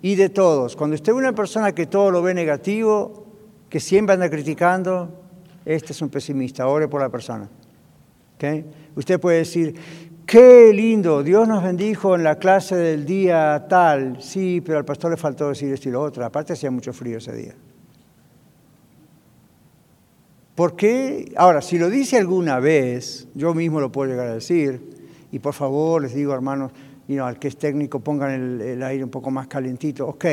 y 0.00 0.14
de 0.14 0.30
todos. 0.30 0.74
Cuando 0.74 0.94
usted 0.94 1.12
ve 1.12 1.18
una 1.18 1.34
persona 1.34 1.72
que 1.72 1.84
todo 1.84 2.10
lo 2.10 2.22
ve 2.22 2.32
negativo, 2.32 3.26
que 3.68 3.78
siempre 3.78 4.14
anda 4.14 4.30
criticando, 4.30 5.20
este 5.66 5.92
es 5.92 6.00
un 6.00 6.08
pesimista. 6.08 6.66
Ore 6.66 6.88
por 6.88 7.02
la 7.02 7.10
persona. 7.10 7.46
¿Okay? 8.36 8.64
Usted 8.94 9.20
puede 9.20 9.38
decir, 9.38 9.74
Qué 10.26 10.72
lindo, 10.74 11.22
Dios 11.22 11.46
nos 11.46 11.62
bendijo 11.62 12.16
en 12.16 12.24
la 12.24 12.34
clase 12.34 12.74
del 12.74 13.06
día 13.06 13.64
tal. 13.68 14.20
Sí, 14.20 14.60
pero 14.60 14.78
al 14.78 14.84
pastor 14.84 15.12
le 15.12 15.16
faltó 15.16 15.48
decir 15.48 15.72
esto 15.72 15.88
y 15.88 15.92
lo 15.92 16.02
otro. 16.02 16.24
Aparte 16.24 16.52
hacía 16.52 16.68
mucho 16.68 16.92
frío 16.92 17.18
ese 17.18 17.32
día. 17.32 17.54
¿Por 20.56 20.74
qué? 20.74 21.32
Ahora, 21.36 21.62
si 21.62 21.78
lo 21.78 21.88
dice 21.88 22.18
alguna 22.18 22.58
vez, 22.58 23.28
yo 23.34 23.54
mismo 23.54 23.78
lo 23.78 23.92
puedo 23.92 24.10
llegar 24.10 24.26
a 24.26 24.34
decir, 24.34 24.80
y 25.30 25.38
por 25.38 25.54
favor 25.54 26.02
les 26.02 26.12
digo, 26.12 26.34
hermanos, 26.34 26.72
al 27.22 27.38
que 27.38 27.46
es 27.46 27.56
técnico, 27.56 28.00
pongan 28.00 28.32
el, 28.32 28.60
el, 28.62 28.82
aire 28.82 29.04
un 29.04 29.10
poco 29.10 29.30
más 29.30 29.46
calentito, 29.46 30.08
ok. 30.08 30.24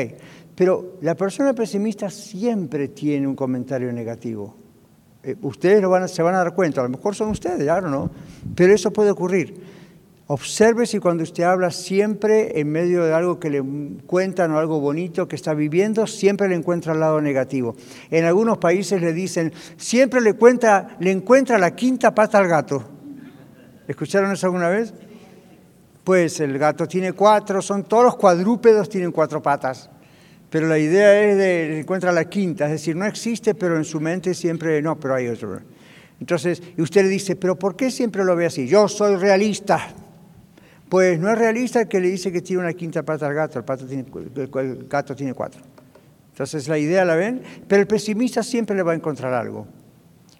Pero 0.56 0.94
la 1.02 1.14
persona 1.14 1.52
pesimista 1.52 2.10
siempre 2.10 2.88
tiene 2.88 3.28
un 3.28 3.36
comentario 3.36 3.92
negativo. 3.92 4.56
Eh, 5.22 5.36
ustedes 5.42 5.80
lo 5.80 5.88
van 5.88 6.08
se 6.08 6.22
van 6.22 6.34
a 6.34 6.38
dar 6.38 6.52
cuenta, 6.52 6.80
a 6.80 6.84
lo 6.84 6.90
mejor 6.90 7.14
son 7.14 7.28
ustedes, 7.28 7.62
claro, 7.62 7.88
¿no? 7.88 8.10
Pero 8.56 8.74
eso 8.74 8.92
puede 8.92 9.12
ocurrir. 9.12 9.83
Observe 10.26 10.86
si 10.86 11.00
cuando 11.00 11.22
usted 11.22 11.42
habla 11.42 11.70
siempre 11.70 12.58
en 12.58 12.72
medio 12.72 13.04
de 13.04 13.12
algo 13.12 13.38
que 13.38 13.50
le 13.50 13.62
cuentan 14.06 14.52
o 14.52 14.58
algo 14.58 14.80
bonito 14.80 15.28
que 15.28 15.36
está 15.36 15.52
viviendo, 15.52 16.06
siempre 16.06 16.48
le 16.48 16.54
encuentra 16.54 16.94
el 16.94 17.00
lado 17.00 17.20
negativo. 17.20 17.76
En 18.10 18.24
algunos 18.24 18.56
países 18.56 19.02
le 19.02 19.12
dicen, 19.12 19.52
siempre 19.76 20.22
le, 20.22 20.32
cuenta, 20.32 20.96
le 20.98 21.10
encuentra 21.10 21.58
la 21.58 21.76
quinta 21.76 22.14
pata 22.14 22.38
al 22.38 22.48
gato. 22.48 22.82
¿Escucharon 23.86 24.32
eso 24.32 24.46
alguna 24.46 24.70
vez? 24.70 24.94
Pues 26.04 26.40
el 26.40 26.58
gato 26.58 26.88
tiene 26.88 27.12
cuatro, 27.12 27.60
son 27.60 27.84
todos 27.84 28.04
los 28.04 28.16
cuadrúpedos 28.16 28.88
tienen 28.88 29.12
cuatro 29.12 29.42
patas. 29.42 29.90
Pero 30.48 30.68
la 30.68 30.78
idea 30.78 31.22
es 31.22 31.36
de 31.36 31.80
encuentra 31.80 32.12
la 32.12 32.24
quinta, 32.30 32.64
es 32.64 32.70
decir, 32.70 32.96
no 32.96 33.04
existe, 33.04 33.54
pero 33.54 33.76
en 33.76 33.84
su 33.84 34.00
mente 34.00 34.32
siempre 34.32 34.80
no, 34.80 34.98
pero 34.98 35.16
hay 35.16 35.28
otro. 35.28 35.60
Entonces, 36.18 36.62
y 36.78 36.80
usted 36.80 37.02
le 37.02 37.08
dice, 37.08 37.36
pero 37.36 37.58
¿por 37.58 37.76
qué 37.76 37.90
siempre 37.90 38.24
lo 38.24 38.34
ve 38.34 38.46
así? 38.46 38.66
Yo 38.66 38.88
soy 38.88 39.16
realista. 39.16 39.94
Pues 40.94 41.18
no 41.18 41.28
es 41.28 41.36
realista 41.36 41.88
que 41.88 41.98
le 41.98 42.08
dice 42.08 42.30
que 42.30 42.40
tiene 42.40 42.62
una 42.62 42.72
quinta 42.72 43.02
pata 43.02 43.26
al 43.26 43.34
gato, 43.34 43.58
el 43.58 43.64
gato 44.88 45.16
tiene 45.16 45.34
cuatro. 45.34 45.60
Entonces 46.30 46.68
la 46.68 46.78
idea 46.78 47.04
la 47.04 47.16
ven, 47.16 47.42
pero 47.66 47.82
el 47.82 47.88
pesimista 47.88 48.44
siempre 48.44 48.76
le 48.76 48.84
va 48.84 48.92
a 48.92 48.94
encontrar 48.94 49.34
algo. 49.34 49.66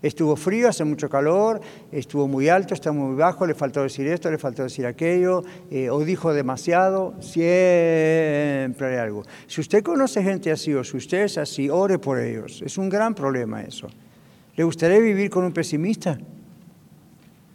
Estuvo 0.01 0.37
frío, 0.37 0.69
hace 0.69 0.85
mucho 0.85 1.11
calor, 1.11 1.61
estuvo 1.91 2.29
muy 2.29 2.49
alto, 2.49 2.73
está 2.73 2.93
muy 2.93 3.17
bajo, 3.17 3.49
le 3.49 3.57
faltó 3.57 3.83
decir 3.83 4.07
esto, 4.07 4.31
le 4.31 4.39
faltó 4.39 4.63
decir 4.63 4.87
aquello, 4.87 5.43
eh, 5.73 5.91
o 5.91 6.05
dijo 6.05 6.33
demasiado, 6.33 7.21
siempre 7.21 8.93
hay 8.93 8.97
algo. 8.99 9.25
Si 9.49 9.61
usted 9.61 9.83
conoce 9.83 10.23
gente 10.23 10.53
así 10.53 10.73
o 10.73 10.85
si 10.85 10.99
usted 10.99 11.25
es 11.25 11.37
así, 11.37 11.69
ore 11.69 11.99
por 11.99 12.21
ellos. 12.21 12.63
Es 12.65 12.79
un 12.79 12.89
gran 12.89 13.17
problema 13.17 13.63
eso. 13.63 13.89
¿Le 14.55 14.63
gustaría 14.63 15.01
vivir 15.01 15.31
con 15.31 15.45
un 15.45 15.53
pesimista? 15.53 16.17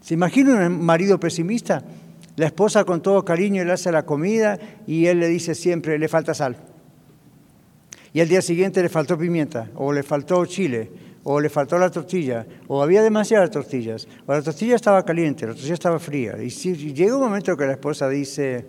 ¿Se 0.02 0.16
imagina 0.16 0.68
un 0.68 0.84
marido 0.84 1.18
pesimista? 1.18 1.82
La 2.40 2.46
esposa 2.46 2.86
con 2.86 3.02
todo 3.02 3.26
cariño 3.26 3.66
le 3.66 3.74
hace 3.74 3.92
la 3.92 4.06
comida 4.06 4.58
y 4.88 5.08
él 5.08 5.20
le 5.20 5.28
dice 5.28 5.54
siempre, 5.54 6.00
le 6.00 6.08
falta 6.08 6.34
sal. 6.34 6.56
Y 8.14 8.22
al 8.22 8.30
día 8.30 8.42
siguiente 8.42 8.82
le 8.82 8.88
faltó 8.88 9.18
pimienta, 9.18 9.70
o 9.76 9.92
le 9.92 10.04
faltó 10.04 10.46
chile, 10.46 10.90
o 11.26 11.42
le 11.42 11.50
faltó 11.50 11.78
la 11.78 11.92
tortilla, 11.92 12.48
o 12.70 12.82
había 12.82 13.04
demasiadas 13.04 13.52
tortillas, 13.52 14.08
o 14.26 14.32
la 14.32 14.42
tortilla 14.42 14.78
estaba 14.78 15.04
caliente, 15.04 15.48
la 15.48 15.52
tortilla 15.52 15.74
estaba 15.74 16.00
fría. 16.00 16.42
Y 16.42 16.50
si 16.50 16.94
llega 16.94 17.14
un 17.14 17.24
momento 17.24 17.58
que 17.58 17.66
la 17.66 17.74
esposa 17.74 18.08
dice, 18.08 18.68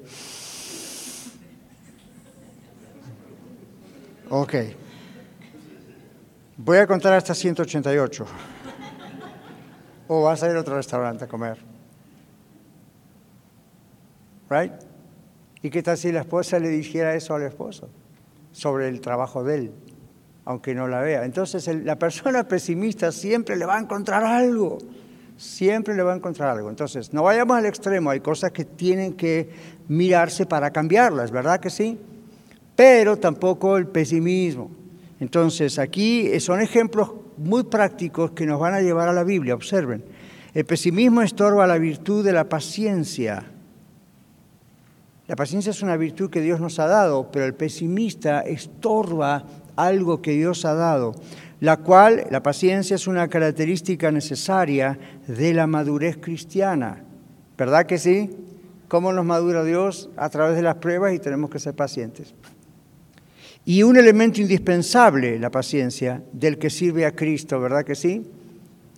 ok, 4.31 4.55
voy 6.57 6.79
a 6.79 6.89
contar 6.89 7.13
hasta 7.13 7.37
188, 7.37 8.27
o 10.09 10.23
vas 10.25 10.43
a 10.43 10.51
ir 10.51 10.57
a 10.57 10.61
otro 10.61 10.75
restaurante 10.75 11.27
a 11.27 11.29
comer. 11.29 11.70
Right? 14.51 14.73
¿Y 15.63 15.71
qué 15.71 15.83
tal 15.83 15.97
si 15.97 16.11
la 16.11 16.21
esposa 16.21 16.59
le 16.59 16.69
dijera 16.69 17.15
eso 17.15 17.35
al 17.35 17.43
esposo 17.43 17.89
sobre 18.51 18.89
el 18.89 19.01
trabajo 19.01 19.45
de 19.45 19.55
él, 19.55 19.73
aunque 20.45 20.75
no 20.75 20.89
la 20.89 21.01
vea? 21.01 21.25
Entonces 21.25 21.69
la 21.85 21.97
persona 21.97 22.45
pesimista 22.45 23.13
siempre 23.13 23.57
le 23.57 23.65
va 23.65 23.77
a 23.77 23.81
encontrar 23.81 24.25
algo, 24.25 24.79
siempre 25.37 25.95
le 25.95 26.03
va 26.03 26.15
a 26.15 26.17
encontrar 26.17 26.51
algo. 26.51 26.69
Entonces, 26.69 27.13
no 27.13 27.23
vayamos 27.23 27.57
al 27.57 27.67
extremo, 27.67 28.11
hay 28.11 28.21
cosas 28.21 28.51
que 28.51 28.65
tienen 28.65 29.13
que 29.13 29.49
mirarse 29.89 30.47
para 30.47 30.71
cambiarlas, 30.71 31.31
¿verdad 31.31 31.61
que 31.61 31.71
sí? 31.71 31.99
Pero 32.75 33.19
tampoco 33.19 33.77
el 33.77 33.87
pesimismo. 33.87 34.71
Entonces, 35.21 35.79
aquí 35.79 36.41
son 36.41 36.61
ejemplos 36.61 37.13
muy 37.37 37.65
prácticos 37.65 38.33
que 38.33 38.47
nos 38.47 38.59
van 38.59 38.75
a 38.75 38.81
llevar 38.81 39.09
a 39.09 39.13
la 39.13 39.25
Biblia, 39.25 39.55
observen. 39.55 40.05
El 40.55 40.65
pesimismo 40.65 41.23
estorba 41.23 41.67
la 41.67 41.79
virtud 41.79 42.25
de 42.25 42.33
la 42.33 42.49
paciencia 42.49 43.45
la 45.31 45.37
paciencia 45.37 45.71
es 45.71 45.81
una 45.81 45.97
virtud 45.97 46.29
que 46.29 46.41
Dios 46.41 46.59
nos 46.59 46.81
ha 46.81 46.89
dado, 46.89 47.31
pero 47.31 47.45
el 47.45 47.55
pesimista 47.55 48.41
estorba 48.41 49.45
algo 49.77 50.21
que 50.21 50.33
Dios 50.33 50.65
ha 50.65 50.75
dado, 50.75 51.15
la 51.61 51.77
cual 51.77 52.27
la 52.33 52.43
paciencia 52.43 52.97
es 52.97 53.07
una 53.07 53.29
característica 53.29 54.11
necesaria 54.11 54.99
de 55.29 55.55
la 55.55 55.69
madurez 55.69 56.17
cristiana. 56.17 57.05
¿Verdad 57.57 57.87
que 57.87 57.99
sí? 57.99 58.31
¿Cómo 58.89 59.13
nos 59.13 59.25
madura 59.25 59.63
Dios? 59.63 60.11
A 60.17 60.31
través 60.31 60.57
de 60.57 60.63
las 60.63 60.75
pruebas 60.75 61.15
y 61.15 61.21
tenemos 61.21 61.49
que 61.49 61.61
ser 61.61 61.75
pacientes. 61.77 62.35
Y 63.65 63.85
un 63.85 63.99
elemento 63.99 64.41
indispensable, 64.41 65.39
la 65.39 65.51
paciencia, 65.51 66.25
del 66.33 66.59
que 66.59 66.71
sirve 66.71 67.07
a 67.07 67.15
Cristo, 67.15 67.61
¿verdad 67.61 67.85
que 67.85 67.95
sí? 67.95 68.29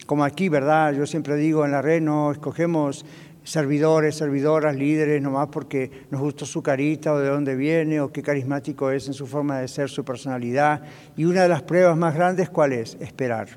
Como 0.06 0.24
aquí, 0.24 0.48
¿verdad? 0.48 0.94
Yo 0.94 1.04
siempre 1.04 1.36
digo 1.36 1.66
en 1.66 1.72
la 1.72 1.82
red, 1.82 2.00
no 2.00 2.32
escogemos 2.32 3.04
servidores, 3.44 4.16
servidoras, 4.16 4.76
líderes, 4.76 5.20
nomás 5.20 5.48
porque 5.48 5.90
nos 6.10 6.20
gustó 6.20 6.46
su 6.46 6.62
carita 6.62 7.12
o 7.12 7.18
de 7.18 7.28
dónde 7.28 7.56
viene 7.56 8.00
o 8.00 8.12
qué 8.12 8.22
carismático 8.22 8.90
es 8.90 9.06
en 9.08 9.14
su 9.14 9.26
forma 9.26 9.58
de 9.58 9.68
ser, 9.68 9.88
su 9.88 10.04
personalidad. 10.04 10.82
Y 11.16 11.24
una 11.24 11.42
de 11.42 11.48
las 11.48 11.62
pruebas 11.62 11.96
más 11.96 12.14
grandes, 12.14 12.50
¿cuál 12.50 12.72
es? 12.72 12.96
Esperar. 13.00 13.48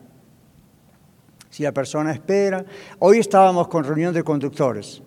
Si 1.50 1.64
la 1.64 1.72
persona 1.72 2.12
espera, 2.12 2.66
hoy 3.00 3.20
estábamos 3.20 3.68
con 3.68 3.84
reunión 3.84 4.14
de 4.14 4.24
conductores, 4.24 5.02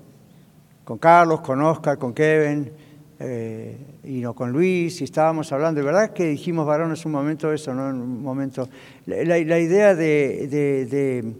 con 0.84 0.96
Carlos, 0.96 1.40
con 1.40 1.60
Oscar, 1.60 1.98
con 1.98 2.14
Kevin, 2.14 2.72
eh, 3.20 3.76
y 4.04 4.20
no 4.20 4.32
con 4.32 4.52
Luis, 4.52 5.00
y 5.00 5.04
estábamos 5.04 5.52
hablando, 5.52 5.80
de 5.80 5.84
verdad 5.84 6.12
que 6.12 6.28
dijimos 6.28 6.66
varones 6.66 7.04
un 7.04 7.12
momento 7.12 7.52
eso, 7.52 7.74
¿no? 7.74 7.88
Un 7.88 8.22
momento, 8.22 8.68
la, 9.06 9.38
idea 9.38 9.94
de 9.94 11.34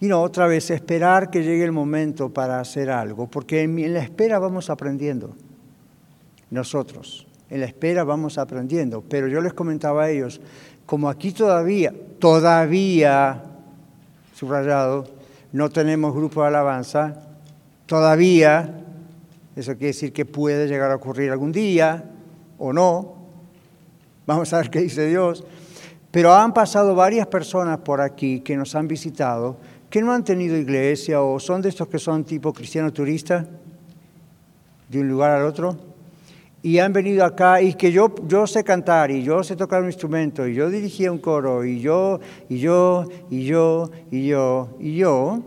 y 0.00 0.06
no, 0.06 0.22
otra 0.22 0.46
vez, 0.46 0.70
esperar 0.70 1.28
que 1.30 1.42
llegue 1.42 1.64
el 1.64 1.72
momento 1.72 2.28
para 2.32 2.60
hacer 2.60 2.88
algo, 2.88 3.26
porque 3.26 3.62
en, 3.62 3.92
la 3.92 4.00
espera 4.00 4.38
vamos 4.38 4.70
aprendiendo, 4.70 5.34
nosotros, 6.50 7.26
en 7.50 7.60
la 7.60 7.66
espera 7.66 8.04
vamos 8.04 8.38
aprendiendo, 8.38 9.02
pero 9.08 9.26
yo 9.26 9.40
les 9.40 9.54
comentaba 9.54 10.04
a 10.04 10.10
ellos, 10.10 10.40
como 10.86 11.08
aquí 11.08 11.32
todavía, 11.32 11.92
todavía, 12.20 13.42
subrayado, 14.34 15.04
no 15.52 15.68
tenemos 15.68 16.14
grupo 16.14 16.42
de 16.42 16.48
alabanza, 16.48 17.20
todavía, 17.86 18.84
eso 19.56 19.72
quiere 19.72 19.88
decir 19.88 20.12
que 20.12 20.24
puede 20.24 20.68
llegar 20.68 20.92
a 20.92 20.96
ocurrir 20.96 21.32
algún 21.32 21.50
día 21.50 22.04
o 22.56 22.72
no, 22.72 23.16
vamos 24.26 24.52
a 24.52 24.58
ver 24.58 24.70
qué 24.70 24.80
dice 24.80 25.08
Dios, 25.08 25.44
pero 26.12 26.32
han 26.32 26.54
pasado 26.54 26.94
varias 26.94 27.26
personas 27.26 27.78
por 27.78 28.00
aquí 28.00 28.40
que 28.40 28.56
nos 28.56 28.76
han 28.76 28.86
visitado, 28.86 29.56
que 29.90 30.02
no 30.02 30.12
han 30.12 30.24
tenido 30.24 30.56
iglesia 30.56 31.22
o 31.22 31.40
son 31.40 31.62
de 31.62 31.70
estos 31.70 31.88
que 31.88 31.98
son 31.98 32.24
tipo 32.24 32.52
cristiano 32.52 32.92
turista, 32.92 33.46
de 34.88 35.00
un 35.00 35.08
lugar 35.08 35.32
al 35.32 35.46
otro, 35.46 35.76
y 36.62 36.78
han 36.78 36.92
venido 36.92 37.24
acá 37.24 37.62
y 37.62 37.74
que 37.74 37.92
yo, 37.92 38.14
yo 38.26 38.46
sé 38.46 38.64
cantar 38.64 39.10
y 39.10 39.22
yo 39.22 39.42
sé 39.44 39.54
tocar 39.54 39.80
un 39.80 39.88
instrumento 39.88 40.46
y 40.46 40.54
yo 40.54 40.68
dirigía 40.68 41.12
un 41.12 41.18
coro 41.18 41.64
y 41.64 41.80
yo, 41.80 42.20
y 42.48 42.58
yo, 42.58 43.06
y 43.30 43.44
yo, 43.44 43.90
y 44.10 44.26
yo, 44.26 44.68
y 44.80 44.96
yo. 44.96 45.40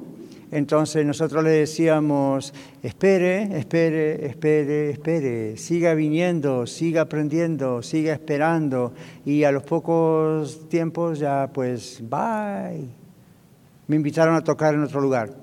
Entonces 0.51 1.05
nosotros 1.05 1.43
le 1.43 1.51
decíamos, 1.51 2.53
espere, 2.83 3.57
espere, 3.57 4.25
espere, 4.25 4.89
espere, 4.89 5.57
siga 5.57 5.93
viniendo, 5.93 6.67
siga 6.67 7.03
aprendiendo, 7.03 7.81
siga 7.81 8.13
esperando. 8.13 8.93
Y 9.25 9.45
a 9.45 9.51
los 9.51 9.63
pocos 9.63 10.67
tiempos 10.67 11.19
ya 11.19 11.49
pues, 11.53 12.01
bye 12.01 13.01
me 13.91 13.97
invitaron 13.97 14.35
a 14.35 14.41
tocar 14.41 14.73
en 14.73 14.83
otro 14.83 15.01
lugar. 15.01 15.33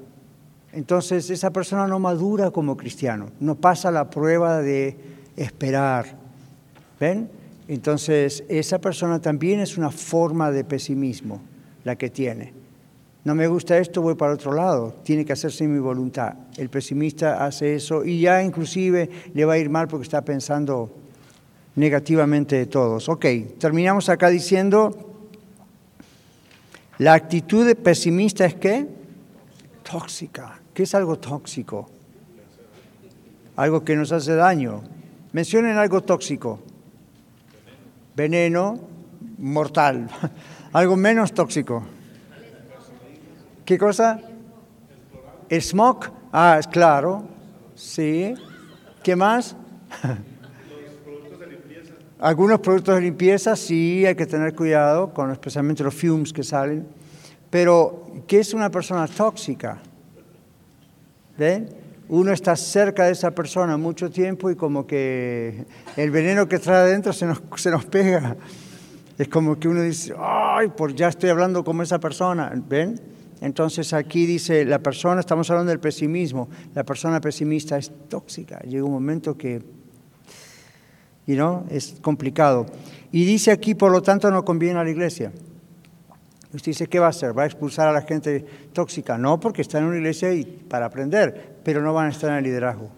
Entonces 0.72 1.28
esa 1.28 1.50
persona 1.50 1.86
no 1.86 1.98
madura 1.98 2.50
como 2.50 2.78
cristiano, 2.78 3.28
no 3.40 3.56
pasa 3.56 3.90
la 3.90 4.08
prueba 4.08 4.62
de 4.62 4.96
esperar. 5.36 6.16
¿Ven? 6.98 7.28
Entonces 7.68 8.42
esa 8.48 8.78
persona 8.78 9.20
también 9.20 9.60
es 9.60 9.76
una 9.76 9.90
forma 9.90 10.50
de 10.50 10.64
pesimismo 10.64 11.42
la 11.84 11.96
que 11.96 12.08
tiene. 12.08 12.54
No 13.22 13.34
me 13.34 13.46
gusta 13.48 13.76
esto, 13.76 14.00
voy 14.00 14.14
para 14.14 14.32
otro 14.32 14.54
lado. 14.54 14.94
Tiene 15.02 15.26
que 15.26 15.34
hacerse 15.34 15.68
mi 15.68 15.78
voluntad. 15.78 16.32
El 16.56 16.70
pesimista 16.70 17.44
hace 17.44 17.74
eso 17.74 18.02
y 18.02 18.22
ya 18.22 18.42
inclusive 18.42 19.10
le 19.34 19.44
va 19.44 19.52
a 19.52 19.58
ir 19.58 19.68
mal 19.68 19.88
porque 19.88 20.04
está 20.04 20.22
pensando 20.22 20.90
negativamente 21.76 22.56
de 22.56 22.64
todos. 22.64 23.10
Ok, 23.10 23.26
terminamos 23.58 24.08
acá 24.08 24.30
diciendo 24.30 25.07
la 26.98 27.14
actitud 27.14 27.74
pesimista 27.76 28.44
es 28.44 28.54
qué? 28.54 28.86
Tóxica. 29.88 30.60
¿Qué 30.74 30.82
es 30.82 30.94
algo 30.94 31.18
tóxico? 31.18 31.88
Algo 33.56 33.84
que 33.84 33.96
nos 33.96 34.12
hace 34.12 34.34
daño. 34.34 34.82
Mencionen 35.32 35.78
algo 35.78 36.02
tóxico. 36.02 36.60
Veneno, 38.16 38.80
mortal. 39.38 40.08
algo 40.72 40.96
menos 40.96 41.32
tóxico. 41.32 41.82
¿Qué 43.64 43.78
cosa? 43.78 44.20
Smoke. 45.50 46.10
Ah, 46.32 46.56
es 46.58 46.66
claro. 46.66 47.24
Sí. 47.74 48.34
¿Qué 49.02 49.14
más? 49.14 49.56
Algunos 52.20 52.60
productos 52.60 52.96
de 52.96 53.00
limpieza 53.02 53.54
sí 53.56 54.04
hay 54.04 54.14
que 54.14 54.26
tener 54.26 54.54
cuidado, 54.54 55.14
con 55.14 55.30
especialmente 55.30 55.84
los 55.84 55.94
fumes 55.94 56.32
que 56.32 56.42
salen. 56.42 56.86
Pero, 57.50 58.06
¿qué 58.26 58.40
es 58.40 58.54
una 58.54 58.70
persona 58.70 59.06
tóxica? 59.06 59.78
¿Ven? 61.38 61.68
uno 62.08 62.32
está 62.32 62.56
cerca 62.56 63.04
de 63.04 63.12
esa 63.12 63.30
persona 63.30 63.76
mucho 63.76 64.10
tiempo 64.10 64.50
y 64.50 64.56
como 64.56 64.86
que 64.86 65.64
el 65.96 66.10
veneno 66.10 66.48
que 66.48 66.58
trae 66.58 66.76
adentro 66.76 67.12
se 67.12 67.26
nos, 67.26 67.42
se 67.56 67.70
nos 67.70 67.84
pega. 67.84 68.36
Es 69.18 69.28
como 69.28 69.58
que 69.58 69.68
uno 69.68 69.82
dice, 69.82 70.14
ay, 70.18 70.68
por 70.68 70.94
ya 70.94 71.08
estoy 71.08 71.30
hablando 71.30 71.64
como 71.64 71.82
esa 71.82 71.98
persona, 71.98 72.52
¿ven? 72.68 73.00
Entonces 73.40 73.92
aquí 73.92 74.26
dice, 74.26 74.64
la 74.64 74.78
persona, 74.78 75.20
estamos 75.20 75.50
hablando 75.50 75.70
del 75.70 75.80
pesimismo, 75.80 76.48
la 76.74 76.84
persona 76.84 77.20
pesimista 77.20 77.76
es 77.76 77.92
tóxica, 78.08 78.60
llega 78.60 78.84
un 78.84 78.92
momento 78.92 79.36
que, 79.36 79.62
you 81.28 81.36
know, 81.36 81.64
es 81.70 81.94
complicado. 82.00 82.66
Y 83.12 83.24
dice 83.26 83.52
aquí, 83.52 83.74
por 83.74 83.92
lo 83.92 84.02
tanto, 84.02 84.30
no 84.30 84.44
conviene 84.44 84.80
a 84.80 84.84
la 84.84 84.90
iglesia. 84.90 85.30
Usted 86.54 86.72
dice, 86.72 86.86
¿qué 86.86 86.98
va 86.98 87.06
a 87.06 87.10
hacer? 87.10 87.38
¿Va 87.38 87.42
a 87.42 87.46
expulsar 87.46 87.86
a 87.86 87.92
la 87.92 88.00
gente 88.00 88.44
tóxica? 88.72 89.18
No, 89.18 89.38
porque 89.38 89.60
está 89.60 89.78
en 89.78 89.84
una 89.84 89.98
iglesia 89.98 90.32
y 90.32 90.44
para 90.44 90.86
aprender, 90.86 91.58
pero 91.62 91.82
no 91.82 91.92
van 91.92 92.06
a 92.06 92.10
estar 92.10 92.30
en 92.30 92.36
el 92.36 92.44
liderazgo. 92.44 92.88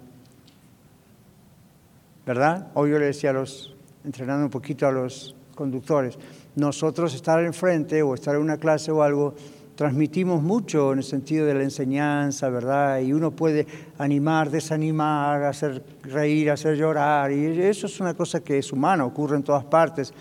¿Verdad? 2.24 2.68
Hoy 2.74 2.90
yo 2.92 3.00
le 3.00 3.06
decía 3.06 3.30
a 3.30 3.32
los, 3.32 3.74
entrenando 4.04 4.44
un 4.44 4.50
poquito 4.50 4.86
a 4.86 4.92
los 4.92 5.34
conductores, 5.56 6.16
nosotros 6.54 7.12
estar 7.12 7.42
enfrente 7.44 8.00
o 8.02 8.14
estar 8.14 8.36
en 8.36 8.42
una 8.42 8.58
clase 8.58 8.92
o 8.92 9.02
algo, 9.02 9.34
transmitimos 9.74 10.42
mucho 10.42 10.92
en 10.92 10.98
el 10.98 11.04
sentido 11.04 11.46
de 11.46 11.54
la 11.54 11.62
enseñanza, 11.62 12.48
¿verdad? 12.50 13.00
Y 13.00 13.12
uno 13.12 13.30
puede 13.30 13.66
animar, 13.98 14.50
desanimar, 14.50 15.42
hacer 15.44 15.82
reír, 16.02 16.50
hacer 16.50 16.76
llorar, 16.76 17.32
y 17.32 17.46
eso 17.62 17.86
es 17.86 18.00
una 18.00 18.14
cosa 18.14 18.40
que 18.40 18.58
es 18.58 18.72
humana, 18.72 19.04
ocurre 19.04 19.36
en 19.36 19.42
todas 19.42 19.64
partes. 19.64 20.12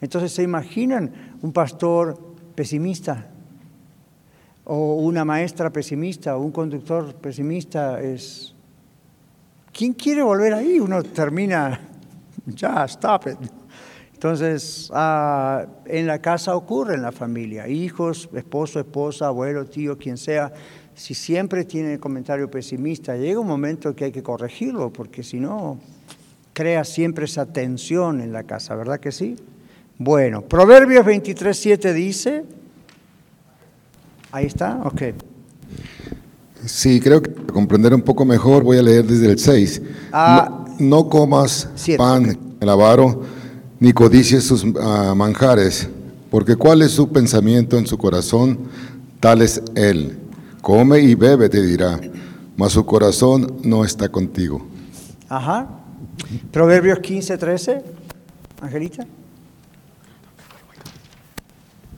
Entonces, 0.00 0.32
¿se 0.32 0.42
imaginan 0.42 1.10
un 1.42 1.52
pastor 1.52 2.18
pesimista? 2.54 3.28
O 4.64 4.96
una 4.96 5.24
maestra 5.24 5.70
pesimista, 5.70 6.36
o 6.36 6.40
un 6.40 6.52
conductor 6.52 7.14
pesimista, 7.14 8.00
es... 8.00 8.54
¿Quién 9.72 9.92
quiere 9.92 10.22
volver 10.22 10.54
ahí? 10.54 10.80
Uno 10.80 11.02
termina, 11.02 11.78
ya, 12.46 12.84
stop 12.84 13.26
it. 13.28 13.65
Entonces, 14.16 14.90
ah, 14.94 15.66
en 15.84 16.06
la 16.06 16.20
casa 16.20 16.56
ocurre, 16.56 16.94
en 16.94 17.02
la 17.02 17.12
familia, 17.12 17.68
hijos, 17.68 18.30
esposo, 18.34 18.80
esposa, 18.80 19.26
abuelo, 19.26 19.66
tío, 19.66 19.98
quien 19.98 20.16
sea, 20.16 20.54
si 20.94 21.12
siempre 21.12 21.66
tiene 21.66 21.92
el 21.92 22.00
comentario 22.00 22.50
pesimista, 22.50 23.14
llega 23.14 23.38
un 23.38 23.46
momento 23.46 23.94
que 23.94 24.06
hay 24.06 24.12
que 24.12 24.22
corregirlo, 24.22 24.90
porque 24.90 25.22
si 25.22 25.38
no, 25.38 25.78
crea 26.54 26.84
siempre 26.84 27.26
esa 27.26 27.44
tensión 27.44 28.22
en 28.22 28.32
la 28.32 28.44
casa, 28.44 28.74
¿verdad 28.74 29.00
que 29.00 29.12
sí? 29.12 29.36
Bueno, 29.98 30.40
Proverbios 30.40 31.04
23, 31.04 31.54
7 31.54 31.92
dice, 31.92 32.44
ahí 34.32 34.46
está, 34.46 34.80
ok. 34.82 35.02
Sí, 36.64 37.00
creo 37.00 37.20
que 37.20 37.32
para 37.32 37.52
comprender 37.52 37.92
un 37.92 38.00
poco 38.00 38.24
mejor 38.24 38.64
voy 38.64 38.78
a 38.78 38.82
leer 38.82 39.04
desde 39.04 39.30
el 39.30 39.38
6. 39.38 39.82
Ah, 40.10 40.64
no, 40.78 41.02
no 41.02 41.08
comas 41.10 41.68
pan 41.98 42.38
el 42.58 42.68
avaro, 42.70 43.35
ni 43.78 43.92
codicies 43.92 44.44
sus 44.44 44.64
ah, 44.80 45.14
manjares, 45.16 45.88
porque 46.30 46.56
cuál 46.56 46.82
es 46.82 46.92
su 46.92 47.10
pensamiento 47.10 47.78
en 47.78 47.86
su 47.86 47.98
corazón, 47.98 48.58
tal 49.20 49.42
es 49.42 49.62
él. 49.74 50.18
Come 50.60 51.00
y 51.00 51.14
bebe, 51.14 51.48
te 51.48 51.62
dirá, 51.62 52.00
mas 52.56 52.72
su 52.72 52.84
corazón 52.84 53.58
no 53.62 53.84
está 53.84 54.08
contigo. 54.08 54.66
Ajá. 55.28 55.68
Proverbios 56.50 56.98
15, 57.00 57.38
13, 57.38 57.82
Angelita. 58.62 59.06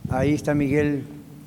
Ahí 0.09 0.33
está 0.33 0.53
Miguel 0.53 1.03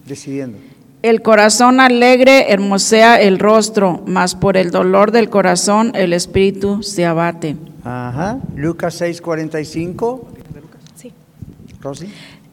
decidiendo. 0.07 0.59
El 1.03 1.20
corazón 1.20 1.80
alegre 1.80 2.53
hermosea 2.53 3.20
el 3.20 3.41
rostro, 3.41 4.03
mas 4.07 4.37
por 4.37 4.57
el 4.57 4.70
dolor 4.70 5.11
del 5.11 5.30
corazón 5.30 5.93
el 5.97 6.12
espíritu 6.12 6.83
se 6.85 7.05
abate. 7.05 7.57
Ajá. 7.85 8.39
Lucas 8.57 8.95
6, 8.95 9.20
45. 9.20 10.28
Sí. 10.95 11.12
Rosy. 11.80 12.09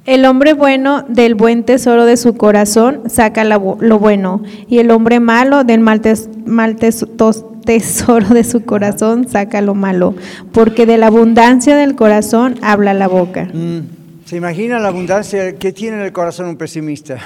El 0.05 0.25
hombre 0.25 0.53
bueno 0.53 1.03
del 1.07 1.35
buen 1.35 1.63
tesoro 1.63 2.05
de 2.05 2.17
su 2.17 2.35
corazón 2.35 3.03
saca 3.09 3.43
lo 3.43 3.59
bueno, 3.99 4.41
y 4.67 4.79
el 4.79 4.89
hombre 4.91 5.19
malo 5.19 5.63
del 5.63 5.81
mal, 5.81 6.01
tes- 6.01 6.29
mal 6.45 6.77
tes- 6.77 7.05
tos- 7.15 7.45
tesoro 7.63 8.29
de 8.29 8.43
su 8.43 8.65
corazón 8.65 9.27
saca 9.29 9.61
lo 9.61 9.75
malo, 9.75 10.15
porque 10.51 10.87
de 10.87 10.97
la 10.97 11.07
abundancia 11.07 11.75
del 11.77 11.95
corazón 11.95 12.55
habla 12.63 12.95
la 12.95 13.07
boca. 13.07 13.49
Mm, 13.53 13.79
¿Se 14.25 14.37
imagina 14.37 14.79
la 14.79 14.87
abundancia 14.87 15.55
que 15.57 15.71
tiene 15.73 15.97
en 15.97 16.03
el 16.03 16.11
corazón 16.11 16.47
un 16.47 16.57
pesimista? 16.57 17.17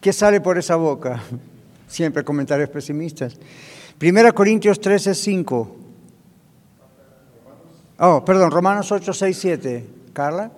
¿Qué 0.00 0.12
sale 0.12 0.40
por 0.40 0.58
esa 0.58 0.76
boca? 0.76 1.20
Siempre 1.88 2.22
comentarios 2.22 2.68
pesimistas. 2.68 3.36
Primera 3.98 4.30
Corintios 4.32 4.80
13, 4.80 5.14
5. 5.14 5.76
Oh, 8.02 8.24
perdón, 8.24 8.50
Romanos 8.50 8.90
8, 8.90 9.12
6, 9.12 9.38
7. 9.38 9.84
Carla. 10.14 10.50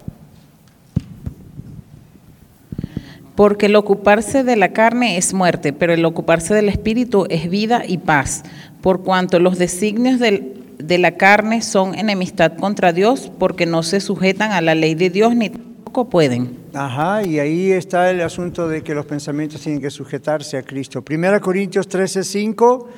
Porque 3.34 3.66
el 3.66 3.76
ocuparse 3.76 4.44
de 4.44 4.56
la 4.56 4.72
carne 4.72 5.16
es 5.16 5.34
muerte, 5.34 5.72
pero 5.72 5.92
el 5.92 6.04
ocuparse 6.04 6.54
del 6.54 6.68
espíritu 6.68 7.26
es 7.30 7.50
vida 7.50 7.82
y 7.86 7.98
paz, 7.98 8.42
por 8.80 9.02
cuanto 9.02 9.40
los 9.40 9.58
designios 9.58 10.20
del- 10.20 10.62
de 10.78 10.98
la 10.98 11.16
carne 11.16 11.62
son 11.62 11.94
enemistad 11.94 12.52
contra 12.58 12.92
Dios, 12.92 13.32
porque 13.38 13.66
no 13.66 13.82
se 13.82 14.00
sujetan 14.00 14.52
a 14.52 14.60
la 14.60 14.74
ley 14.74 14.94
de 14.94 15.10
Dios 15.10 15.34
ni 15.34 15.50
tampoco 15.50 16.08
pueden. 16.10 16.56
Ajá, 16.74 17.22
y 17.24 17.38
ahí 17.38 17.72
está 17.72 18.10
el 18.10 18.20
asunto 18.20 18.68
de 18.68 18.82
que 18.82 18.94
los 18.94 19.06
pensamientos 19.06 19.60
tienen 19.62 19.80
que 19.80 19.90
sujetarse 19.90 20.56
a 20.58 20.62
Cristo. 20.62 21.02
Primera 21.02 21.40
Corintios 21.40 21.88
13, 21.88 22.22
5. 22.24 22.88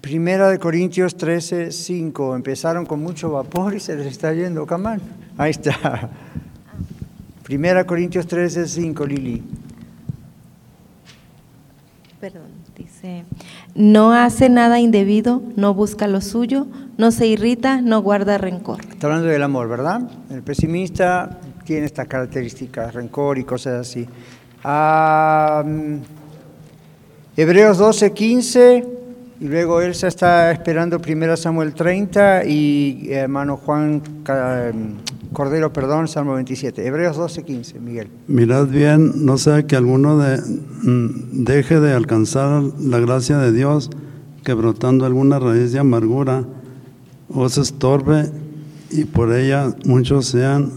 Primera 0.00 0.48
de 0.48 0.58
Corintios 0.58 1.16
13, 1.16 1.70
5. 1.70 2.34
Empezaron 2.34 2.86
con 2.86 3.02
mucho 3.02 3.30
vapor 3.30 3.74
y 3.74 3.80
se 3.80 3.94
les 3.94 4.06
está 4.06 4.32
yendo 4.32 4.66
camán. 4.66 5.00
Ahí 5.36 5.50
está. 5.50 6.10
Primera 7.42 7.84
Corintios 7.84 8.26
13, 8.26 8.66
5, 8.66 9.06
Lili. 9.06 9.42
Perdón, 12.20 12.48
dice, 12.76 13.24
no 13.74 14.12
hace 14.12 14.48
nada 14.48 14.78
indebido, 14.78 15.42
no 15.56 15.74
busca 15.74 16.06
lo 16.06 16.20
suyo, 16.20 16.68
no 16.96 17.10
se 17.10 17.26
irrita, 17.26 17.80
no 17.82 18.00
guarda 18.00 18.38
rencor. 18.38 18.80
Está 18.88 19.08
hablando 19.08 19.28
del 19.28 19.42
amor, 19.42 19.68
¿verdad? 19.68 20.08
El 20.30 20.42
pesimista 20.42 21.40
tiene 21.64 21.84
estas 21.86 22.06
características, 22.06 22.94
rencor 22.94 23.38
y 23.38 23.44
cosas 23.44 23.88
así. 23.88 24.06
Ah, 24.62 25.64
Hebreos 27.36 27.78
12, 27.78 28.12
15, 28.12 28.86
y 29.42 29.48
luego 29.48 29.80
Elsa 29.82 30.06
está 30.06 30.52
esperando 30.52 31.00
1 31.04 31.36
Samuel 31.36 31.74
30 31.74 32.44
y 32.44 33.08
eh, 33.08 33.14
hermano 33.16 33.56
Juan 33.56 34.00
Ca- 34.22 34.70
Cordero, 35.32 35.72
perdón, 35.72 36.06
Salmo 36.08 36.34
27. 36.34 36.86
Hebreos 36.86 37.16
12, 37.16 37.42
15, 37.42 37.80
Miguel. 37.80 38.08
Mirad 38.28 38.66
bien, 38.68 39.24
no 39.26 39.38
sea 39.38 39.66
que 39.66 39.74
alguno 39.76 40.18
de- 40.18 40.40
mm, 40.82 41.44
deje 41.44 41.80
de 41.80 41.92
alcanzar 41.92 42.62
la 42.80 43.00
gracia 43.00 43.38
de 43.38 43.50
Dios, 43.50 43.90
que 44.44 44.54
brotando 44.54 45.06
alguna 45.06 45.38
raíz 45.38 45.72
de 45.72 45.78
amargura 45.80 46.44
os 47.28 47.58
estorbe 47.58 48.30
y 48.90 49.06
por 49.06 49.32
ella 49.34 49.74
muchos 49.86 50.26
sean 50.26 50.70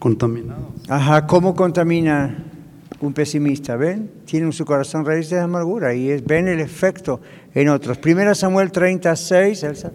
contaminados. 0.00 0.64
Ajá, 0.88 1.26
¿cómo 1.26 1.54
contamina 1.54 2.44
un 3.06 3.12
pesimista? 3.12 3.76
¿Ven? 3.76 4.10
Tiene 4.24 4.46
en 4.46 4.52
su 4.52 4.64
corazón 4.64 5.04
raíces 5.04 5.30
de 5.30 5.40
amargura 5.40 5.94
y 5.94 6.10
es, 6.10 6.24
ven 6.24 6.48
el 6.48 6.60
efecto 6.60 7.20
en 7.54 7.68
otros. 7.68 7.98
1 8.04 8.34
Samuel 8.34 8.72
36, 8.72 9.62
Elsa. 9.62 9.92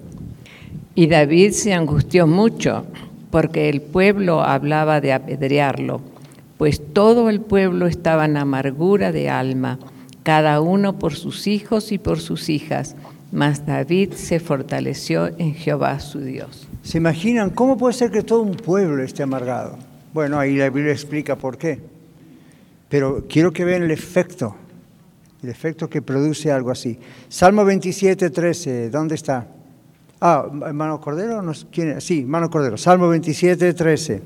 Y 0.96 1.08
David 1.08 1.52
se 1.52 1.74
angustió 1.74 2.28
mucho 2.28 2.86
porque 3.30 3.70
el 3.70 3.82
pueblo 3.82 4.42
hablaba 4.42 5.00
de 5.02 5.14
apedrearlo, 5.14 6.02
pues 6.58 6.82
todo 6.94 7.30
el 7.30 7.40
pueblo 7.42 7.88
estaba 7.88 8.26
en 8.26 8.38
amargura 8.38 9.12
de 9.12 9.30
alma, 9.30 9.80
cada 10.24 10.60
uno 10.62 11.00
por 11.00 11.16
sus 11.16 11.48
hijos 11.48 11.92
y 11.92 11.98
por 11.98 12.20
sus 12.20 12.50
hijas, 12.50 12.96
mas 13.32 13.66
David 13.66 14.14
se 14.14 14.40
fortaleció 14.40 15.28
en 15.38 15.56
Jehová 15.56 16.00
su 16.02 16.20
Dios. 16.20 16.68
¿Se 16.84 16.98
imaginan 16.98 17.50
cómo 17.50 17.78
puede 17.78 17.94
ser 17.94 18.12
que 18.12 18.22
todo 18.22 18.42
un 18.42 18.56
pueblo 18.56 19.02
esté 19.02 19.24
amargado? 19.24 19.78
Bueno, 20.14 20.38
ahí 20.38 20.58
la 20.58 20.70
Biblia 20.70 20.92
explica 20.92 21.38
por 21.38 21.58
qué. 21.58 21.80
Pero 22.92 23.24
quiero 23.30 23.54
que 23.54 23.64
vean 23.64 23.84
el 23.84 23.92
efecto, 23.92 24.54
el 25.42 25.48
efecto 25.50 25.90
que 25.90 26.02
produce 26.02 26.52
algo 26.52 26.72
así. 26.72 27.00
Salmo 27.30 27.64
27, 27.64 28.30
13, 28.30 28.90
¿dónde 28.90 29.16
está? 29.16 29.48
Ah, 30.20 30.46
hermano 30.68 31.00
Cordero, 31.00 31.42
nos- 31.42 31.66
¿quién? 31.72 32.02
Sí, 32.02 32.20
hermano 32.20 32.50
Cordero, 32.50 32.78
Salmo 32.78 33.08
27, 33.08 33.74
13. 33.74 34.22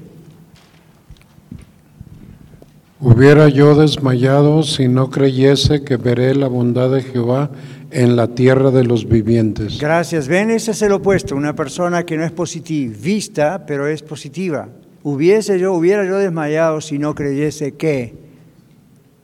Hubiera 2.99 3.49
yo 3.49 3.75
desmayado 3.75 4.63
si 4.63 4.87
no 4.87 5.11
creyese 5.11 5.83
que 5.83 5.97
veré 5.97 6.33
la 6.33 6.47
bondad 6.47 6.89
de 6.89 7.03
Jehová 7.03 7.51
en 7.91 8.15
la 8.15 8.29
tierra 8.29 8.71
de 8.71 8.83
los 8.83 9.07
vivientes. 9.07 9.77
Gracias. 9.79 10.27
Ven, 10.27 10.49
ese 10.49 10.71
es 10.71 10.81
el 10.81 10.91
opuesto, 10.93 11.35
una 11.35 11.53
persona 11.55 12.03
que 12.03 12.17
no 12.17 12.23
es 12.25 12.31
positivista, 12.31 13.63
pero 13.67 13.85
es 13.87 14.01
positiva. 14.01 14.69
Hubiese 15.03 15.59
yo, 15.59 15.73
hubiera 15.73 16.03
yo 16.03 16.17
desmayado 16.17 16.81
si 16.81 16.97
no 16.97 17.13
creyese 17.13 17.73
que. 17.73 18.25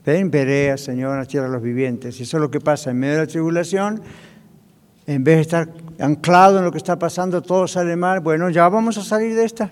Ven, 0.05 0.31
veré 0.31 0.71
al 0.71 0.79
Señor 0.79 1.17
la 1.17 1.25
tierra 1.25 1.47
de 1.47 1.53
los 1.53 1.61
vivientes. 1.61 2.19
Y 2.19 2.23
eso 2.23 2.37
es 2.37 2.41
lo 2.41 2.49
que 2.49 2.59
pasa 2.59 2.91
en 2.91 2.99
medio 2.99 3.13
de 3.15 3.19
la 3.21 3.27
tribulación. 3.27 4.01
En 5.05 5.23
vez 5.23 5.35
de 5.35 5.41
estar 5.41 5.69
anclado 5.99 6.59
en 6.59 6.65
lo 6.65 6.71
que 6.71 6.77
está 6.77 6.97
pasando, 6.97 7.41
todo 7.41 7.67
sale 7.67 7.95
mal. 7.95 8.19
Bueno, 8.19 8.49
ya 8.49 8.67
vamos 8.69 8.97
a 8.97 9.03
salir 9.03 9.35
de 9.35 9.45
esta. 9.45 9.71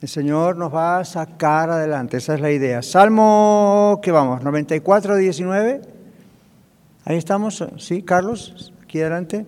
El 0.00 0.08
Señor 0.08 0.56
nos 0.56 0.74
va 0.74 0.98
a 0.98 1.04
sacar 1.04 1.70
adelante, 1.70 2.18
esa 2.18 2.34
es 2.34 2.40
la 2.40 2.50
idea. 2.50 2.82
Salmo, 2.82 3.98
¿qué 4.02 4.12
vamos? 4.12 4.42
94, 4.42 5.16
19. 5.16 5.80
Ahí 7.06 7.16
estamos, 7.16 7.64
¿sí, 7.78 8.02
Carlos? 8.02 8.72
Aquí 8.82 9.00
adelante. 9.00 9.46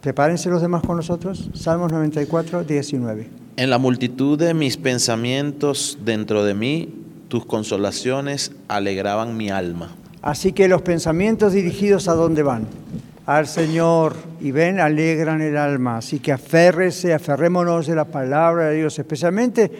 Prepárense 0.00 0.48
los 0.50 0.60
demás 0.60 0.82
con 0.82 0.96
nosotros. 0.96 1.50
Salmos 1.54 1.92
94, 1.92 2.64
19. 2.64 3.30
En 3.56 3.70
la 3.70 3.78
multitud 3.78 4.38
de 4.38 4.54
mis 4.54 4.76
pensamientos 4.76 5.98
dentro 6.04 6.44
de 6.44 6.54
mí, 6.54 7.07
tus 7.28 7.44
consolaciones 7.44 8.52
alegraban 8.68 9.36
mi 9.36 9.50
alma. 9.50 9.94
Así 10.22 10.52
que 10.52 10.66
los 10.66 10.82
pensamientos 10.82 11.52
dirigidos 11.52 12.08
a 12.08 12.14
dónde 12.14 12.42
van? 12.42 12.66
Al 13.26 13.46
Señor 13.46 14.16
y 14.40 14.50
ven, 14.50 14.80
alegran 14.80 15.42
el 15.42 15.56
alma. 15.56 15.98
Así 15.98 16.18
que 16.18 16.32
aférrese, 16.32 17.14
aferrémonos 17.14 17.86
de 17.86 17.94
la 17.94 18.06
palabra 18.06 18.68
de 18.68 18.78
Dios, 18.78 18.98
especialmente 18.98 19.70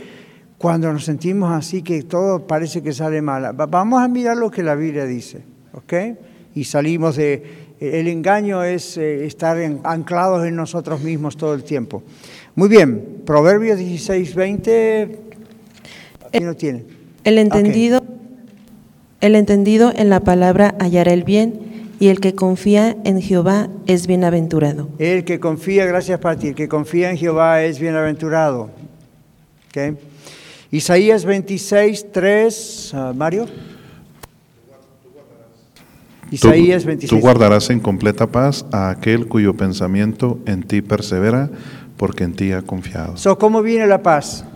cuando 0.58 0.92
nos 0.92 1.04
sentimos 1.04 1.52
así 1.52 1.82
que 1.82 2.02
todo 2.02 2.46
parece 2.46 2.82
que 2.82 2.92
sale 2.92 3.22
mal. 3.22 3.54
Vamos 3.54 4.02
a 4.02 4.08
mirar 4.08 4.36
lo 4.36 4.50
que 4.50 4.62
la 4.62 4.74
Biblia 4.74 5.06
dice, 5.06 5.42
¿ok? 5.72 5.92
Y 6.54 6.64
salimos 6.64 7.16
de... 7.16 7.68
El 7.80 8.08
engaño 8.08 8.64
es 8.64 8.96
eh, 8.96 9.24
estar 9.24 9.56
anclados 9.84 10.44
en 10.44 10.56
nosotros 10.56 11.00
mismos 11.00 11.36
todo 11.36 11.54
el 11.54 11.62
tiempo. 11.62 12.02
Muy 12.56 12.68
bien, 12.68 13.22
Proverbios 13.24 13.78
16, 13.78 14.34
20, 14.34 15.18
¿quién 16.32 16.46
lo 16.46 16.56
tiene? 16.56 16.97
El 17.28 17.36
entendido, 17.36 18.02
el 19.20 19.34
entendido 19.34 19.92
en 19.94 20.08
la 20.08 20.20
palabra 20.20 20.74
hallará 20.78 21.12
el 21.12 21.24
bien 21.24 21.60
y 22.00 22.08
el 22.08 22.20
que 22.20 22.34
confía 22.34 22.96
en 23.04 23.20
Jehová 23.20 23.68
es 23.86 24.06
bienaventurado. 24.06 24.88
El 24.98 25.24
que 25.24 25.38
confía, 25.38 25.84
gracias 25.84 26.20
para 26.20 26.38
ti, 26.38 26.48
el 26.48 26.54
que 26.54 26.68
confía 26.68 27.10
en 27.10 27.18
Jehová 27.18 27.62
es 27.62 27.80
bienaventurado. 27.80 28.70
¿Okay? 29.68 29.98
Isaías 30.70 31.26
26, 31.26 32.12
3, 32.12 32.94
uh, 32.94 33.14
Mario. 33.14 33.46
Isaías 36.30 36.86
26. 36.86 37.10
Tú 37.10 37.18
guardarás 37.20 37.68
en 37.68 37.80
completa 37.80 38.28
paz 38.28 38.64
a 38.72 38.88
aquel 38.88 39.28
cuyo 39.28 39.52
pensamiento 39.54 40.38
en 40.46 40.62
ti 40.62 40.80
persevera, 40.80 41.50
porque 41.98 42.24
en 42.24 42.32
ti 42.32 42.52
ha 42.52 42.62
confiado. 42.62 43.18
So, 43.18 43.36
¿Cómo 43.36 43.60
viene 43.60 43.86
la 43.86 44.02
paz? 44.02 44.46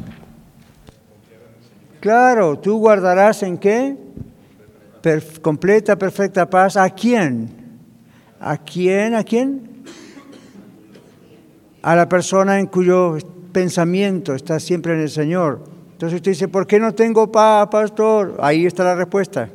Claro, 2.03 2.59
tú 2.59 2.79
guardarás 2.79 3.45
en 3.45 3.59
qué? 3.59 3.97
completa, 5.41 5.97
perfecta 5.97 6.51
paz. 6.51 6.77
¿A 6.77 6.91
quién? 6.91 7.49
¿A 8.41 8.57
quién? 8.57 9.15
¿A 9.15 9.23
quién? 9.23 9.85
A 11.81 11.95
la 11.95 12.09
persona 12.09 12.59
en 12.59 12.67
cuyo 12.67 13.19
pensamiento 13.53 14.35
está 14.35 14.59
siempre 14.59 14.95
en 14.95 15.01
el 15.03 15.11
Señor. 15.11 15.63
Entonces 15.93 16.17
usted 16.17 16.33
dice, 16.33 16.49
¿por 16.49 16.67
qué 16.67 16.81
no 16.81 16.93
tengo 16.93 17.31
paz, 17.31 17.69
pastor? 17.71 18.37
Ahí 18.41 18.67
está 18.67 18.83
la 18.83 18.97
respuesta. 18.97 19.49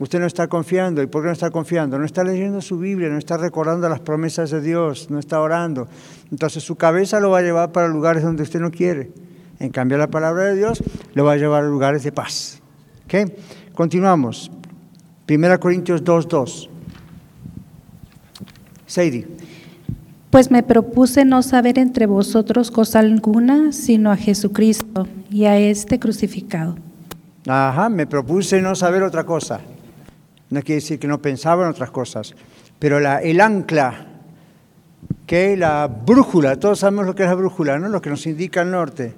Usted 0.00 0.18
no 0.18 0.26
está 0.26 0.48
confiando. 0.48 1.00
¿Y 1.04 1.06
por 1.06 1.22
qué 1.22 1.26
no 1.26 1.32
está 1.32 1.52
confiando? 1.52 2.00
No 2.00 2.04
está 2.04 2.24
leyendo 2.24 2.60
su 2.62 2.80
Biblia, 2.80 3.08
no 3.10 3.18
está 3.18 3.36
recordando 3.36 3.88
las 3.88 4.00
promesas 4.00 4.50
de 4.50 4.60
Dios, 4.60 5.08
no 5.08 5.20
está 5.20 5.40
orando. 5.40 5.86
Entonces 6.32 6.64
su 6.64 6.74
cabeza 6.74 7.20
lo 7.20 7.30
va 7.30 7.38
a 7.38 7.42
llevar 7.42 7.70
para 7.70 7.86
lugares 7.86 8.24
donde 8.24 8.42
usted 8.42 8.58
no 8.58 8.72
quiere. 8.72 9.12
En 9.60 9.70
cambio, 9.70 9.98
la 9.98 10.08
palabra 10.08 10.44
de 10.44 10.56
Dios 10.56 10.82
lo 11.14 11.24
va 11.24 11.32
a 11.32 11.36
llevar 11.36 11.64
a 11.64 11.68
lugares 11.68 12.02
de 12.02 12.12
paz. 12.12 12.60
¿Okay? 13.04 13.26
Continuamos. 13.74 14.50
1 15.28 15.60
Corintios 15.60 16.02
2.2. 16.02 16.68
Sadie. 18.86 19.28
Pues 20.30 20.50
me 20.50 20.62
propuse 20.62 21.24
no 21.24 21.42
saber 21.42 21.78
entre 21.78 22.06
vosotros 22.06 22.70
cosa 22.70 23.00
alguna, 23.00 23.72
sino 23.72 24.10
a 24.10 24.16
Jesucristo 24.16 25.06
y 25.30 25.44
a 25.44 25.58
este 25.58 25.98
crucificado. 25.98 26.76
Ajá, 27.46 27.88
me 27.88 28.06
propuse 28.06 28.62
no 28.62 28.74
saber 28.74 29.02
otra 29.02 29.24
cosa. 29.24 29.60
No 30.48 30.62
quiere 30.62 30.80
decir 30.80 30.98
que 30.98 31.06
no 31.06 31.20
pensaba 31.20 31.64
en 31.64 31.70
otras 31.70 31.90
cosas, 31.90 32.34
pero 32.78 32.98
la, 32.98 33.18
el 33.18 33.40
ancla, 33.40 34.06
que 35.26 35.56
la 35.56 35.86
brújula, 35.86 36.56
todos 36.56 36.80
sabemos 36.80 37.06
lo 37.06 37.14
que 37.14 37.24
es 37.24 37.28
la 37.28 37.34
brújula, 37.34 37.78
¿no? 37.78 37.88
Lo 37.88 38.00
que 38.00 38.10
nos 38.10 38.26
indica 38.26 38.62
el 38.62 38.70
norte. 38.70 39.14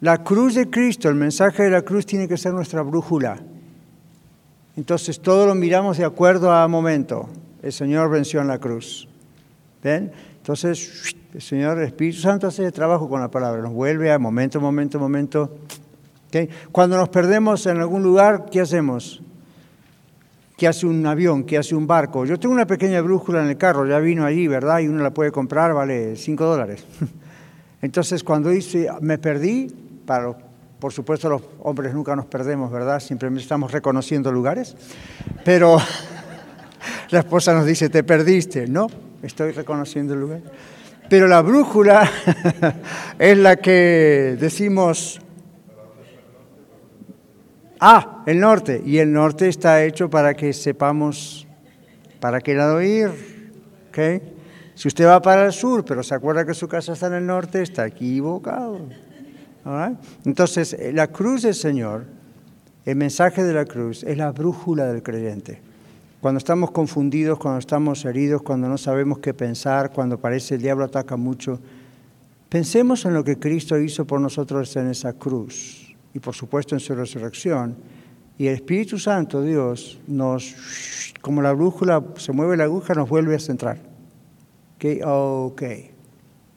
La 0.00 0.24
cruz 0.24 0.54
de 0.54 0.70
Cristo, 0.70 1.08
el 1.08 1.14
mensaje 1.14 1.64
de 1.64 1.70
la 1.70 1.82
cruz 1.82 2.06
tiene 2.06 2.26
que 2.26 2.38
ser 2.38 2.54
nuestra 2.54 2.80
brújula. 2.80 3.38
Entonces 4.76 5.20
todo 5.20 5.46
lo 5.46 5.54
miramos 5.54 5.98
de 5.98 6.04
acuerdo 6.04 6.50
a 6.50 6.66
momento. 6.68 7.28
El 7.62 7.72
Señor 7.72 8.08
venció 8.08 8.40
en 8.40 8.48
la 8.48 8.58
cruz. 8.58 9.06
¿Ven? 9.82 10.10
Entonces 10.38 11.14
el 11.34 11.42
Señor, 11.42 11.78
el 11.78 11.84
Espíritu 11.84 12.18
Santo 12.18 12.46
hace 12.46 12.64
el 12.64 12.72
trabajo 12.72 13.08
con 13.08 13.20
la 13.20 13.30
palabra, 13.30 13.60
nos 13.60 13.72
vuelve 13.72 14.10
a 14.10 14.18
momento, 14.18 14.58
momento, 14.60 14.98
momento. 14.98 15.58
Cuando 16.72 16.96
nos 16.96 17.10
perdemos 17.10 17.66
en 17.66 17.78
algún 17.78 18.02
lugar, 18.02 18.46
¿qué 18.50 18.62
hacemos? 18.62 19.20
¿Qué 20.56 20.66
hace 20.66 20.86
un 20.86 21.04
avión? 21.06 21.44
¿Qué 21.44 21.58
hace 21.58 21.74
un 21.74 21.86
barco? 21.86 22.24
Yo 22.24 22.38
tengo 22.38 22.54
una 22.54 22.66
pequeña 22.66 23.00
brújula 23.02 23.42
en 23.42 23.50
el 23.50 23.56
carro, 23.56 23.86
ya 23.86 23.98
vino 23.98 24.24
allí, 24.24 24.46
¿verdad? 24.46 24.80
Y 24.80 24.88
uno 24.88 25.02
la 25.02 25.10
puede 25.10 25.30
comprar, 25.30 25.74
vale 25.74 26.16
5 26.16 26.44
dólares. 26.44 26.84
Entonces, 27.82 28.22
cuando 28.24 28.50
dice, 28.50 28.88
me 29.00 29.18
perdí, 29.18 29.72
para, 30.10 30.36
por 30.80 30.92
supuesto 30.92 31.28
los 31.28 31.40
hombres 31.60 31.94
nunca 31.94 32.16
nos 32.16 32.26
perdemos, 32.26 32.68
¿verdad? 32.72 32.98
Siempre 32.98 33.30
estamos 33.36 33.70
reconociendo 33.70 34.32
lugares. 34.32 34.74
Pero 35.44 35.78
la 37.10 37.20
esposa 37.20 37.54
nos 37.54 37.64
dice, 37.64 37.88
te 37.90 38.02
perdiste. 38.02 38.66
No, 38.66 38.88
estoy 39.22 39.52
reconociendo 39.52 40.14
el 40.14 40.20
lugar. 40.20 40.40
Pero 41.08 41.28
la 41.28 41.42
brújula 41.42 42.10
es 43.20 43.38
la 43.38 43.54
que 43.54 44.36
decimos, 44.40 45.20
Ah, 47.78 48.24
el 48.26 48.40
norte. 48.40 48.82
Y 48.84 48.98
el 48.98 49.12
norte 49.12 49.46
está 49.46 49.84
hecho 49.84 50.10
para 50.10 50.34
que 50.34 50.52
sepamos 50.52 51.46
para 52.18 52.40
qué 52.40 52.54
lado 52.54 52.82
ir. 52.82 53.52
¿okay? 53.90 54.20
Si 54.74 54.88
usted 54.88 55.06
va 55.06 55.22
para 55.22 55.46
el 55.46 55.52
sur, 55.52 55.84
pero 55.84 56.02
se 56.02 56.16
acuerda 56.16 56.44
que 56.44 56.52
su 56.52 56.66
casa 56.66 56.94
está 56.94 57.06
en 57.06 57.14
el 57.14 57.26
norte, 57.26 57.62
está 57.62 57.86
equivocado. 57.86 58.88
Entonces, 60.24 60.76
la 60.92 61.08
cruz 61.08 61.42
del 61.42 61.54
Señor, 61.54 62.06
el 62.84 62.96
mensaje 62.96 63.42
de 63.42 63.52
la 63.52 63.64
cruz, 63.64 64.02
es 64.04 64.16
la 64.16 64.32
brújula 64.32 64.86
del 64.86 65.02
creyente. 65.02 65.60
Cuando 66.20 66.38
estamos 66.38 66.70
confundidos, 66.70 67.38
cuando 67.38 67.58
estamos 67.58 68.04
heridos, 68.04 68.42
cuando 68.42 68.68
no 68.68 68.76
sabemos 68.76 69.18
qué 69.18 69.32
pensar, 69.32 69.90
cuando 69.90 70.18
parece 70.18 70.56
el 70.56 70.62
diablo 70.62 70.84
ataca 70.84 71.16
mucho, 71.16 71.58
pensemos 72.48 73.04
en 73.04 73.14
lo 73.14 73.24
que 73.24 73.38
Cristo 73.38 73.78
hizo 73.78 74.04
por 74.06 74.20
nosotros 74.20 74.74
en 74.76 74.88
esa 74.88 75.14
cruz 75.14 75.94
y 76.12 76.18
por 76.18 76.34
supuesto 76.34 76.74
en 76.74 76.80
su 76.80 76.94
resurrección. 76.94 77.76
Y 78.36 78.48
el 78.48 78.54
Espíritu 78.54 78.98
Santo, 78.98 79.42
Dios, 79.42 79.98
nos, 80.06 80.54
como 81.20 81.42
la 81.42 81.52
brújula, 81.52 82.02
se 82.16 82.32
mueve 82.32 82.56
la 82.56 82.64
aguja, 82.64 82.94
nos 82.94 83.08
vuelve 83.08 83.36
a 83.36 83.38
centrar. 83.38 83.78
Ok, 84.76 84.84
ok. 85.04 85.62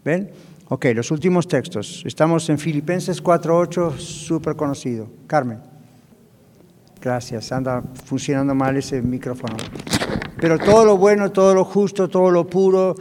¿Ven? 0.04 0.30
Ok, 0.70 0.86
los 0.95 1.11
últimos 1.11 1.47
textos. 1.47 2.03
Estamos 2.05 2.49
en 2.49 2.57
Filipenses 2.57 3.22
4.8, 3.22 3.97
súper 3.97 4.55
conocido. 4.55 5.07
Carmen. 5.28 5.59
Gracias, 7.01 7.51
anda 7.51 7.84
funcionando 8.05 8.55
mal 8.55 8.78
ese 8.78 9.01
micrófono. 9.01 9.57
Pero 10.39 10.57
todo 10.57 10.86
lo 10.86 10.97
bueno, 10.97 11.32
todo 11.32 11.53
lo 11.53 11.66
justo, 11.66 12.07
todo 12.07 12.32
lo 12.32 12.47
puro, 12.47 12.95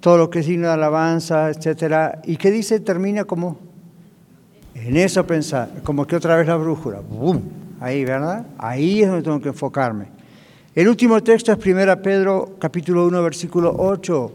todo 0.00 0.18
lo 0.18 0.28
que 0.28 0.40
es 0.40 0.46
digno 0.46 0.66
de 0.66 0.74
alabanza, 0.74 1.50
etcétera. 1.50 2.20
¿Y 2.24 2.36
qué 2.36 2.50
dice? 2.50 2.80
Termina 2.80 3.24
como 3.24 3.58
en 4.74 4.96
eso 4.96 5.24
pensar, 5.24 5.70
como 5.84 6.04
que 6.06 6.16
otra 6.16 6.36
vez 6.36 6.48
la 6.48 6.56
brújula, 6.56 6.98
¡bum! 7.00 7.40
Ahí, 7.80 8.04
¿verdad? 8.04 8.44
Ahí 8.58 9.02
es 9.02 9.08
donde 9.08 9.22
tengo 9.22 9.40
que 9.40 9.50
enfocarme. 9.50 10.06
El 10.74 10.88
último 10.88 11.22
texto 11.22 11.52
es 11.52 11.64
1 11.64 12.02
Pedro 12.02 12.56
capítulo 12.58 13.06
1 13.06 13.22
versículo 13.22 13.72
8. 13.78 14.32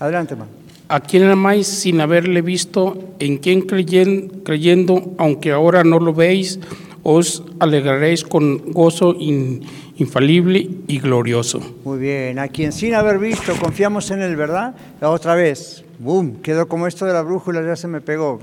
Adelante, 0.00 0.34
hermano. 0.34 0.59
¿A 0.90 0.98
quién 0.98 1.22
amáis 1.30 1.68
sin 1.68 2.00
haberle 2.00 2.42
visto? 2.42 3.14
¿En 3.20 3.38
quién 3.38 3.60
creyendo, 3.62 5.14
aunque 5.18 5.52
ahora 5.52 5.84
no 5.84 6.00
lo 6.00 6.12
veis, 6.12 6.58
os 7.04 7.44
alegraréis 7.60 8.24
con 8.24 8.72
gozo 8.72 9.14
infalible 9.16 10.68
y 10.88 10.98
glorioso? 10.98 11.60
Muy 11.84 12.00
bien, 12.00 12.40
a 12.40 12.48
quien 12.48 12.72
sin 12.72 12.96
haber 12.96 13.20
visto 13.20 13.54
confiamos 13.60 14.10
en 14.10 14.22
él, 14.22 14.34
¿verdad? 14.34 14.74
La 15.00 15.10
otra 15.10 15.36
vez, 15.36 15.84
¡Bum! 16.00 16.42
Quedó 16.42 16.66
como 16.66 16.88
esto 16.88 17.06
de 17.06 17.12
la 17.12 17.22
brújula, 17.22 17.62
ya 17.64 17.76
se 17.76 17.86
me 17.86 18.00
pegó, 18.00 18.40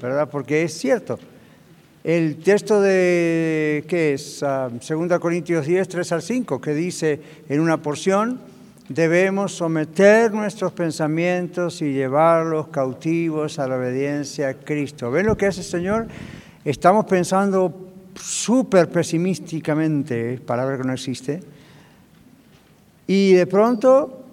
¿verdad? 0.00 0.30
Porque 0.30 0.62
es 0.62 0.72
cierto. 0.72 1.18
El 2.02 2.36
texto 2.36 2.80
de, 2.80 3.84
¿qué 3.88 4.14
es? 4.14 4.40
2 4.40 4.42
ah, 4.48 5.18
Corintios 5.20 5.66
10, 5.66 5.86
3 5.86 6.12
al 6.12 6.22
5, 6.22 6.62
que 6.62 6.72
dice 6.72 7.20
en 7.46 7.60
una 7.60 7.82
porción, 7.82 8.40
debemos 8.88 9.52
someter 9.52 10.32
nuestros 10.32 10.72
pensamientos 10.72 11.80
y 11.80 11.92
llevarlos 11.92 12.68
cautivos 12.68 13.58
a 13.58 13.66
la 13.66 13.76
obediencia 13.76 14.48
a 14.48 14.54
Cristo. 14.54 15.10
¿Ven 15.10 15.26
lo 15.26 15.36
que 15.36 15.46
hace 15.46 15.60
el 15.60 15.66
Señor? 15.66 16.06
Estamos 16.64 17.06
pensando 17.06 17.90
súper 18.14 18.88
pesimísticamente, 18.90 20.38
palabra 20.38 20.76
que 20.76 20.84
no 20.84 20.92
existe, 20.92 21.42
y 23.06 23.32
de 23.32 23.46
pronto 23.46 24.24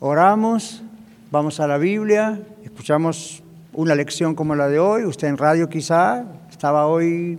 oramos, 0.00 0.82
vamos 1.30 1.60
a 1.60 1.66
la 1.66 1.78
Biblia, 1.78 2.40
escuchamos 2.64 3.42
una 3.74 3.94
lección 3.94 4.34
como 4.34 4.54
la 4.54 4.68
de 4.68 4.78
hoy, 4.78 5.04
usted 5.04 5.28
en 5.28 5.36
radio 5.36 5.68
quizá 5.68 6.24
estaba 6.50 6.86
hoy 6.86 7.38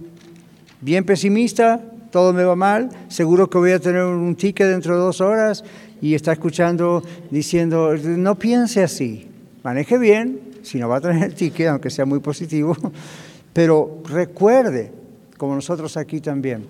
bien 0.82 1.06
pesimista, 1.06 1.82
todo 2.12 2.34
me 2.34 2.44
va 2.44 2.56
mal, 2.56 2.90
seguro 3.08 3.50
que 3.50 3.58
voy 3.58 3.72
a 3.72 3.80
tener 3.80 4.04
un 4.04 4.36
ticket 4.36 4.68
dentro 4.68 4.96
de 4.96 5.02
dos 5.02 5.22
horas 5.22 5.64
y 6.04 6.16
está 6.16 6.34
escuchando 6.34 7.02
diciendo, 7.32 7.96
no 7.96 8.38
piense 8.38 8.84
así, 8.84 9.26
maneje 9.64 9.98
bien, 9.98 10.38
si 10.62 10.78
no 10.78 10.90
va 10.90 10.98
a 10.98 11.02
tener 11.02 11.24
el 11.24 11.34
ticket, 11.34 11.70
aunque 11.70 11.90
sea 11.90 12.04
muy 12.04 12.20
positivo, 12.20 12.76
pero 13.54 14.04
recuerde, 14.10 14.92
como 15.38 15.56
nosotros 15.56 15.96
aquí 15.96 16.20
también, 16.20 16.68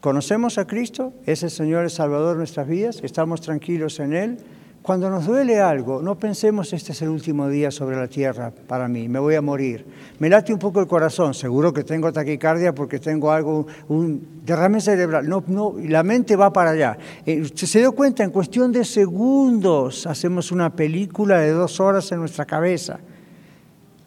conocemos 0.00 0.56
a 0.56 0.66
Cristo, 0.66 1.12
es 1.26 1.42
el 1.42 1.50
Señor 1.50 1.84
el 1.84 1.90
Salvador 1.90 2.32
de 2.32 2.38
nuestras 2.38 2.66
vidas, 2.66 3.00
estamos 3.02 3.42
tranquilos 3.42 4.00
en 4.00 4.14
Él, 4.14 4.38
cuando 4.88 5.10
nos 5.10 5.26
duele 5.26 5.60
algo, 5.60 6.00
no 6.00 6.18
pensemos 6.18 6.72
este 6.72 6.92
es 6.92 7.02
el 7.02 7.10
último 7.10 7.46
día 7.50 7.70
sobre 7.70 7.94
la 7.94 8.08
tierra 8.08 8.50
para 8.66 8.88
mí, 8.88 9.06
me 9.06 9.18
voy 9.18 9.34
a 9.34 9.42
morir. 9.42 9.84
Me 10.18 10.30
late 10.30 10.50
un 10.50 10.58
poco 10.58 10.80
el 10.80 10.86
corazón, 10.86 11.34
seguro 11.34 11.74
que 11.74 11.84
tengo 11.84 12.10
taquicardia 12.10 12.74
porque 12.74 12.98
tengo 12.98 13.30
algo, 13.30 13.66
un 13.88 14.40
derrame 14.46 14.80
cerebral. 14.80 15.28
No, 15.28 15.44
no, 15.46 15.74
la 15.78 16.02
mente 16.02 16.36
va 16.36 16.54
para 16.54 16.70
allá. 16.70 16.96
Eh, 17.26 17.44
se 17.54 17.80
dio 17.80 17.92
cuenta, 17.92 18.24
en 18.24 18.30
cuestión 18.30 18.72
de 18.72 18.82
segundos 18.82 20.06
hacemos 20.06 20.52
una 20.52 20.74
película 20.74 21.40
de 21.40 21.50
dos 21.50 21.80
horas 21.80 22.10
en 22.12 22.20
nuestra 22.20 22.46
cabeza. 22.46 22.98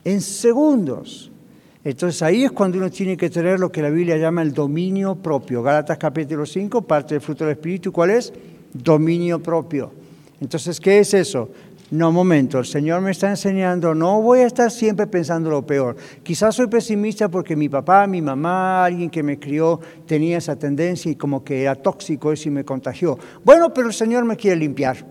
En 0.04 0.20
segundos. 0.20 1.32
Entonces 1.84 2.24
ahí 2.24 2.46
es 2.46 2.52
cuando 2.52 2.80
uno 2.80 2.90
tiene 2.90 3.16
que 3.16 3.30
tener 3.30 3.60
lo 3.60 3.72
que 3.72 3.84
la 3.84 3.92
Biblia 3.92 4.18
llama 4.18 4.42
el 4.42 4.52
dominio 4.52 5.14
propio. 5.14 5.62
Gálatas 5.62 6.00
capítulo 6.00 6.44
5, 6.44 6.82
parte 6.82 7.14
del 7.14 7.22
fruto 7.22 7.46
del 7.46 7.54
Espíritu, 7.54 7.92
¿cuál 7.92 8.10
es? 8.10 8.34
Dominio 8.74 9.44
propio. 9.44 10.01
Entonces, 10.42 10.80
¿qué 10.80 11.00
es 11.00 11.14
eso? 11.14 11.50
No, 11.92 12.12
momento, 12.12 12.60
el 12.60 12.66
Señor 12.66 13.02
me 13.02 13.12
está 13.12 13.30
enseñando, 13.30 13.94
no 13.94 14.22
voy 14.22 14.40
a 14.40 14.48
estar 14.48 14.72
siempre 14.72 15.08
pensando 15.08 15.50
lo 15.50 15.66
peor. 15.66 15.98
Quizás 16.24 16.56
soy 16.56 16.68
pesimista 16.68 17.30
porque 17.30 17.56
mi 17.56 17.68
papá, 17.68 18.08
mi 18.08 18.22
mamá, 18.22 18.86
alguien 18.86 19.10
que 19.10 19.22
me 19.22 19.38
crió 19.38 19.80
tenía 20.08 20.38
esa 20.38 20.56
tendencia 20.56 21.12
y 21.12 21.16
como 21.16 21.44
que 21.44 21.64
era 21.64 21.76
tóxico 21.76 22.32
eso 22.32 22.48
y 22.48 22.52
me 22.52 22.64
contagió. 22.64 23.20
Bueno, 23.44 23.74
pero 23.74 23.88
el 23.88 23.94
Señor 23.94 24.24
me 24.24 24.38
quiere 24.38 24.56
limpiar. 24.56 25.06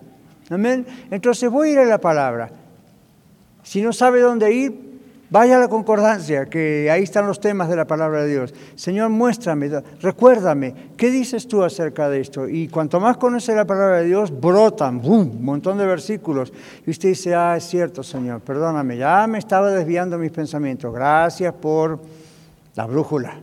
Amén. 0.48 0.86
Entonces 1.10 1.50
voy 1.50 1.68
a 1.68 1.72
ir 1.72 1.78
a 1.80 1.84
la 1.84 2.00
palabra. 2.00 2.50
Si 3.62 3.82
no 3.82 3.92
sabe 3.92 4.20
dónde 4.20 4.50
ir, 4.52 4.89
Vaya 5.30 5.56
a 5.56 5.60
la 5.60 5.68
concordancia, 5.68 6.46
que 6.46 6.90
ahí 6.90 7.04
están 7.04 7.26
los 7.28 7.38
temas 7.38 7.68
de 7.68 7.76
la 7.76 7.86
palabra 7.86 8.22
de 8.22 8.30
Dios. 8.30 8.52
Señor, 8.74 9.10
muéstrame, 9.10 9.70
recuérdame, 10.00 10.74
¿qué 10.96 11.08
dices 11.08 11.46
tú 11.46 11.62
acerca 11.62 12.08
de 12.08 12.20
esto? 12.20 12.48
Y 12.48 12.66
cuanto 12.66 12.98
más 12.98 13.16
conoce 13.16 13.54
la 13.54 13.64
palabra 13.64 13.98
de 13.98 14.06
Dios, 14.06 14.32
brotan, 14.40 15.00
¡bum!, 15.00 15.30
un 15.30 15.44
montón 15.44 15.78
de 15.78 15.86
versículos. 15.86 16.52
Y 16.84 16.90
usted 16.90 17.10
dice, 17.10 17.34
ah, 17.34 17.56
es 17.56 17.64
cierto, 17.64 18.02
Señor, 18.02 18.40
perdóname, 18.40 18.96
ya 18.96 19.26
me 19.28 19.38
estaba 19.38 19.70
desviando 19.70 20.18
mis 20.18 20.32
pensamientos. 20.32 20.92
Gracias 20.92 21.54
por 21.54 22.00
la 22.74 22.86
brújula. 22.86 23.38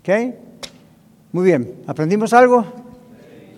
¿Ok? 0.00 0.34
Muy 1.32 1.44
bien, 1.44 1.82
¿aprendimos 1.86 2.32
algo? 2.32 2.83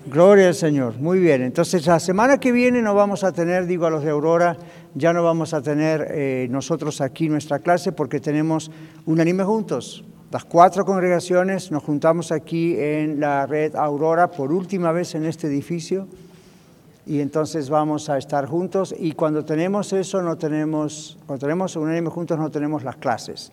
Gloria 0.07 0.47
al 0.47 0.55
Señor. 0.55 0.99
Muy 0.99 1.19
bien. 1.19 1.43
Entonces, 1.43 1.85
la 1.85 1.99
semana 1.99 2.39
que 2.39 2.53
viene 2.53 2.81
no 2.81 2.95
vamos 2.95 3.25
a 3.25 3.33
tener, 3.33 3.67
digo 3.67 3.87
a 3.87 3.91
los 3.91 4.05
de 4.05 4.11
Aurora, 4.11 4.57
ya 4.95 5.13
no 5.13 5.25
vamos 5.25 5.53
a 5.53 5.61
tener 5.63 6.07
eh, 6.11 6.47
nosotros 6.49 7.01
aquí 7.01 7.29
nuestra 7.29 7.59
clase 7.59 7.91
porque 7.91 8.21
tenemos 8.21 8.71
un 9.05 9.21
anime 9.21 9.43
juntos. 9.43 10.05
Las 10.31 10.45
cuatro 10.45 10.85
congregaciones 10.85 11.73
nos 11.73 11.83
juntamos 11.83 12.31
aquí 12.31 12.77
en 12.79 13.19
la 13.19 13.47
red 13.47 13.75
Aurora 13.75 14.31
por 14.31 14.53
última 14.53 14.93
vez 14.93 15.17
en 15.17 15.25
este 15.25 15.49
edificio 15.49 16.07
y 17.05 17.21
entonces 17.21 17.69
vamos 17.69 18.09
a 18.09 18.17
estar 18.17 18.47
juntos 18.47 18.95
y 18.97 19.13
cuando 19.13 19.45
tenemos 19.45 19.93
eso 19.93 20.23
no 20.23 20.37
tenemos, 20.37 21.19
cuando 21.27 21.47
tenemos 21.47 21.75
un 21.75 21.89
anime 21.91 22.11
juntos 22.11 22.39
no 22.39 22.51
tenemos 22.51 22.85
las 22.85 22.97
clases 22.97 23.53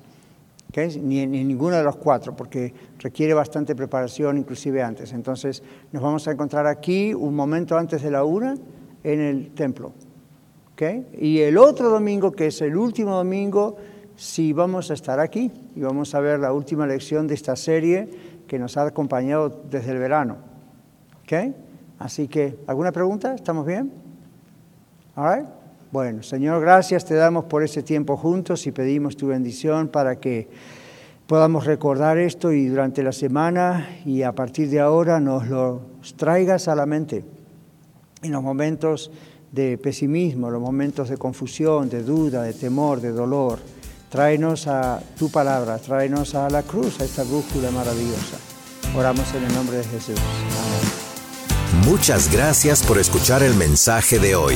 ni, 1.01 1.19
en 1.19 1.31
ninguna 1.31 1.77
de 1.77 1.83
los 1.83 1.97
cuatro, 1.97 2.35
porque 2.35 2.73
requiere 2.99 3.33
bastante 3.33 3.75
preparación, 3.75 4.37
inclusive 4.37 4.81
antes. 4.81 5.13
Entonces, 5.13 5.63
nos 5.91 6.01
vamos 6.01 6.27
a 6.27 6.31
encontrar 6.31 6.67
aquí 6.67 7.13
un 7.13 7.35
momento 7.35 7.77
antes 7.77 8.01
de 8.01 8.11
la 8.11 8.23
una 8.23 8.55
en 9.03 9.19
el 9.19 9.51
templo. 9.51 9.93
Y 11.17 11.39
el 11.39 11.57
otro 11.57 11.89
domingo, 11.89 12.31
que 12.31 12.47
es 12.47 12.61
el 12.61 12.75
último 12.75 13.15
domingo, 13.15 13.77
sí 14.15 14.53
vamos 14.53 14.91
a 14.91 14.95
estar 14.95 15.19
aquí 15.19 15.51
y 15.75 15.81
vamos 15.81 16.13
a 16.13 16.19
ver 16.19 16.39
la 16.39 16.51
última 16.51 16.85
lección 16.85 17.27
de 17.27 17.35
esta 17.35 17.55
serie 17.55 18.09
que 18.47 18.59
nos 18.59 18.75
ha 18.77 18.85
acompañado 18.85 19.63
desde 19.69 19.91
el 19.91 19.99
verano. 19.99 20.37
Así 21.99 22.27
que, 22.27 22.59
¿alguna 22.67 22.91
pregunta? 22.91 23.33
¿Estamos 23.33 23.65
bien? 23.65 23.91
All 25.15 25.62
bueno, 25.93 26.23
Señor, 26.23 26.59
gracias 26.59 27.05
te 27.05 27.13
damos 27.13 27.45
por 27.45 27.61
ese 27.61 27.83
tiempo 27.83 28.17
juntos 28.17 28.65
y 28.65 28.71
pedimos 28.71 29.15
tu 29.15 29.27
bendición 29.27 29.89
para 29.89 30.15
que 30.15 30.49
podamos 31.27 31.67
recordar 31.67 32.17
esto 32.17 32.51
y 32.51 32.65
durante 32.65 33.03
la 33.03 33.11
semana 33.11 33.99
y 34.03 34.23
a 34.23 34.31
partir 34.31 34.71
de 34.71 34.79
ahora 34.79 35.19
nos 35.19 35.47
lo 35.47 35.81
traigas 36.17 36.67
a 36.67 36.73
la 36.73 36.87
mente 36.87 37.23
en 38.23 38.31
los 38.31 38.41
momentos 38.41 39.11
de 39.51 39.77
pesimismo, 39.77 40.49
los 40.49 40.59
momentos 40.59 41.09
de 41.09 41.17
confusión, 41.17 41.89
de 41.89 42.01
duda, 42.01 42.41
de 42.41 42.53
temor, 42.53 42.99
de 42.99 43.11
dolor. 43.11 43.59
Tráenos 44.09 44.65
a 44.65 44.99
tu 45.15 45.29
palabra, 45.29 45.77
tráenos 45.77 46.33
a 46.33 46.49
la 46.49 46.63
cruz, 46.63 46.99
a 47.01 47.05
esta 47.05 47.21
brújula 47.21 47.69
maravillosa. 47.69 48.37
Oramos 48.97 49.31
en 49.35 49.43
el 49.43 49.53
nombre 49.53 49.77
de 49.77 49.83
Jesús. 49.83 50.19
Muchas 51.85 52.33
gracias 52.33 52.81
por 52.81 52.97
escuchar 52.97 53.43
el 53.43 53.53
mensaje 53.53 54.17
de 54.17 54.33
hoy. 54.33 54.55